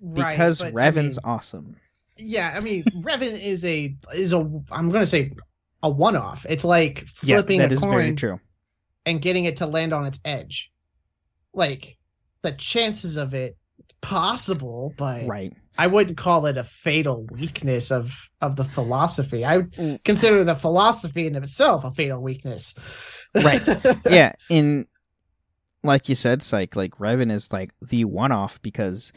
Right, 0.00 0.30
Because 0.30 0.60
but, 0.60 0.68
I 0.68 0.70
Revan's 0.70 1.18
mean, 1.18 1.30
awesome. 1.30 1.76
Yeah, 2.16 2.54
I 2.56 2.60
mean, 2.60 2.84
Revan 2.84 3.40
is 3.40 3.64
a 3.64 3.94
is 4.14 4.32
a 4.32 4.38
I'm 4.70 4.90
gonna 4.90 5.06
say 5.06 5.32
a 5.82 5.90
one 5.90 6.16
off. 6.16 6.46
It's 6.48 6.64
like 6.64 7.06
Yeah, 7.22 7.36
flipping 7.36 7.58
that 7.58 7.70
a 7.70 7.74
is 7.74 7.82
very 7.84 8.04
coin 8.08 8.16
true. 8.16 8.40
and 9.04 9.20
getting 9.20 9.44
it 9.44 9.56
to 9.56 9.66
land 9.66 9.92
on 9.92 10.06
its 10.06 10.20
edge. 10.24 10.72
Like 11.52 11.98
the 12.42 12.52
chances 12.52 13.16
of 13.16 13.34
it 13.34 13.56
possible, 14.00 14.94
but 14.96 15.26
Right. 15.26 15.52
I 15.78 15.86
wouldn't 15.88 16.16
call 16.16 16.46
it 16.46 16.56
a 16.56 16.64
fatal 16.64 17.26
weakness 17.30 17.90
of 17.90 18.28
of 18.40 18.56
the 18.56 18.64
philosophy. 18.64 19.44
I 19.44 19.58
would 19.58 19.72
Mm. 19.72 20.04
consider 20.04 20.44
the 20.44 20.54
philosophy 20.54 21.26
in 21.26 21.34
itself 21.36 21.84
a 21.84 21.90
fatal 21.90 22.20
weakness. 22.22 22.74
Right. 23.34 23.62
yeah, 24.10 24.32
in 24.48 24.86
like 25.82 26.08
you 26.08 26.14
said, 26.14 26.42
Psych, 26.42 26.74
like 26.74 26.92
Revan 26.98 27.30
is 27.30 27.52
like 27.52 27.70
the 27.80 28.04
one 28.06 28.32
off 28.32 28.60
because 28.62 29.12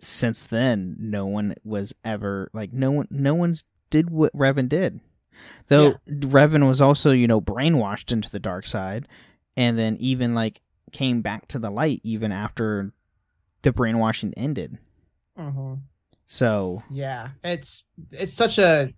since 0.00 0.46
then 0.46 0.96
no 0.98 1.26
one 1.26 1.54
was 1.64 1.94
ever 2.04 2.50
like 2.52 2.72
no 2.72 2.90
one 2.92 3.08
no 3.10 3.34
one's 3.34 3.64
did 3.90 4.10
what 4.10 4.32
Revan 4.34 4.68
did. 4.68 5.00
Though 5.68 5.94
Revan 6.08 6.66
was 6.68 6.80
also, 6.80 7.10
you 7.12 7.26
know, 7.26 7.40
brainwashed 7.40 8.10
into 8.12 8.30
the 8.30 8.38
dark 8.40 8.66
side 8.66 9.06
and 9.56 9.78
then 9.78 9.96
even 10.00 10.34
like 10.34 10.60
came 10.92 11.20
back 11.22 11.46
to 11.48 11.58
the 11.58 11.70
light 11.70 12.00
even 12.04 12.32
after 12.32 12.92
the 13.62 13.72
brainwashing 13.72 14.32
ended. 14.36 14.78
Mhm. 15.38 15.80
So 16.26 16.82
Yeah, 16.90 17.30
it's 17.44 17.86
it's 18.10 18.34
such 18.34 18.58
a 18.58 18.92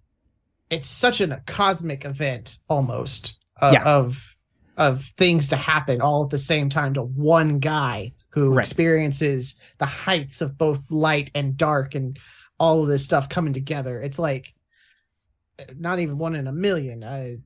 it's 0.70 0.88
such 0.88 1.20
an, 1.20 1.32
a 1.32 1.40
cosmic 1.40 2.04
event 2.04 2.58
almost 2.68 3.36
of, 3.56 3.72
Yeah. 3.72 3.82
of 3.84 4.36
of 4.76 5.04
things 5.16 5.48
to 5.48 5.56
happen 5.56 6.00
all 6.00 6.24
at 6.24 6.30
the 6.30 6.38
same 6.38 6.68
time 6.70 6.94
to 6.94 7.02
one 7.02 7.58
guy 7.58 8.12
who 8.38 8.54
Right. 8.54 8.60
experiences 8.64 9.56
the 9.78 9.86
heights 9.86 10.40
of 10.40 10.56
both 10.58 10.80
light 10.90 11.30
and 11.34 11.56
dark 11.56 11.94
and 11.94 12.18
all 12.58 12.82
of 12.82 12.88
this 12.88 13.04
stuff 13.04 13.28
coming 13.28 13.52
together. 13.52 14.00
It's 14.00 14.18
like 14.18 14.54
not 15.76 15.98
even 15.98 16.18
one 16.18 16.34
in 16.36 16.46
a 16.46 16.52
million. 16.52 17.02
I 17.04 17.38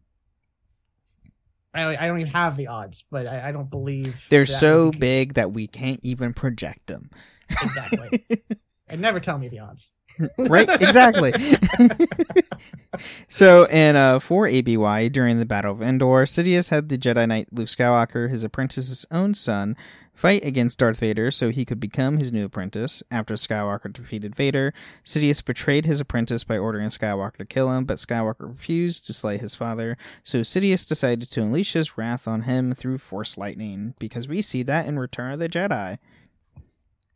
I 1.75 1.85
don't, 1.85 1.97
I 2.03 2.07
don't 2.07 2.21
even 2.21 2.33
have 2.33 2.57
the 2.57 2.67
odds, 2.67 3.05
but 3.11 3.27
I, 3.27 3.49
I 3.49 3.53
don't 3.53 3.71
believe 3.71 4.27
they're 4.29 4.45
so 4.47 4.91
could- 4.91 5.01
big 5.01 5.35
that 5.35 5.53
we 5.53 5.67
can't 5.67 6.01
even 6.03 6.35
project 6.35 6.87
them. 6.87 7.11
Exactly. 7.51 8.25
and 8.89 9.01
never 9.01 9.21
tell 9.21 9.39
me 9.39 9.49
the 9.49 9.61
odds. 9.61 9.95
right 10.39 10.69
exactly 10.83 11.33
so 13.31 13.67
in 13.69 13.97
uh 13.97 14.19
4 14.19 14.47
aby 14.47 15.09
during 15.09 15.39
the 15.39 15.47
battle 15.47 15.73
of 15.73 15.81
endor 15.81 16.25
sidious 16.25 16.69
had 16.69 16.91
the 16.91 16.99
jedi 16.99 17.27
knight 17.27 17.49
luke 17.51 17.69
skywalker 17.69 18.29
his 18.31 18.45
apprentice's 18.45 19.07
own 19.11 19.33
son 19.33 19.75
fight 20.23 20.45
against 20.45 20.79
darth 20.79 21.01
vader 21.01 21.33
so 21.33 21.51
he 21.51 21.65
could 21.65 21.81
become 21.81 22.19
his 22.19 22.33
new 22.33 22.45
apprentice. 22.45 23.03
After 23.11 23.35
skywalker 23.35 23.93
defeated 23.93 24.37
vader 24.37 24.73
sidious 25.05 25.45
betrayed 25.45 25.85
his 25.85 25.99
apprentice 25.99 26.45
by 26.45 26.57
ordering 26.57 26.91
skywalker 26.91 27.39
to 27.39 27.45
kill 27.45 27.73
him 27.73 27.85
but 27.85 27.99
skywalker 27.99 28.49
refused 28.49 29.05
to 29.07 29.13
slay 29.13 29.37
his 29.37 29.57
father 29.57 29.97
so 30.23 30.43
sidious 30.43 30.87
decided 30.87 31.29
to 31.29 31.43
unleash 31.43 31.73
his 31.73 31.99
wrath 31.99 32.29
on 32.29 32.43
him 32.43 32.73
through 32.73 32.99
force 32.99 33.37
lightning 33.37 33.95
because 33.99 34.29
we 34.29 34.41
see 34.41 34.63
that 34.63 34.87
in 34.87 34.97
return 34.97 35.33
of 35.33 35.41
the 35.41 35.49
jedi. 35.49 35.99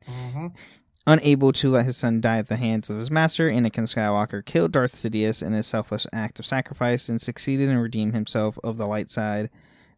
Mm-hmm. 0.09 0.49
Unable 1.07 1.53
to 1.53 1.71
let 1.71 1.85
his 1.85 1.97
son 1.97 2.21
die 2.21 2.39
at 2.39 2.49
the 2.49 2.57
hands 2.57 2.91
of 2.91 2.99
his 2.99 3.13
master, 3.13 3.49
Anakin 3.49 3.87
Skywalker 3.87 4.45
killed 4.45 4.73
Darth 4.73 4.97
Sidious 4.97 5.41
in 5.41 5.55
a 5.55 5.63
selfless 5.63 6.05
act 6.13 6.41
of 6.41 6.47
sacrifice 6.47 7.09
and 7.09 7.21
succeeded 7.21 7.69
in 7.69 7.79
redeeming 7.79 8.13
himself 8.13 8.59
of 8.65 8.77
the 8.77 8.89
light 8.89 9.09
side 9.09 9.49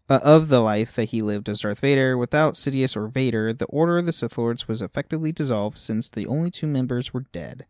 uh, 0.08 0.20
of 0.22 0.48
the 0.48 0.60
life 0.60 0.94
that 0.94 1.06
he 1.10 1.20
lived 1.22 1.48
as 1.48 1.60
Darth 1.60 1.80
Vader. 1.80 2.16
Without 2.16 2.54
Sidious 2.54 2.96
or 2.96 3.08
Vader, 3.08 3.52
the 3.52 3.66
Order 3.66 3.98
of 3.98 4.06
the 4.06 4.12
Sith 4.12 4.38
Lords 4.38 4.66
was 4.68 4.80
effectively 4.82 5.32
dissolved 5.32 5.78
since 5.78 6.08
the 6.08 6.26
only 6.26 6.50
two 6.50 6.66
members 6.66 7.12
were 7.12 7.26
dead. 7.32 7.66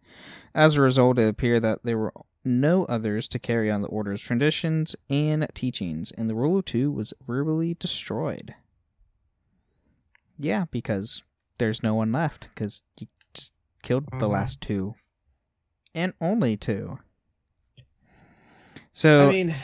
As 0.54 0.76
a 0.76 0.82
result, 0.82 1.18
it 1.18 1.28
appeared 1.28 1.62
that 1.62 1.82
there 1.82 1.98
were 1.98 2.12
no 2.44 2.84
others 2.84 3.28
to 3.28 3.38
carry 3.38 3.70
on 3.70 3.82
the 3.82 3.88
Order's 3.88 4.22
traditions 4.22 4.96
and 5.10 5.46
teachings, 5.54 6.12
and 6.12 6.30
the 6.30 6.34
rule 6.34 6.58
of 6.58 6.64
two 6.64 6.90
was 6.90 7.12
verbally 7.26 7.74
destroyed. 7.78 8.54
Yeah, 10.38 10.66
because 10.70 11.22
there's 11.58 11.82
no 11.82 11.94
one 11.94 12.12
left, 12.12 12.48
because 12.54 12.82
you 12.98 13.08
just 13.34 13.52
killed 13.82 14.06
the 14.18 14.26
Mhm. 14.26 14.30
last 14.30 14.60
two. 14.60 14.94
And 15.94 16.12
only 16.20 16.56
two. 16.56 17.00
So, 18.92 19.28
I 19.28 19.32
mean, 19.32 19.54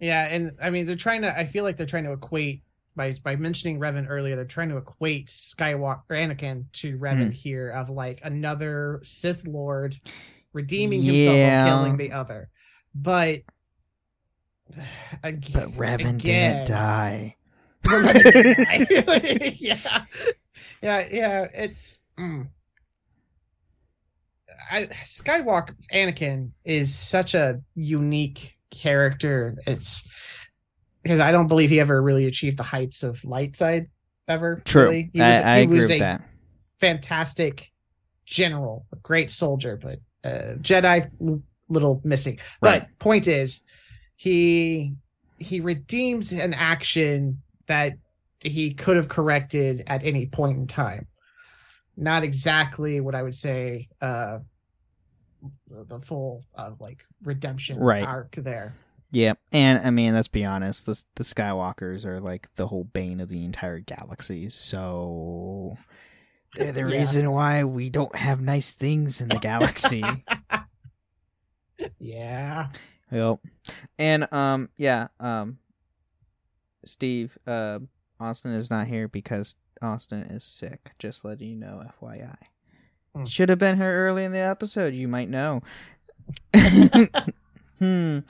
yeah, 0.00 0.26
and 0.26 0.56
I 0.62 0.70
mean 0.70 0.86
they're 0.86 0.96
trying 0.96 1.22
to. 1.22 1.38
I 1.38 1.44
feel 1.46 1.62
like 1.64 1.76
they're 1.76 1.86
trying 1.86 2.04
to 2.04 2.12
equate 2.12 2.62
by 2.96 3.14
by 3.22 3.36
mentioning 3.36 3.78
Revan 3.78 4.06
earlier. 4.08 4.34
They're 4.34 4.44
trying 4.44 4.70
to 4.70 4.78
equate 4.78 5.26
Skywalker 5.28 6.02
Anakin 6.10 6.64
to 6.74 6.98
Revan 6.98 7.26
Hmm. 7.26 7.30
here 7.30 7.70
of 7.70 7.90
like 7.90 8.20
another 8.24 9.00
Sith 9.04 9.46
Lord 9.46 9.96
redeeming 10.52 11.02
himself 11.02 11.36
Yeah. 11.36 11.62
of 11.66 11.68
killing 11.68 11.96
the 11.96 12.12
other, 12.12 12.48
but. 12.94 13.42
ag- 15.24 15.52
but 15.52 15.68
Revan 15.72 16.16
again- 16.16 16.64
didn't 16.64 16.66
die. 16.68 17.36
yeah, 19.58 20.04
yeah, 20.82 21.08
yeah. 21.10 21.46
It's 21.54 21.98
mm. 22.18 22.46
I 24.70 24.86
Skywalker 25.04 25.74
Anakin 25.92 26.50
is 26.64 26.94
such 26.94 27.34
a 27.34 27.60
unique 27.74 28.56
character. 28.70 29.56
It's 29.66 30.08
because 31.02 31.20
I 31.20 31.32
don't 31.32 31.46
believe 31.46 31.70
he 31.70 31.80
ever 31.80 32.00
really 32.00 32.26
achieved 32.26 32.58
the 32.58 32.62
heights 32.62 33.02
of 33.02 33.24
light 33.24 33.56
side 33.56 33.86
ever. 34.28 34.62
True. 34.64 34.84
really. 34.84 35.10
He 35.12 35.20
I, 35.20 35.28
was, 35.28 35.44
I 35.44 35.56
he 35.58 35.64
agree 35.64 35.76
was 35.76 35.84
with 35.84 35.96
a 35.96 35.98
that. 36.00 36.22
fantastic 36.78 37.70
general, 38.26 38.86
a 38.92 38.96
great 38.96 39.30
soldier, 39.30 39.78
but 39.80 39.98
uh, 40.24 40.54
Jedi 40.60 41.10
little 41.68 42.00
missing. 42.04 42.38
Right. 42.60 42.82
But 42.82 42.98
point 42.98 43.28
is, 43.28 43.62
he 44.16 44.94
he 45.38 45.60
redeems 45.60 46.32
an 46.32 46.52
action 46.52 47.42
that 47.66 47.94
he 48.40 48.74
could 48.74 48.96
have 48.96 49.08
corrected 49.08 49.84
at 49.86 50.04
any 50.04 50.26
point 50.26 50.58
in 50.58 50.66
time. 50.66 51.06
Not 51.96 52.24
exactly 52.24 53.00
what 53.00 53.14
I 53.14 53.22
would 53.22 53.34
say 53.34 53.88
uh 54.00 54.38
the 55.68 56.00
full 56.00 56.44
uh, 56.54 56.72
like 56.78 57.04
redemption 57.22 57.78
Right. 57.78 58.04
arc 58.04 58.36
there. 58.36 58.74
Yeah, 59.12 59.34
And 59.50 59.84
I 59.84 59.90
mean, 59.90 60.14
let's 60.14 60.28
be 60.28 60.44
honest, 60.44 60.86
the, 60.86 61.02
the 61.16 61.24
Skywalkers 61.24 62.04
are 62.04 62.20
like 62.20 62.48
the 62.54 62.68
whole 62.68 62.84
bane 62.84 63.18
of 63.20 63.28
the 63.28 63.44
entire 63.44 63.80
galaxy. 63.80 64.50
So 64.50 65.76
they're 66.54 66.70
the 66.72 66.80
Yeah. 66.86 66.98
reason 67.00 67.30
why 67.32 67.64
we 67.64 67.90
don't 67.90 68.14
have 68.14 68.40
nice 68.40 68.74
things 68.74 69.20
in 69.20 69.28
the 69.28 69.38
galaxy. 69.38 70.24
Yeah. 71.98 72.68
Yep. 73.10 73.40
And 73.98 74.32
um 74.32 74.68
yeah, 74.76 75.08
um 75.18 75.58
Steve, 76.84 77.36
uh 77.46 77.80
Austin 78.18 78.52
is 78.52 78.70
not 78.70 78.86
here 78.86 79.08
because 79.08 79.56
Austin 79.82 80.22
is 80.24 80.44
sick. 80.44 80.92
Just 80.98 81.24
letting 81.24 81.48
you 81.48 81.56
know, 81.56 81.82
FYI. 82.00 82.36
Hmm. 83.14 83.24
Should 83.26 83.48
have 83.48 83.58
been 83.58 83.76
here 83.76 84.06
early 84.06 84.24
in 84.24 84.32
the 84.32 84.38
episode, 84.38 84.94
you 84.94 85.08
might 85.08 85.28
know. 85.28 85.62
hmm. 87.78 88.20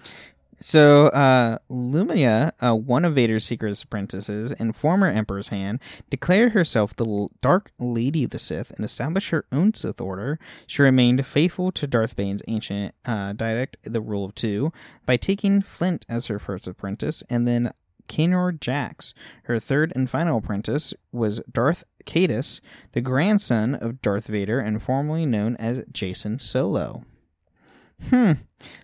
So, 0.62 1.06
uh, 1.06 1.56
Lumiya, 1.70 2.52
uh, 2.60 2.74
one 2.74 3.06
of 3.06 3.14
Vader's 3.14 3.46
secret 3.46 3.82
apprentices 3.82 4.52
and 4.52 4.76
former 4.76 5.06
Emperor's 5.06 5.48
Hand, 5.48 5.80
declared 6.10 6.52
herself 6.52 6.94
the 6.94 7.06
L- 7.06 7.30
Dark 7.40 7.72
Lady 7.78 8.24
of 8.24 8.30
the 8.30 8.38
Sith 8.38 8.70
and 8.72 8.84
established 8.84 9.30
her 9.30 9.46
own 9.50 9.72
Sith 9.72 10.02
Order. 10.02 10.38
She 10.66 10.82
remained 10.82 11.24
faithful 11.24 11.72
to 11.72 11.86
Darth 11.86 12.14
Bane's 12.14 12.42
ancient 12.46 12.94
uh, 13.06 13.32
dialect, 13.32 13.78
the 13.84 14.02
Rule 14.02 14.22
of 14.22 14.34
Two, 14.34 14.70
by 15.06 15.16
taking 15.16 15.62
Flint 15.62 16.04
as 16.10 16.26
her 16.26 16.38
first 16.38 16.68
apprentice, 16.68 17.22
and 17.30 17.48
then 17.48 17.72
Carnor 18.10 18.52
Jax. 18.52 19.14
Her 19.44 19.58
third 19.58 19.92
and 19.94 20.10
final 20.10 20.38
apprentice 20.38 20.92
was 21.12 21.40
Darth 21.50 21.84
Caedus, 22.06 22.60
the 22.92 23.00
grandson 23.00 23.74
of 23.74 24.02
Darth 24.02 24.26
Vader 24.26 24.58
and 24.58 24.82
formerly 24.82 25.26
known 25.26 25.56
as 25.56 25.80
Jacen 25.92 26.40
Solo. 26.40 27.04
Hmm. 28.08 28.32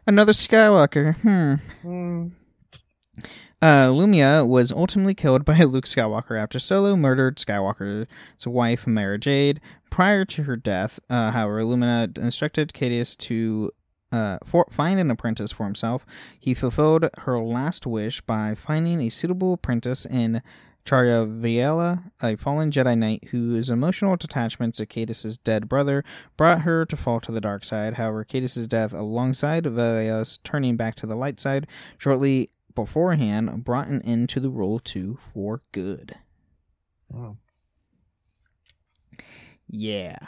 Another 0.06 0.32
Skywalker. 0.32 1.16
Hmm. 1.16 1.54
Hmm. 1.82 2.26
Uh, 3.62 3.88
Lumiya 3.88 4.46
was 4.46 4.70
ultimately 4.70 5.14
killed 5.14 5.44
by 5.44 5.58
Luke 5.64 5.86
Skywalker 5.86 6.38
after 6.38 6.58
Solo 6.58 6.94
murdered 6.96 7.38
Skywalker's 7.38 8.46
wife, 8.46 8.86
Mara 8.86 9.18
Jade. 9.18 9.60
Prior 9.90 10.24
to 10.26 10.42
her 10.42 10.56
death, 10.56 11.00
uh, 11.08 11.30
however, 11.30 11.62
Lumiya 11.62 12.16
instructed 12.18 12.74
Caedus 12.74 13.16
to 13.18 13.72
uh, 14.12 14.38
for, 14.44 14.66
find 14.70 15.00
an 15.00 15.10
apprentice 15.10 15.52
for 15.52 15.64
himself. 15.64 16.06
He 16.38 16.54
fulfilled 16.54 17.08
her 17.18 17.38
last 17.38 17.86
wish 17.86 18.20
by 18.20 18.54
finding 18.54 19.00
a 19.00 19.10
suitable 19.10 19.54
apprentice 19.54 20.06
in 20.06 20.42
Tahiri 20.84 21.40
Veila, 21.40 22.12
a 22.22 22.36
fallen 22.36 22.70
Jedi 22.70 22.96
Knight 22.96 23.24
whose 23.30 23.68
emotional 23.68 24.12
attachment 24.14 24.76
to 24.76 24.86
Caedus's 24.86 25.36
dead 25.36 25.68
brother 25.68 26.04
brought 26.36 26.62
her 26.62 26.86
to 26.86 26.96
fall 26.96 27.20
to 27.20 27.32
the 27.32 27.40
dark 27.40 27.64
side. 27.64 27.94
However, 27.94 28.24
Caedus's 28.24 28.68
death, 28.68 28.92
alongside 28.92 29.64
Veila's 29.64 30.38
turning 30.44 30.76
back 30.76 30.94
to 30.96 31.06
the 31.06 31.16
light 31.16 31.40
side, 31.40 31.66
shortly 31.98 32.50
beforehand 32.74 33.64
brought 33.64 33.88
an 33.88 34.00
end 34.02 34.28
to 34.28 34.38
the 34.38 34.50
rule 34.50 34.78
two 34.78 35.18
for 35.34 35.60
good. 35.72 36.14
Oh. 37.12 37.36
Yeah. 39.68 40.18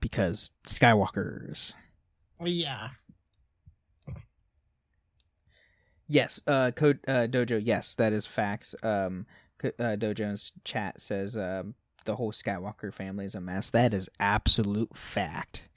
Because 0.00 0.50
Skywalkers. 0.66 1.76
Yeah. 2.44 2.88
Yes, 6.06 6.40
uh, 6.46 6.70
code 6.70 7.00
uh, 7.06 7.26
Dojo. 7.28 7.60
Yes, 7.62 7.94
that 7.96 8.12
is 8.12 8.26
facts. 8.26 8.74
Um, 8.82 9.26
uh, 9.62 9.96
Dojo's 9.96 10.52
chat 10.64 11.00
says 11.00 11.36
um, 11.36 11.74
the 12.06 12.16
whole 12.16 12.32
Skywalker 12.32 12.92
family 12.94 13.26
is 13.26 13.34
a 13.34 13.40
mess. 13.40 13.70
That 13.70 13.92
is 13.92 14.08
absolute 14.18 14.96
fact 14.96 15.68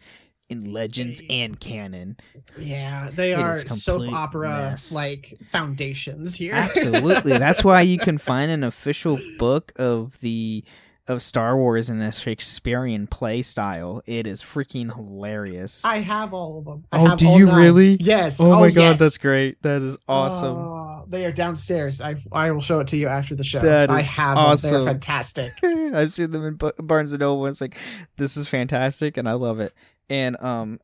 in 0.49 0.71
legends 0.71 1.21
and 1.29 1.59
canon. 1.59 2.17
Yeah, 2.57 3.09
they 3.13 3.31
It 3.31 3.39
are 3.39 3.55
soap 3.55 4.11
opera 4.13 4.49
mess. 4.49 4.93
like 4.93 5.37
foundations 5.49 6.35
here. 6.35 6.53
Absolutely. 6.53 7.37
That's 7.37 7.63
why 7.63 7.81
you 7.81 7.97
can 7.97 8.17
find 8.17 8.49
an 8.51 8.63
official 8.63 9.19
book 9.37 9.73
of 9.77 10.17
the 10.21 10.63
of 11.11 11.21
Star 11.21 11.55
Wars 11.55 11.89
in 11.91 11.99
this 11.99 12.17
Shakespearean 12.19 13.05
play 13.05 13.41
style. 13.43 14.01
It 14.07 14.25
is 14.25 14.41
freaking 14.41 14.91
hilarious. 14.95 15.85
I 15.85 15.97
have 15.99 16.33
all 16.33 16.57
of 16.59 16.65
them. 16.65 16.85
I 16.91 16.99
Oh, 16.99 17.05
have 17.07 17.19
do 17.19 17.27
all 17.27 17.37
you 17.37 17.45
nine. 17.45 17.55
really? 17.55 17.97
Yes. 17.99 18.39
oh 18.41 18.59
my 18.59 18.71
god, 18.71 18.97
that's 18.97 19.17
great. 19.19 19.61
That 19.61 19.81
is 19.83 19.97
awesome. 20.07 20.57
Oh, 20.57 21.05
they 21.07 21.25
are 21.25 21.31
downstairs. 21.31 22.01
I 22.01 22.15
I 22.31 22.49
will 22.51 22.61
show 22.61 22.79
it 22.79 22.87
to 22.87 22.97
you 22.97 23.07
after 23.07 23.35
the 23.35 23.43
show. 23.43 23.59
That 23.59 23.91
I 23.91 23.99
is 23.99 24.07
have 24.07 24.61
them. 24.61 24.71
They're 24.71 24.85
fantastic. 24.85 25.51
I've 25.63 26.15
seen 26.15 26.31
them 26.31 26.45
in 26.45 26.55
Bu- 26.55 26.71
Barnes 26.79 27.11
and 27.13 27.19
Noble. 27.19 27.45
It's 27.47 27.61
like 27.61 27.77
this 28.17 28.37
is 28.37 28.47
fantastic, 28.47 29.17
and 29.17 29.27
I 29.29 29.33
love 29.33 29.59
it. 29.59 29.73
And 30.09 30.35
um, 30.41 30.79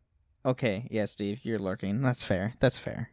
okay, 0.45 0.87
yeah, 0.91 1.05
Steve, 1.05 1.39
you're 1.43 1.59
lurking. 1.59 2.01
That's 2.01 2.23
fair. 2.23 2.53
That's 2.59 2.77
fair. 2.77 3.09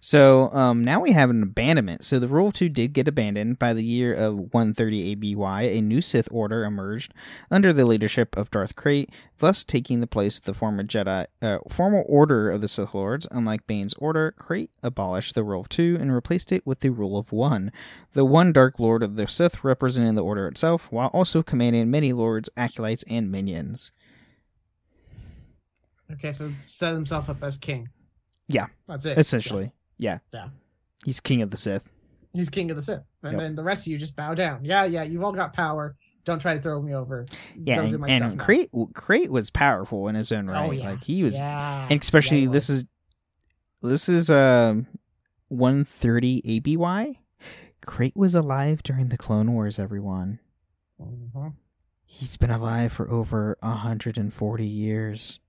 So 0.00 0.52
um, 0.52 0.84
now 0.84 1.00
we 1.00 1.12
have 1.12 1.30
an 1.30 1.42
abandonment. 1.42 2.04
So 2.04 2.18
the 2.18 2.28
Rule 2.28 2.48
of 2.48 2.54
Two 2.54 2.68
did 2.68 2.92
get 2.92 3.08
abandoned 3.08 3.58
by 3.58 3.72
the 3.72 3.84
year 3.84 4.12
of 4.12 4.52
130 4.52 5.12
ABY. 5.12 5.78
A 5.78 5.80
new 5.80 6.00
Sith 6.00 6.28
Order 6.30 6.64
emerged 6.64 7.14
under 7.50 7.72
the 7.72 7.86
leadership 7.86 8.36
of 8.36 8.50
Darth 8.50 8.76
Krayt, 8.76 9.08
thus 9.38 9.64
taking 9.64 10.00
the 10.00 10.06
place 10.06 10.38
of 10.38 10.44
the 10.44 10.54
former 10.54 10.84
Jedi, 10.84 11.26
uh, 11.40 11.58
Order 11.78 12.50
of 12.50 12.60
the 12.60 12.68
Sith 12.68 12.94
Lords. 12.94 13.26
Unlike 13.30 13.66
Bane's 13.66 13.94
Order, 13.94 14.34
Krayt 14.38 14.68
abolished 14.82 15.34
the 15.34 15.44
Rule 15.44 15.62
of 15.62 15.68
Two 15.68 15.96
and 15.98 16.12
replaced 16.12 16.52
it 16.52 16.66
with 16.66 16.80
the 16.80 16.90
Rule 16.90 17.18
of 17.18 17.32
One 17.32 17.72
the 18.14 18.24
one 18.24 18.52
Dark 18.52 18.78
Lord 18.78 19.02
of 19.02 19.16
the 19.16 19.26
Sith 19.26 19.62
representing 19.62 20.14
the 20.14 20.22
Order 20.22 20.46
itself, 20.46 20.90
while 20.90 21.08
also 21.08 21.42
commanding 21.42 21.90
many 21.90 22.12
lords, 22.12 22.48
acolytes, 22.56 23.04
and 23.10 23.30
minions. 23.30 23.90
Okay, 26.12 26.30
so 26.30 26.52
set 26.62 26.94
himself 26.94 27.28
up 27.28 27.42
as 27.42 27.58
king. 27.58 27.88
Yeah. 28.48 28.66
That's 28.88 29.06
it. 29.06 29.18
Essentially, 29.18 29.72
yeah. 29.98 30.18
Yeah. 30.32 30.48
He's 31.04 31.20
king 31.20 31.42
of 31.42 31.50
the 31.50 31.56
Sith. 31.56 31.88
He's 32.32 32.48
king 32.50 32.70
of 32.70 32.76
the 32.76 32.82
Sith. 32.82 33.02
And 33.22 33.32
Yep. 33.32 33.40
then 33.40 33.54
the 33.56 33.62
rest 33.62 33.86
of 33.86 33.92
you 33.92 33.98
just 33.98 34.16
bow 34.16 34.34
down. 34.34 34.64
Yeah, 34.64 34.84
yeah, 34.84 35.02
you've 35.02 35.22
all 35.22 35.32
got 35.32 35.52
power. 35.52 35.96
Don't 36.24 36.38
try 36.40 36.54
to 36.54 36.60
throw 36.62 36.80
me 36.80 36.94
over. 36.94 37.26
Yeah, 37.56 37.76
Go 37.76 37.82
do 37.88 37.88
and, 37.94 37.98
my 38.00 38.08
and. 38.08 38.40
Krayt, 38.40 38.70
Krayt 38.92 39.28
was 39.28 39.50
powerful 39.50 40.08
in 40.08 40.14
his 40.14 40.32
own 40.32 40.46
right. 40.46 40.68
Oh, 40.68 40.72
yeah. 40.72 40.90
Like 40.92 41.04
he 41.04 41.22
was, 41.22 41.34
Yeah. 41.36 41.86
and 41.90 42.00
especially 42.02 42.40
Yeah, 42.44 42.50
this 42.50 42.70
is 42.70 42.84
this 43.82 44.08
is 44.08 44.30
um 44.30 44.86
130 45.48 46.40
ABY. 46.44 47.20
Krayt 47.86 48.16
was 48.16 48.34
alive 48.34 48.82
during 48.82 49.08
the 49.10 49.18
Clone 49.18 49.52
Wars. 49.52 49.78
Everyone, 49.78 50.38
Mhm. 51.00 51.54
he's 52.06 52.36
been 52.38 52.50
alive 52.50 52.92
for 52.92 53.10
over 53.10 53.58
140 53.60 54.64
years. 54.66 55.40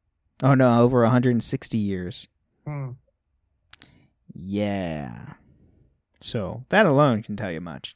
Oh 0.43 0.53
no, 0.53 0.81
over 0.81 1.03
160 1.03 1.77
years. 1.77 2.27
Hmm. 2.65 2.91
Yeah. 4.33 5.33
So 6.19 6.65
that 6.69 6.85
alone 6.85 7.23
can 7.23 7.35
tell 7.35 7.51
you 7.51 7.61
much. 7.61 7.95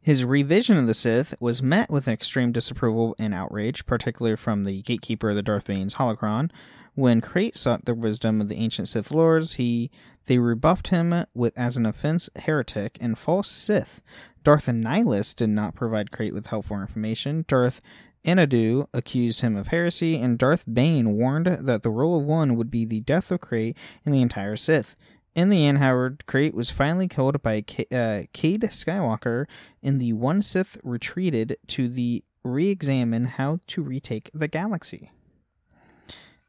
His 0.00 0.24
revision 0.24 0.76
of 0.76 0.86
the 0.86 0.94
Sith 0.94 1.34
was 1.40 1.62
met 1.62 1.90
with 1.90 2.06
extreme 2.06 2.52
disapproval 2.52 3.16
and 3.18 3.34
outrage, 3.34 3.84
particularly 3.86 4.36
from 4.36 4.64
the 4.64 4.82
gatekeeper 4.82 5.30
of 5.30 5.36
the 5.36 5.42
Darth 5.42 5.66
Bane's 5.66 5.96
holocron. 5.96 6.50
When 6.94 7.20
Krayt 7.20 7.56
sought 7.56 7.84
the 7.84 7.94
wisdom 7.94 8.40
of 8.40 8.48
the 8.48 8.56
ancient 8.56 8.88
Sith 8.88 9.10
lords, 9.10 9.54
he 9.54 9.90
they 10.26 10.38
rebuffed 10.38 10.88
him 10.88 11.24
with 11.34 11.56
as 11.58 11.76
an 11.76 11.86
offense 11.86 12.28
heretic 12.36 12.96
and 13.00 13.18
false 13.18 13.48
Sith. 13.48 14.00
Darth 14.44 14.66
Nihilus 14.66 15.34
did 15.34 15.50
not 15.50 15.74
provide 15.74 16.10
Krayt 16.10 16.32
with 16.32 16.46
helpful 16.48 16.80
information. 16.80 17.44
Darth 17.48 17.80
Andeddu 18.24 18.86
accused 18.94 19.40
him 19.40 19.56
of 19.56 19.68
heresy, 19.68 20.16
and 20.16 20.38
Darth 20.38 20.64
Bane 20.72 21.16
warned 21.16 21.46
that 21.46 21.82
the 21.82 21.90
rule 21.90 22.18
of 22.18 22.24
one 22.24 22.56
would 22.56 22.70
be 22.70 22.84
the 22.84 23.00
death 23.00 23.30
of 23.30 23.40
Krayt 23.40 23.74
and 24.04 24.14
the 24.14 24.22
entire 24.22 24.56
Sith. 24.56 24.96
In 25.34 25.48
the 25.48 25.66
end, 25.66 25.78
Howard 25.78 26.24
Krayt 26.26 26.52
was 26.52 26.70
finally 26.70 27.08
killed 27.08 27.42
by 27.42 27.62
K- 27.62 27.86
uh, 27.90 28.24
Cade 28.32 28.62
Skywalker, 28.62 29.46
and 29.82 30.00
the 30.00 30.12
One 30.12 30.42
Sith 30.42 30.76
retreated 30.82 31.56
to 31.68 31.88
the 31.88 32.22
re-examine 32.44 33.24
how 33.24 33.58
to 33.68 33.82
retake 33.82 34.30
the 34.34 34.48
galaxy. 34.48 35.10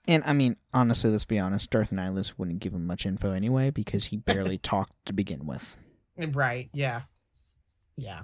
And 0.05 0.23
I 0.25 0.33
mean, 0.33 0.57
honestly, 0.73 1.09
let's 1.09 1.23
be 1.23 1.39
honest, 1.39 1.69
Darth 1.69 1.91
Nihilus 1.91 2.33
wouldn't 2.37 2.59
give 2.59 2.73
him 2.73 2.85
much 2.85 3.05
info 3.05 3.31
anyway 3.31 3.69
because 3.69 4.05
he 4.05 4.17
barely 4.17 4.57
talked 4.59 4.93
to 5.05 5.13
begin 5.13 5.45
with. 5.45 5.77
Right. 6.17 6.69
Yeah. 6.73 7.03
Yeah. 7.95 8.23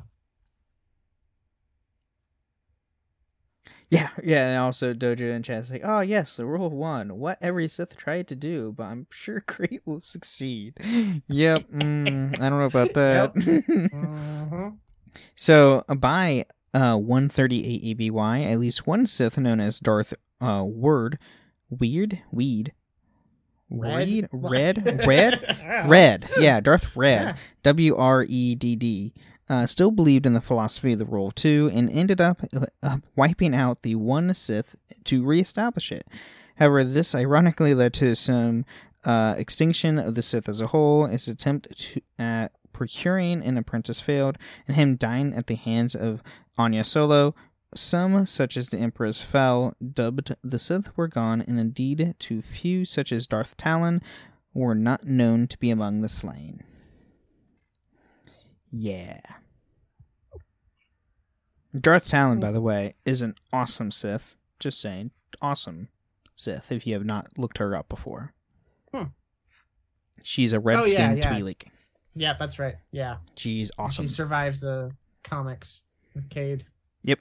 Yeah, 3.91 4.09
yeah, 4.23 4.49
and 4.49 4.57
also 4.59 4.93
Dojo 4.93 5.33
and 5.35 5.43
Chad's 5.43 5.71
like, 5.71 5.81
oh 5.83 6.01
yes, 6.01 6.35
the 6.35 6.45
rule 6.45 6.67
of 6.67 6.73
one, 6.73 7.17
what 7.17 7.39
every 7.41 7.67
Sith 7.67 7.97
tried 7.97 8.27
to 8.27 8.35
do, 8.35 8.71
but 8.77 8.83
I'm 8.83 9.07
sure 9.09 9.41
Krayt 9.47 9.81
will 9.85 9.99
succeed. 9.99 10.75
yep, 11.27 11.67
mm, 11.71 12.39
I 12.39 12.49
don't 12.49 12.59
know 12.59 12.65
about 12.65 12.93
that. 12.93 13.33
hmm 13.91 14.67
so 15.35 15.83
uh, 15.89 15.95
by 15.95 16.45
uh 16.73 16.95
138 16.97 17.99
ABY, 17.99 18.43
at 18.45 18.59
least 18.59 18.85
one 18.85 19.07
Sith 19.07 19.37
known 19.39 19.59
as 19.59 19.79
Darth 19.79 20.13
uh 20.39 20.63
Word, 20.63 21.17
Weird, 21.71 22.21
Weed, 22.31 22.73
Reed, 23.71 24.27
Red, 24.31 25.05
Red, 25.07 25.57
Red, 25.87 26.29
yeah, 26.37 26.59
Darth 26.59 26.95
Red, 26.95 27.37
W 27.63 27.95
R 27.95 28.23
E 28.27 28.53
D 28.53 28.75
D, 28.75 29.13
uh, 29.49 29.65
still 29.65 29.91
believed 29.91 30.25
in 30.25 30.33
the 30.33 30.41
philosophy 30.41 30.93
of 30.93 30.99
the 30.99 31.05
rule 31.05 31.27
of 31.27 31.35
two 31.35 31.69
and 31.73 31.89
ended 31.89 32.21
up 32.21 32.41
uh, 32.83 32.97
wiping 33.15 33.55
out 33.55 33.81
the 33.81 33.95
one 33.95 34.33
Sith 34.33 34.75
to 35.05 35.25
reestablish 35.25 35.91
it. 35.91 36.07
However, 36.55 36.83
this 36.83 37.15
ironically 37.15 37.73
led 37.73 37.93
to 37.95 38.15
some 38.15 38.65
uh, 39.05 39.35
extinction 39.37 39.97
of 39.97 40.15
the 40.15 40.21
Sith 40.21 40.49
as 40.49 40.61
a 40.61 40.67
whole. 40.67 41.05
His 41.05 41.27
attempt 41.27 41.77
to, 41.77 42.01
at 42.17 42.51
procuring 42.73 43.43
an 43.43 43.57
apprentice 43.57 43.99
failed, 43.99 44.37
and 44.67 44.75
him 44.75 44.95
dying 44.95 45.33
at 45.33 45.47
the 45.47 45.55
hands 45.55 45.95
of 45.95 46.21
Ania 46.57 46.85
Solo. 46.85 47.33
Some, 47.75 48.25
such 48.25 48.57
as 48.57 48.69
the 48.69 48.79
Emperor's 48.79 49.21
Fel, 49.21 49.75
dubbed 49.93 50.35
the 50.41 50.59
Sith 50.59 50.95
were 50.97 51.07
gone, 51.07 51.41
and 51.41 51.59
indeed, 51.59 52.15
too 52.19 52.41
few, 52.41 52.83
such 52.83 53.11
as 53.11 53.27
Darth 53.27 53.55
Talon, 53.57 54.01
were 54.53 54.75
not 54.75 55.05
known 55.05 55.47
to 55.47 55.57
be 55.59 55.69
among 55.69 55.99
the 55.99 56.09
slain. 56.09 56.63
Yeah. 58.71 59.21
Darth 61.77 62.07
Talon, 62.07 62.39
by 62.39 62.51
the 62.51 62.61
way, 62.61 62.95
is 63.05 63.21
an 63.21 63.35
awesome 63.53 63.91
Sith. 63.91 64.35
Just 64.59 64.81
saying. 64.81 65.11
Awesome 65.41 65.89
Sith, 66.35 66.71
if 66.71 66.87
you 66.87 66.93
have 66.93 67.05
not 67.05 67.37
looked 67.37 67.57
her 67.59 67.75
up 67.75 67.89
before. 67.89 68.33
Hmm. 68.93 69.03
She's 70.23 70.53
a 70.53 70.59
red 70.59 70.77
Oh, 70.79 70.85
yeah, 70.85 71.07
skinned 71.13 71.17
yeah. 71.19 71.33
Twi'lek. 71.33 71.63
Yeah, 72.15 72.33
that's 72.37 72.59
right. 72.59 72.75
Yeah. 72.91 73.17
She's 73.35 73.71
awesome. 73.77 74.05
She 74.05 74.13
survives 74.13 74.59
the 74.61 74.91
comics 75.23 75.83
with 76.13 76.29
Cade. 76.29 76.65
Yep. 77.03 77.19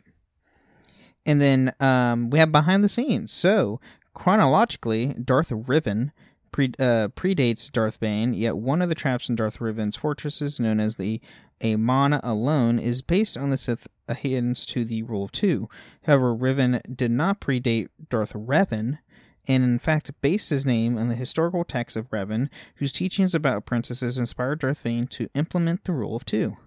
And 1.26 1.40
then 1.40 1.74
um, 1.78 2.30
we 2.30 2.38
have 2.38 2.50
behind 2.50 2.82
the 2.82 2.88
scenes. 2.88 3.30
So 3.32 3.80
chronologically, 4.14 5.14
Darth 5.22 5.52
Rivan 5.52 6.12
pre- 6.50 6.72
uh, 6.78 7.08
predates 7.08 7.70
Darth 7.70 8.00
Bane. 8.00 8.32
Yet 8.34 8.56
one 8.56 8.82
of 8.82 8.88
the 8.88 8.94
traps 8.94 9.28
in 9.28 9.36
Darth 9.36 9.60
Rivan's 9.60 9.96
fortresses, 9.96 10.58
known 10.58 10.80
as 10.80 10.96
the 10.96 11.20
Amon 11.62 12.14
alone, 12.14 12.78
is 12.78 13.02
based 13.02 13.36
on 13.36 13.50
the 13.50 13.58
Sith 13.58 13.88
adherence 14.08 14.64
to 14.66 14.84
the 14.84 15.02
Rule 15.02 15.24
of 15.24 15.32
Two. 15.32 15.68
However, 16.04 16.34
Rivan 16.34 16.80
did 16.94 17.10
not 17.10 17.40
predate 17.40 17.88
Darth 18.08 18.32
Revan. 18.32 18.98
And 19.46 19.64
in 19.64 19.78
fact, 19.78 20.10
based 20.20 20.50
his 20.50 20.66
name 20.66 20.98
on 20.98 21.08
the 21.08 21.14
historical 21.14 21.64
text 21.64 21.96
of 21.96 22.10
Revan, 22.10 22.50
whose 22.76 22.92
teachings 22.92 23.34
about 23.34 23.56
apprentices 23.56 24.18
inspired 24.18 24.58
Darth 24.58 24.82
Bane 24.82 25.06
to 25.08 25.30
implement 25.34 25.84
the 25.84 25.92
Rule 25.92 26.14
of 26.14 26.26
Two. 26.26 26.58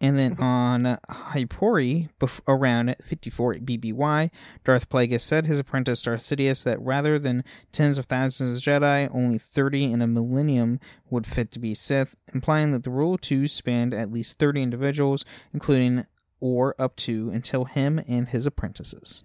And 0.00 0.18
then 0.18 0.38
on 0.38 0.98
Hypori, 1.08 2.10
bef- 2.20 2.40
around 2.46 2.94
54 3.02 3.54
BBY, 3.54 4.30
Darth 4.64 4.88
Plagueis 4.88 5.20
said 5.22 5.46
his 5.46 5.58
apprentice 5.58 6.02
Darth 6.02 6.20
Sidious 6.20 6.62
that 6.64 6.80
rather 6.80 7.18
than 7.18 7.44
tens 7.72 7.96
of 7.96 8.06
thousands 8.06 8.58
of 8.58 8.64
Jedi, 8.64 9.08
only 9.14 9.38
30 9.38 9.92
in 9.92 10.02
a 10.02 10.06
millennium 10.06 10.78
would 11.08 11.26
fit 11.26 11.50
to 11.52 11.58
be 11.58 11.74
Sith, 11.74 12.16
implying 12.34 12.70
that 12.72 12.82
the 12.82 12.90
Rule 12.90 13.14
of 13.14 13.20
Two 13.22 13.48
spanned 13.48 13.94
at 13.94 14.10
least 14.12 14.38
30 14.38 14.62
individuals, 14.62 15.24
including 15.54 16.04
or 16.40 16.74
up 16.78 16.96
to 16.96 17.30
until 17.30 17.64
him 17.64 18.00
and 18.06 18.28
his 18.28 18.44
apprentices. 18.46 19.22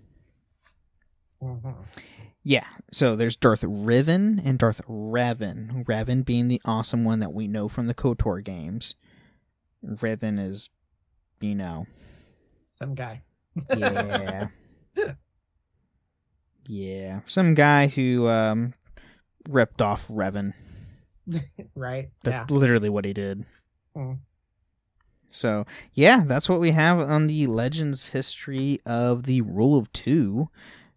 Mhm. 1.41 1.75
Yeah, 2.43 2.67
so 2.91 3.15
there's 3.15 3.35
Darth 3.35 3.63
Rivan 3.67 4.39
and 4.39 4.57
Darth 4.57 4.81
Revan. 4.87 5.83
Revan 5.85 6.23
being 6.23 6.47
the 6.47 6.61
awesome 6.63 7.03
one 7.03 7.19
that 7.19 7.33
we 7.33 7.47
know 7.47 7.67
from 7.67 7.87
the 7.87 7.93
KOTOR 7.93 8.41
games. 8.43 8.95
Revan 9.85 10.39
is, 10.39 10.69
you 11.41 11.55
know, 11.55 11.87
Some 12.65 12.95
guy. 12.95 13.21
yeah. 13.75 14.47
yeah. 16.67 17.19
Some 17.25 17.53
guy 17.53 17.87
who 17.87 18.27
um 18.27 18.73
ripped 19.49 19.81
off 19.81 20.07
Revan. 20.07 20.53
right. 21.75 22.09
That's 22.23 22.49
yeah. 22.51 22.55
literally 22.55 22.89
what 22.89 23.05
he 23.05 23.13
did. 23.13 23.45
Mm. 23.95 24.19
So 25.29 25.65
yeah, 25.93 26.23
that's 26.25 26.49
what 26.49 26.59
we 26.59 26.71
have 26.71 26.99
on 26.99 27.27
the 27.27 27.47
Legends 27.47 28.07
history 28.07 28.79
of 28.85 29.23
the 29.23 29.41
Rule 29.41 29.77
of 29.77 29.91
Two, 29.93 30.49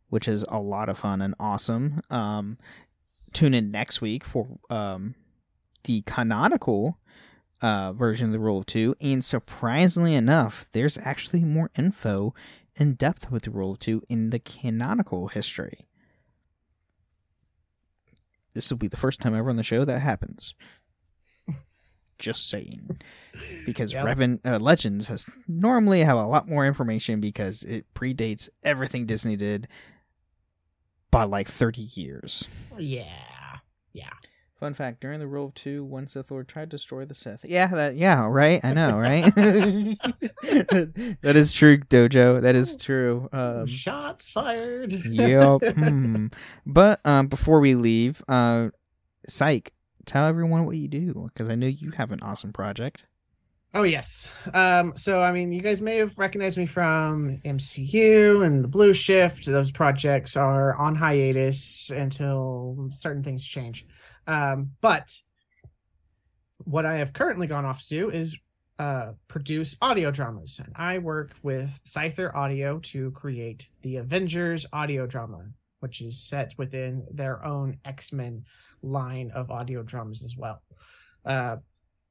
which 0.08 0.26
is 0.26 0.44
a 0.48 0.58
lot 0.58 0.88
of 0.88 0.98
fun 0.98 1.20
and 1.20 1.34
awesome. 1.38 2.02
Um, 2.10 2.58
tune 3.32 3.54
in 3.54 3.70
next 3.70 4.00
week 4.00 4.24
for 4.24 4.46
um, 4.70 5.14
the 5.84 6.02
canonical 6.06 6.98
uh, 7.62 7.92
version 7.92 8.26
of 8.26 8.32
the 8.32 8.40
Rule 8.40 8.58
of 8.58 8.66
Two, 8.66 8.94
and 9.00 9.24
surprisingly 9.24 10.14
enough, 10.14 10.68
there's 10.72 10.98
actually 10.98 11.44
more 11.44 11.70
info 11.78 12.34
in 12.76 12.94
depth 12.94 13.30
with 13.30 13.44
the 13.44 13.50
Rule 13.50 13.72
of 13.72 13.78
Two 13.78 14.02
in 14.08 14.30
the 14.30 14.38
canonical 14.38 15.28
history. 15.28 15.86
This 18.54 18.68
will 18.70 18.78
be 18.78 18.88
the 18.88 18.96
first 18.98 19.20
time 19.20 19.34
ever 19.34 19.48
on 19.48 19.56
the 19.56 19.62
show 19.62 19.84
that 19.84 20.00
happens. 20.00 20.54
Just 22.18 22.50
saying, 22.50 22.98
because 23.64 23.92
Yep. 23.92 24.04
Revan 24.04 24.40
uh, 24.44 24.58
Legends 24.58 25.06
has 25.06 25.26
normally 25.48 26.00
have 26.00 26.18
a 26.18 26.26
lot 26.26 26.48
more 26.48 26.66
information 26.66 27.20
because 27.20 27.62
it 27.62 27.86
predates 27.94 28.48
everything 28.62 29.06
Disney 29.06 29.36
did 29.36 29.68
by 31.10 31.24
like 31.24 31.48
thirty 31.48 31.82
years. 31.94 32.48
Yeah. 32.78 33.58
Yeah. 33.92 34.10
Fun 34.62 34.74
fact: 34.74 35.00
During 35.00 35.18
the 35.18 35.26
Rule 35.26 35.46
of 35.46 35.54
Two, 35.54 35.82
one 35.82 36.06
Sith 36.06 36.30
Lord 36.30 36.46
tried 36.46 36.70
to 36.70 36.76
destroy 36.76 37.04
the 37.04 37.16
Sith. 37.16 37.44
Yeah, 37.44 37.66
that. 37.66 37.96
Yeah, 37.96 38.28
right. 38.28 38.64
I 38.64 38.72
know, 38.72 38.96
right? 38.96 39.24
that 39.34 41.32
is 41.34 41.52
true, 41.52 41.78
Dojo. 41.78 42.40
That 42.40 42.54
is 42.54 42.76
true. 42.76 43.28
Um, 43.32 43.66
Shots 43.66 44.30
fired. 44.30 44.92
yep. 44.92 45.62
hmm. 45.74 46.28
But 46.64 47.00
um, 47.04 47.26
before 47.26 47.58
we 47.58 47.74
leave, 47.74 48.22
uh, 48.28 48.68
Psych, 49.28 49.72
tell 50.06 50.26
everyone 50.26 50.64
what 50.64 50.76
you 50.76 50.86
do 50.86 51.28
because 51.34 51.48
I 51.48 51.56
know 51.56 51.66
you 51.66 51.90
have 51.96 52.12
an 52.12 52.20
awesome 52.22 52.52
project. 52.52 53.04
Oh 53.74 53.82
yes. 53.82 54.30
Um, 54.54 54.92
so 54.94 55.20
I 55.20 55.32
mean, 55.32 55.50
you 55.50 55.60
guys 55.60 55.82
may 55.82 55.96
have 55.96 56.16
recognized 56.16 56.56
me 56.56 56.66
from 56.66 57.40
MCU 57.44 58.46
and 58.46 58.62
the 58.62 58.68
Blue 58.68 58.92
Shift. 58.92 59.44
Those 59.44 59.72
projects 59.72 60.36
are 60.36 60.76
on 60.76 60.94
hiatus 60.94 61.90
until 61.90 62.90
certain 62.92 63.24
things 63.24 63.44
change. 63.44 63.86
Um, 64.26 64.72
but 64.80 65.12
what 66.64 66.86
I 66.86 66.96
have 66.96 67.12
currently 67.12 67.46
gone 67.46 67.64
off 67.64 67.82
to 67.82 67.88
do 67.88 68.10
is 68.10 68.38
uh, 68.78 69.12
produce 69.28 69.76
audio 69.80 70.10
dramas, 70.10 70.60
and 70.62 70.72
I 70.76 70.98
work 70.98 71.32
with 71.42 71.80
Scyther 71.84 72.34
Audio 72.34 72.78
to 72.78 73.10
create 73.12 73.68
the 73.82 73.96
Avengers 73.96 74.66
audio 74.72 75.06
drama, 75.06 75.50
which 75.80 76.00
is 76.00 76.22
set 76.22 76.52
within 76.58 77.06
their 77.10 77.44
own 77.44 77.78
X 77.84 78.12
Men 78.12 78.44
line 78.82 79.30
of 79.34 79.50
audio 79.50 79.82
dramas 79.82 80.24
as 80.24 80.36
well. 80.36 80.62
Uh, 81.24 81.56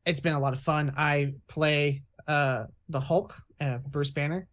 it's 0.06 0.20
been 0.20 0.34
a 0.34 0.40
lot 0.40 0.54
of 0.54 0.60
fun. 0.60 0.94
I 0.98 1.34
play 1.48 2.04
uh, 2.28 2.66
the 2.90 3.00
Hulk, 3.00 3.36
uh, 3.60 3.80
Bruce 3.80 4.12
Banner, 4.12 4.48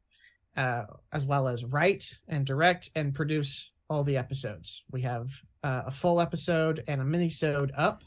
uh, 0.57 0.85
as 1.13 1.25
well 1.25 1.49
as 1.49 1.65
write 1.65 2.19
and 2.27 2.45
direct 2.45 2.91
and 2.95 3.15
produce 3.15 3.73
all 3.89 4.05
the 4.05 4.17
episodes. 4.17 4.85
We 4.91 5.03
have 5.03 5.29
uh, 5.63 5.83
a 5.87 5.91
full 5.91 6.21
episode 6.21 6.85
and 6.87 7.01
a 7.01 7.05
mini-sode 7.05 7.73
up, 7.77 8.03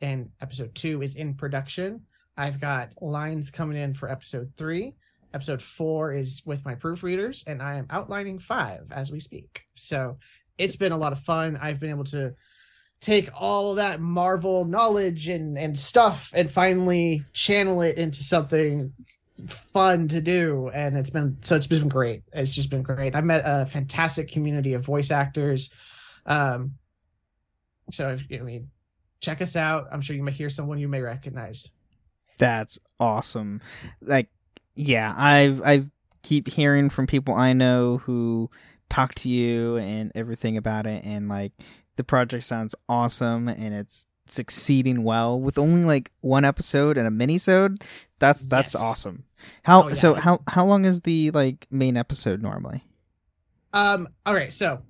and 0.00 0.30
episode 0.40 0.74
two 0.74 1.02
is 1.02 1.16
in 1.16 1.34
production. 1.34 2.02
I've 2.36 2.60
got 2.60 3.00
lines 3.02 3.50
coming 3.50 3.76
in 3.76 3.94
for 3.94 4.10
episode 4.10 4.52
three. 4.56 4.94
Episode 5.32 5.62
four 5.62 6.12
is 6.12 6.42
with 6.44 6.64
my 6.64 6.74
proofreaders, 6.74 7.46
and 7.46 7.62
I 7.62 7.76
am 7.76 7.86
outlining 7.90 8.38
five 8.38 8.86
as 8.90 9.10
we 9.10 9.20
speak. 9.20 9.62
So 9.76 10.18
it's 10.58 10.76
been 10.76 10.92
a 10.92 10.98
lot 10.98 11.12
of 11.12 11.20
fun. 11.20 11.56
I've 11.56 11.80
been 11.80 11.90
able 11.90 12.04
to 12.04 12.34
take 13.00 13.30
all 13.34 13.76
that 13.76 14.00
Marvel 14.00 14.64
knowledge 14.64 15.28
and 15.28 15.58
and 15.58 15.78
stuff 15.78 16.32
and 16.34 16.50
finally 16.50 17.24
channel 17.32 17.80
it 17.82 17.96
into 17.96 18.22
something 18.22 18.92
fun 19.48 20.08
to 20.08 20.20
do 20.20 20.70
and 20.74 20.98
it's 20.98 21.08
been 21.08 21.38
so 21.42 21.56
it's 21.56 21.66
been 21.66 21.88
great 21.88 22.22
it's 22.30 22.54
just 22.54 22.68
been 22.68 22.82
great 22.82 23.14
i've 23.14 23.24
met 23.24 23.42
a 23.46 23.64
fantastic 23.64 24.30
community 24.30 24.74
of 24.74 24.84
voice 24.84 25.10
actors 25.10 25.70
um 26.26 26.72
so 27.92 28.10
if, 28.10 28.24
i 28.32 28.42
mean 28.42 28.70
check 29.20 29.40
us 29.42 29.56
out 29.56 29.86
i'm 29.92 30.00
sure 30.00 30.16
you 30.16 30.22
may 30.22 30.32
hear 30.32 30.48
someone 30.50 30.78
you 30.78 30.88
may 30.88 31.00
recognize 31.00 31.70
That's 32.38 32.78
awesome. 32.98 33.60
Like, 34.00 34.28
yeah, 34.74 35.12
I've 35.16 35.60
I 35.62 35.84
keep 36.22 36.48
hearing 36.48 36.88
from 36.88 37.06
people 37.06 37.34
I 37.34 37.52
know 37.52 37.98
who 37.98 38.50
talk 38.88 39.14
to 39.16 39.28
you 39.28 39.76
and 39.76 40.10
everything 40.14 40.56
about 40.56 40.86
it, 40.86 41.04
and 41.04 41.28
like 41.28 41.52
the 41.96 42.04
project 42.04 42.44
sounds 42.44 42.74
awesome 42.88 43.46
and 43.48 43.74
it's 43.74 44.06
succeeding 44.26 45.02
well 45.04 45.38
with 45.38 45.58
only 45.58 45.84
like 45.84 46.12
one 46.22 46.44
episode 46.46 46.96
and 46.96 47.06
a 47.06 47.10
mini-sode. 47.10 47.82
That's 48.20 48.46
that's 48.46 48.72
Yes. 48.74 48.82
awesome. 48.82 49.24
How 49.64 49.82
Oh, 49.84 49.88
yeah. 49.88 49.94
so? 49.94 50.14
How 50.14 50.40
how 50.48 50.64
long 50.64 50.86
is 50.86 51.02
the 51.02 51.30
like 51.32 51.66
main 51.70 51.98
episode 51.98 52.40
normally? 52.40 52.84
Um, 53.74 54.08
all 54.24 54.34
right, 54.34 54.52
so 54.52 54.80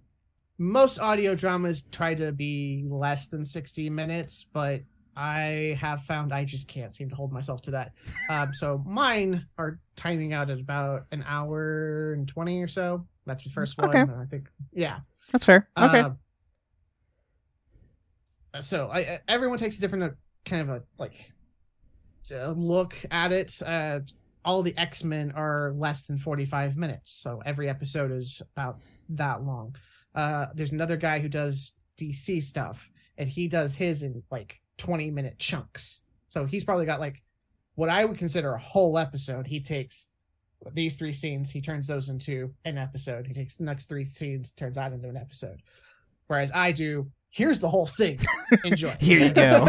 most 0.60 0.98
audio 0.98 1.34
dramas 1.34 1.88
try 1.90 2.14
to 2.14 2.32
be 2.32 2.84
less 2.86 3.28
than 3.28 3.46
60 3.46 3.88
minutes, 3.88 4.46
but 4.52 4.82
I 5.16 5.78
have 5.80 6.02
found 6.04 6.34
I 6.34 6.44
just 6.44 6.68
can't 6.68 6.94
seem 6.94 7.08
to 7.08 7.16
hold 7.16 7.32
myself 7.32 7.62
to 7.62 7.70
that. 7.72 7.92
Um, 8.30 8.54
so 8.54 8.80
mine 8.86 9.46
are 9.58 9.80
timing 9.96 10.32
out 10.32 10.50
at 10.50 10.60
about 10.60 11.06
an 11.10 11.24
hour 11.26 12.12
and 12.12 12.28
20 12.28 12.62
or 12.62 12.68
so. 12.68 13.06
That's 13.26 13.42
the 13.42 13.50
first 13.50 13.76
one. 13.76 13.88
Okay. 13.88 14.00
I 14.00 14.24
think, 14.26 14.48
yeah. 14.72 15.00
That's 15.32 15.44
fair. 15.44 15.68
Okay. 15.76 16.04
Uh, 18.54 18.60
so 18.60 18.88
I, 18.88 19.18
everyone 19.26 19.58
takes 19.58 19.78
a 19.78 19.80
different 19.80 20.04
uh, 20.04 20.10
kind 20.44 20.62
of 20.62 20.68
a 20.68 20.82
like 20.98 21.32
look 22.30 22.94
at 23.10 23.32
it. 23.32 23.60
Uh, 23.60 24.00
all 24.44 24.62
the 24.62 24.76
X 24.78 25.02
Men 25.02 25.32
are 25.32 25.72
less 25.76 26.04
than 26.04 26.18
forty 26.18 26.44
five 26.44 26.76
minutes, 26.76 27.10
so 27.12 27.42
every 27.44 27.68
episode 27.68 28.12
is 28.12 28.40
about 28.54 28.78
that 29.10 29.42
long. 29.42 29.74
Uh, 30.14 30.46
there's 30.54 30.72
another 30.72 30.96
guy 30.96 31.20
who 31.20 31.28
does 31.28 31.72
DC 31.98 32.42
stuff, 32.42 32.90
and 33.18 33.28
he 33.28 33.48
does 33.48 33.74
his 33.74 34.02
in 34.02 34.22
like 34.30 34.60
twenty 34.76 35.10
minute 35.10 35.38
chunks. 35.38 36.00
So 36.28 36.44
he's 36.44 36.64
probably 36.64 36.86
got 36.86 37.00
like 37.00 37.22
what 37.74 37.88
I 37.88 38.04
would 38.04 38.18
consider 38.18 38.52
a 38.52 38.58
whole 38.58 38.98
episode. 38.98 39.46
He 39.46 39.60
takes 39.60 40.08
these 40.74 40.96
three 40.96 41.12
scenes, 41.12 41.50
he 41.50 41.60
turns 41.60 41.86
those 41.86 42.08
into 42.08 42.52
an 42.64 42.78
episode. 42.78 43.26
He 43.26 43.32
takes 43.32 43.56
the 43.56 43.64
next 43.64 43.86
three 43.86 44.04
scenes, 44.04 44.52
turns 44.52 44.76
that 44.76 44.92
into 44.92 45.08
an 45.08 45.16
episode. 45.16 45.62
Whereas 46.26 46.52
I 46.54 46.72
do, 46.72 47.10
here's 47.30 47.60
the 47.60 47.68
whole 47.68 47.86
thing. 47.86 48.20
Enjoy. 48.64 48.94
Here 49.00 49.26
you 49.26 49.30
go. 49.30 49.66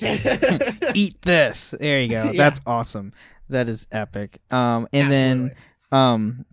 Eat. 0.94 1.22
This. 1.22 1.70
There 1.78 2.00
you 2.00 2.08
go. 2.08 2.24
Yeah. 2.32 2.38
That's 2.38 2.60
awesome. 2.66 3.12
That 3.48 3.68
is 3.68 3.86
epic. 3.90 4.38
Um, 4.50 4.86
and 4.92 5.10
then 5.10 5.56
um, 5.90 6.44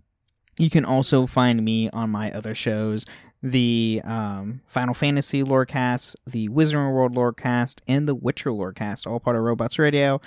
you 0.58 0.70
can 0.70 0.84
also 0.84 1.26
find 1.26 1.64
me 1.64 1.88
on 1.90 2.10
my 2.10 2.30
other 2.32 2.54
shows, 2.54 3.06
the 3.42 4.00
um 4.04 4.60
Final 4.66 4.94
Fantasy 4.94 5.42
Lorecast, 5.42 6.16
the 6.26 6.48
Wizarding 6.48 6.92
World 6.92 7.14
Lorecast, 7.14 7.80
and 7.86 8.08
the 8.08 8.14
Witcher 8.14 8.50
Lorecast, 8.50 9.06
all 9.06 9.20
part 9.20 9.36
of 9.36 9.42
Robots 9.42 9.78
Radio. 9.78 10.20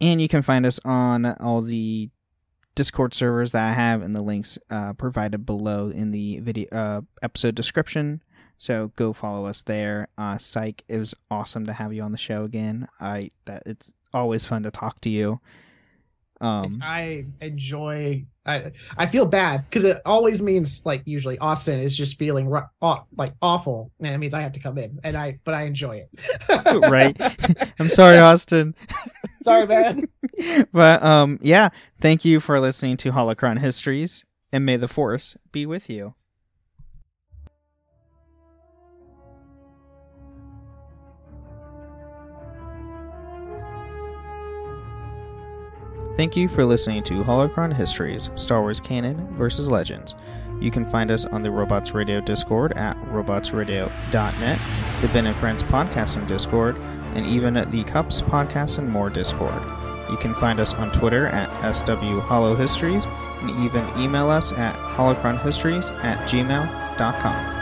And 0.00 0.20
you 0.20 0.28
can 0.28 0.42
find 0.42 0.66
us 0.66 0.80
on 0.84 1.24
all 1.24 1.62
the 1.62 2.10
Discord 2.74 3.14
servers 3.14 3.52
that 3.52 3.70
I 3.70 3.72
have 3.74 4.02
and 4.02 4.16
the 4.16 4.22
links 4.22 4.58
uh, 4.70 4.94
provided 4.94 5.46
below 5.46 5.88
in 5.88 6.10
the 6.10 6.40
video 6.40 6.68
uh, 6.72 7.02
episode 7.22 7.54
description. 7.54 8.22
So 8.58 8.92
go 8.96 9.12
follow 9.12 9.46
us 9.46 9.62
there. 9.62 10.08
Uh, 10.16 10.38
Psych, 10.38 10.82
it 10.88 10.98
was 10.98 11.14
awesome 11.30 11.66
to 11.66 11.72
have 11.72 11.92
you 11.92 12.02
on 12.02 12.12
the 12.12 12.18
show 12.18 12.44
again. 12.44 12.88
I 13.00 13.30
that 13.44 13.64
it's 13.66 13.94
always 14.14 14.44
fun 14.44 14.62
to 14.62 14.70
talk 14.70 15.00
to 15.02 15.10
you. 15.10 15.40
Um, 16.42 16.80
I 16.82 17.26
enjoy. 17.40 18.26
I 18.44 18.72
I 18.96 19.06
feel 19.06 19.26
bad 19.26 19.64
because 19.64 19.84
it 19.84 20.02
always 20.04 20.42
means 20.42 20.84
like 20.84 21.02
usually 21.04 21.38
Austin 21.38 21.78
is 21.80 21.96
just 21.96 22.18
feeling 22.18 22.48
ru- 22.48 22.66
aw- 22.80 23.04
like 23.16 23.34
awful, 23.40 23.92
and 24.00 24.08
it 24.08 24.18
means 24.18 24.34
I 24.34 24.40
have 24.40 24.52
to 24.52 24.60
come 24.60 24.76
in, 24.78 24.98
and 25.04 25.16
I 25.16 25.38
but 25.44 25.54
I 25.54 25.62
enjoy 25.62 26.04
it. 26.04 26.10
right. 26.90 27.16
I'm 27.78 27.88
sorry, 27.88 28.18
Austin. 28.18 28.74
Sorry, 29.40 29.66
man. 29.66 30.08
but 30.72 31.02
um, 31.02 31.38
yeah. 31.42 31.68
Thank 32.00 32.24
you 32.24 32.40
for 32.40 32.60
listening 32.60 32.96
to 32.98 33.12
Holocron 33.12 33.60
Histories, 33.60 34.24
and 34.52 34.66
may 34.66 34.76
the 34.76 34.88
Force 34.88 35.36
be 35.52 35.64
with 35.64 35.88
you. 35.88 36.14
Thank 46.16 46.36
you 46.36 46.48
for 46.48 46.66
listening 46.66 47.02
to 47.04 47.24
Holocron 47.24 47.74
Histories 47.74 48.30
Star 48.34 48.60
Wars 48.60 48.80
Canon 48.80 49.26
versus 49.34 49.70
Legends. 49.70 50.14
You 50.60 50.70
can 50.70 50.84
find 50.84 51.10
us 51.10 51.24
on 51.24 51.42
the 51.42 51.50
Robots 51.50 51.94
Radio 51.94 52.20
Discord 52.20 52.72
at 52.74 52.96
robotsradio.net, 53.06 54.58
the 55.00 55.08
Ben 55.08 55.26
and 55.26 55.36
Friends 55.36 55.62
Podcast 55.62 56.16
on 56.16 56.26
Discord, 56.26 56.76
and 57.14 57.26
even 57.26 57.54
the 57.54 57.84
Cups 57.84 58.20
Podcast 58.20 58.78
and 58.78 58.88
More 58.88 59.10
Discord. 59.10 59.60
You 60.10 60.18
can 60.18 60.34
find 60.34 60.60
us 60.60 60.74
on 60.74 60.92
Twitter 60.92 61.26
at 61.28 61.74
SW 61.74 62.20
Histories 62.56 63.06
and 63.40 63.50
even 63.64 63.88
email 63.98 64.28
us 64.28 64.52
at 64.52 64.76
holocronhistories 64.76 65.90
at 66.04 66.28
gmail.com. 66.28 67.61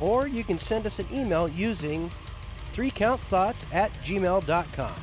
Or 0.00 0.26
you 0.26 0.44
can 0.44 0.58
send 0.58 0.86
us 0.86 0.98
an 0.98 1.06
email 1.12 1.48
using 1.48 2.10
threecountthoughts 2.72 3.64
at 3.72 3.92
gmail.com. 4.02 4.94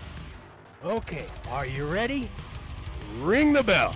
Okay, 0.83 1.25
are 1.49 1.65
you 1.65 1.85
ready? 1.85 2.29
Ring 3.19 3.53
the 3.53 3.63
bell. 3.63 3.95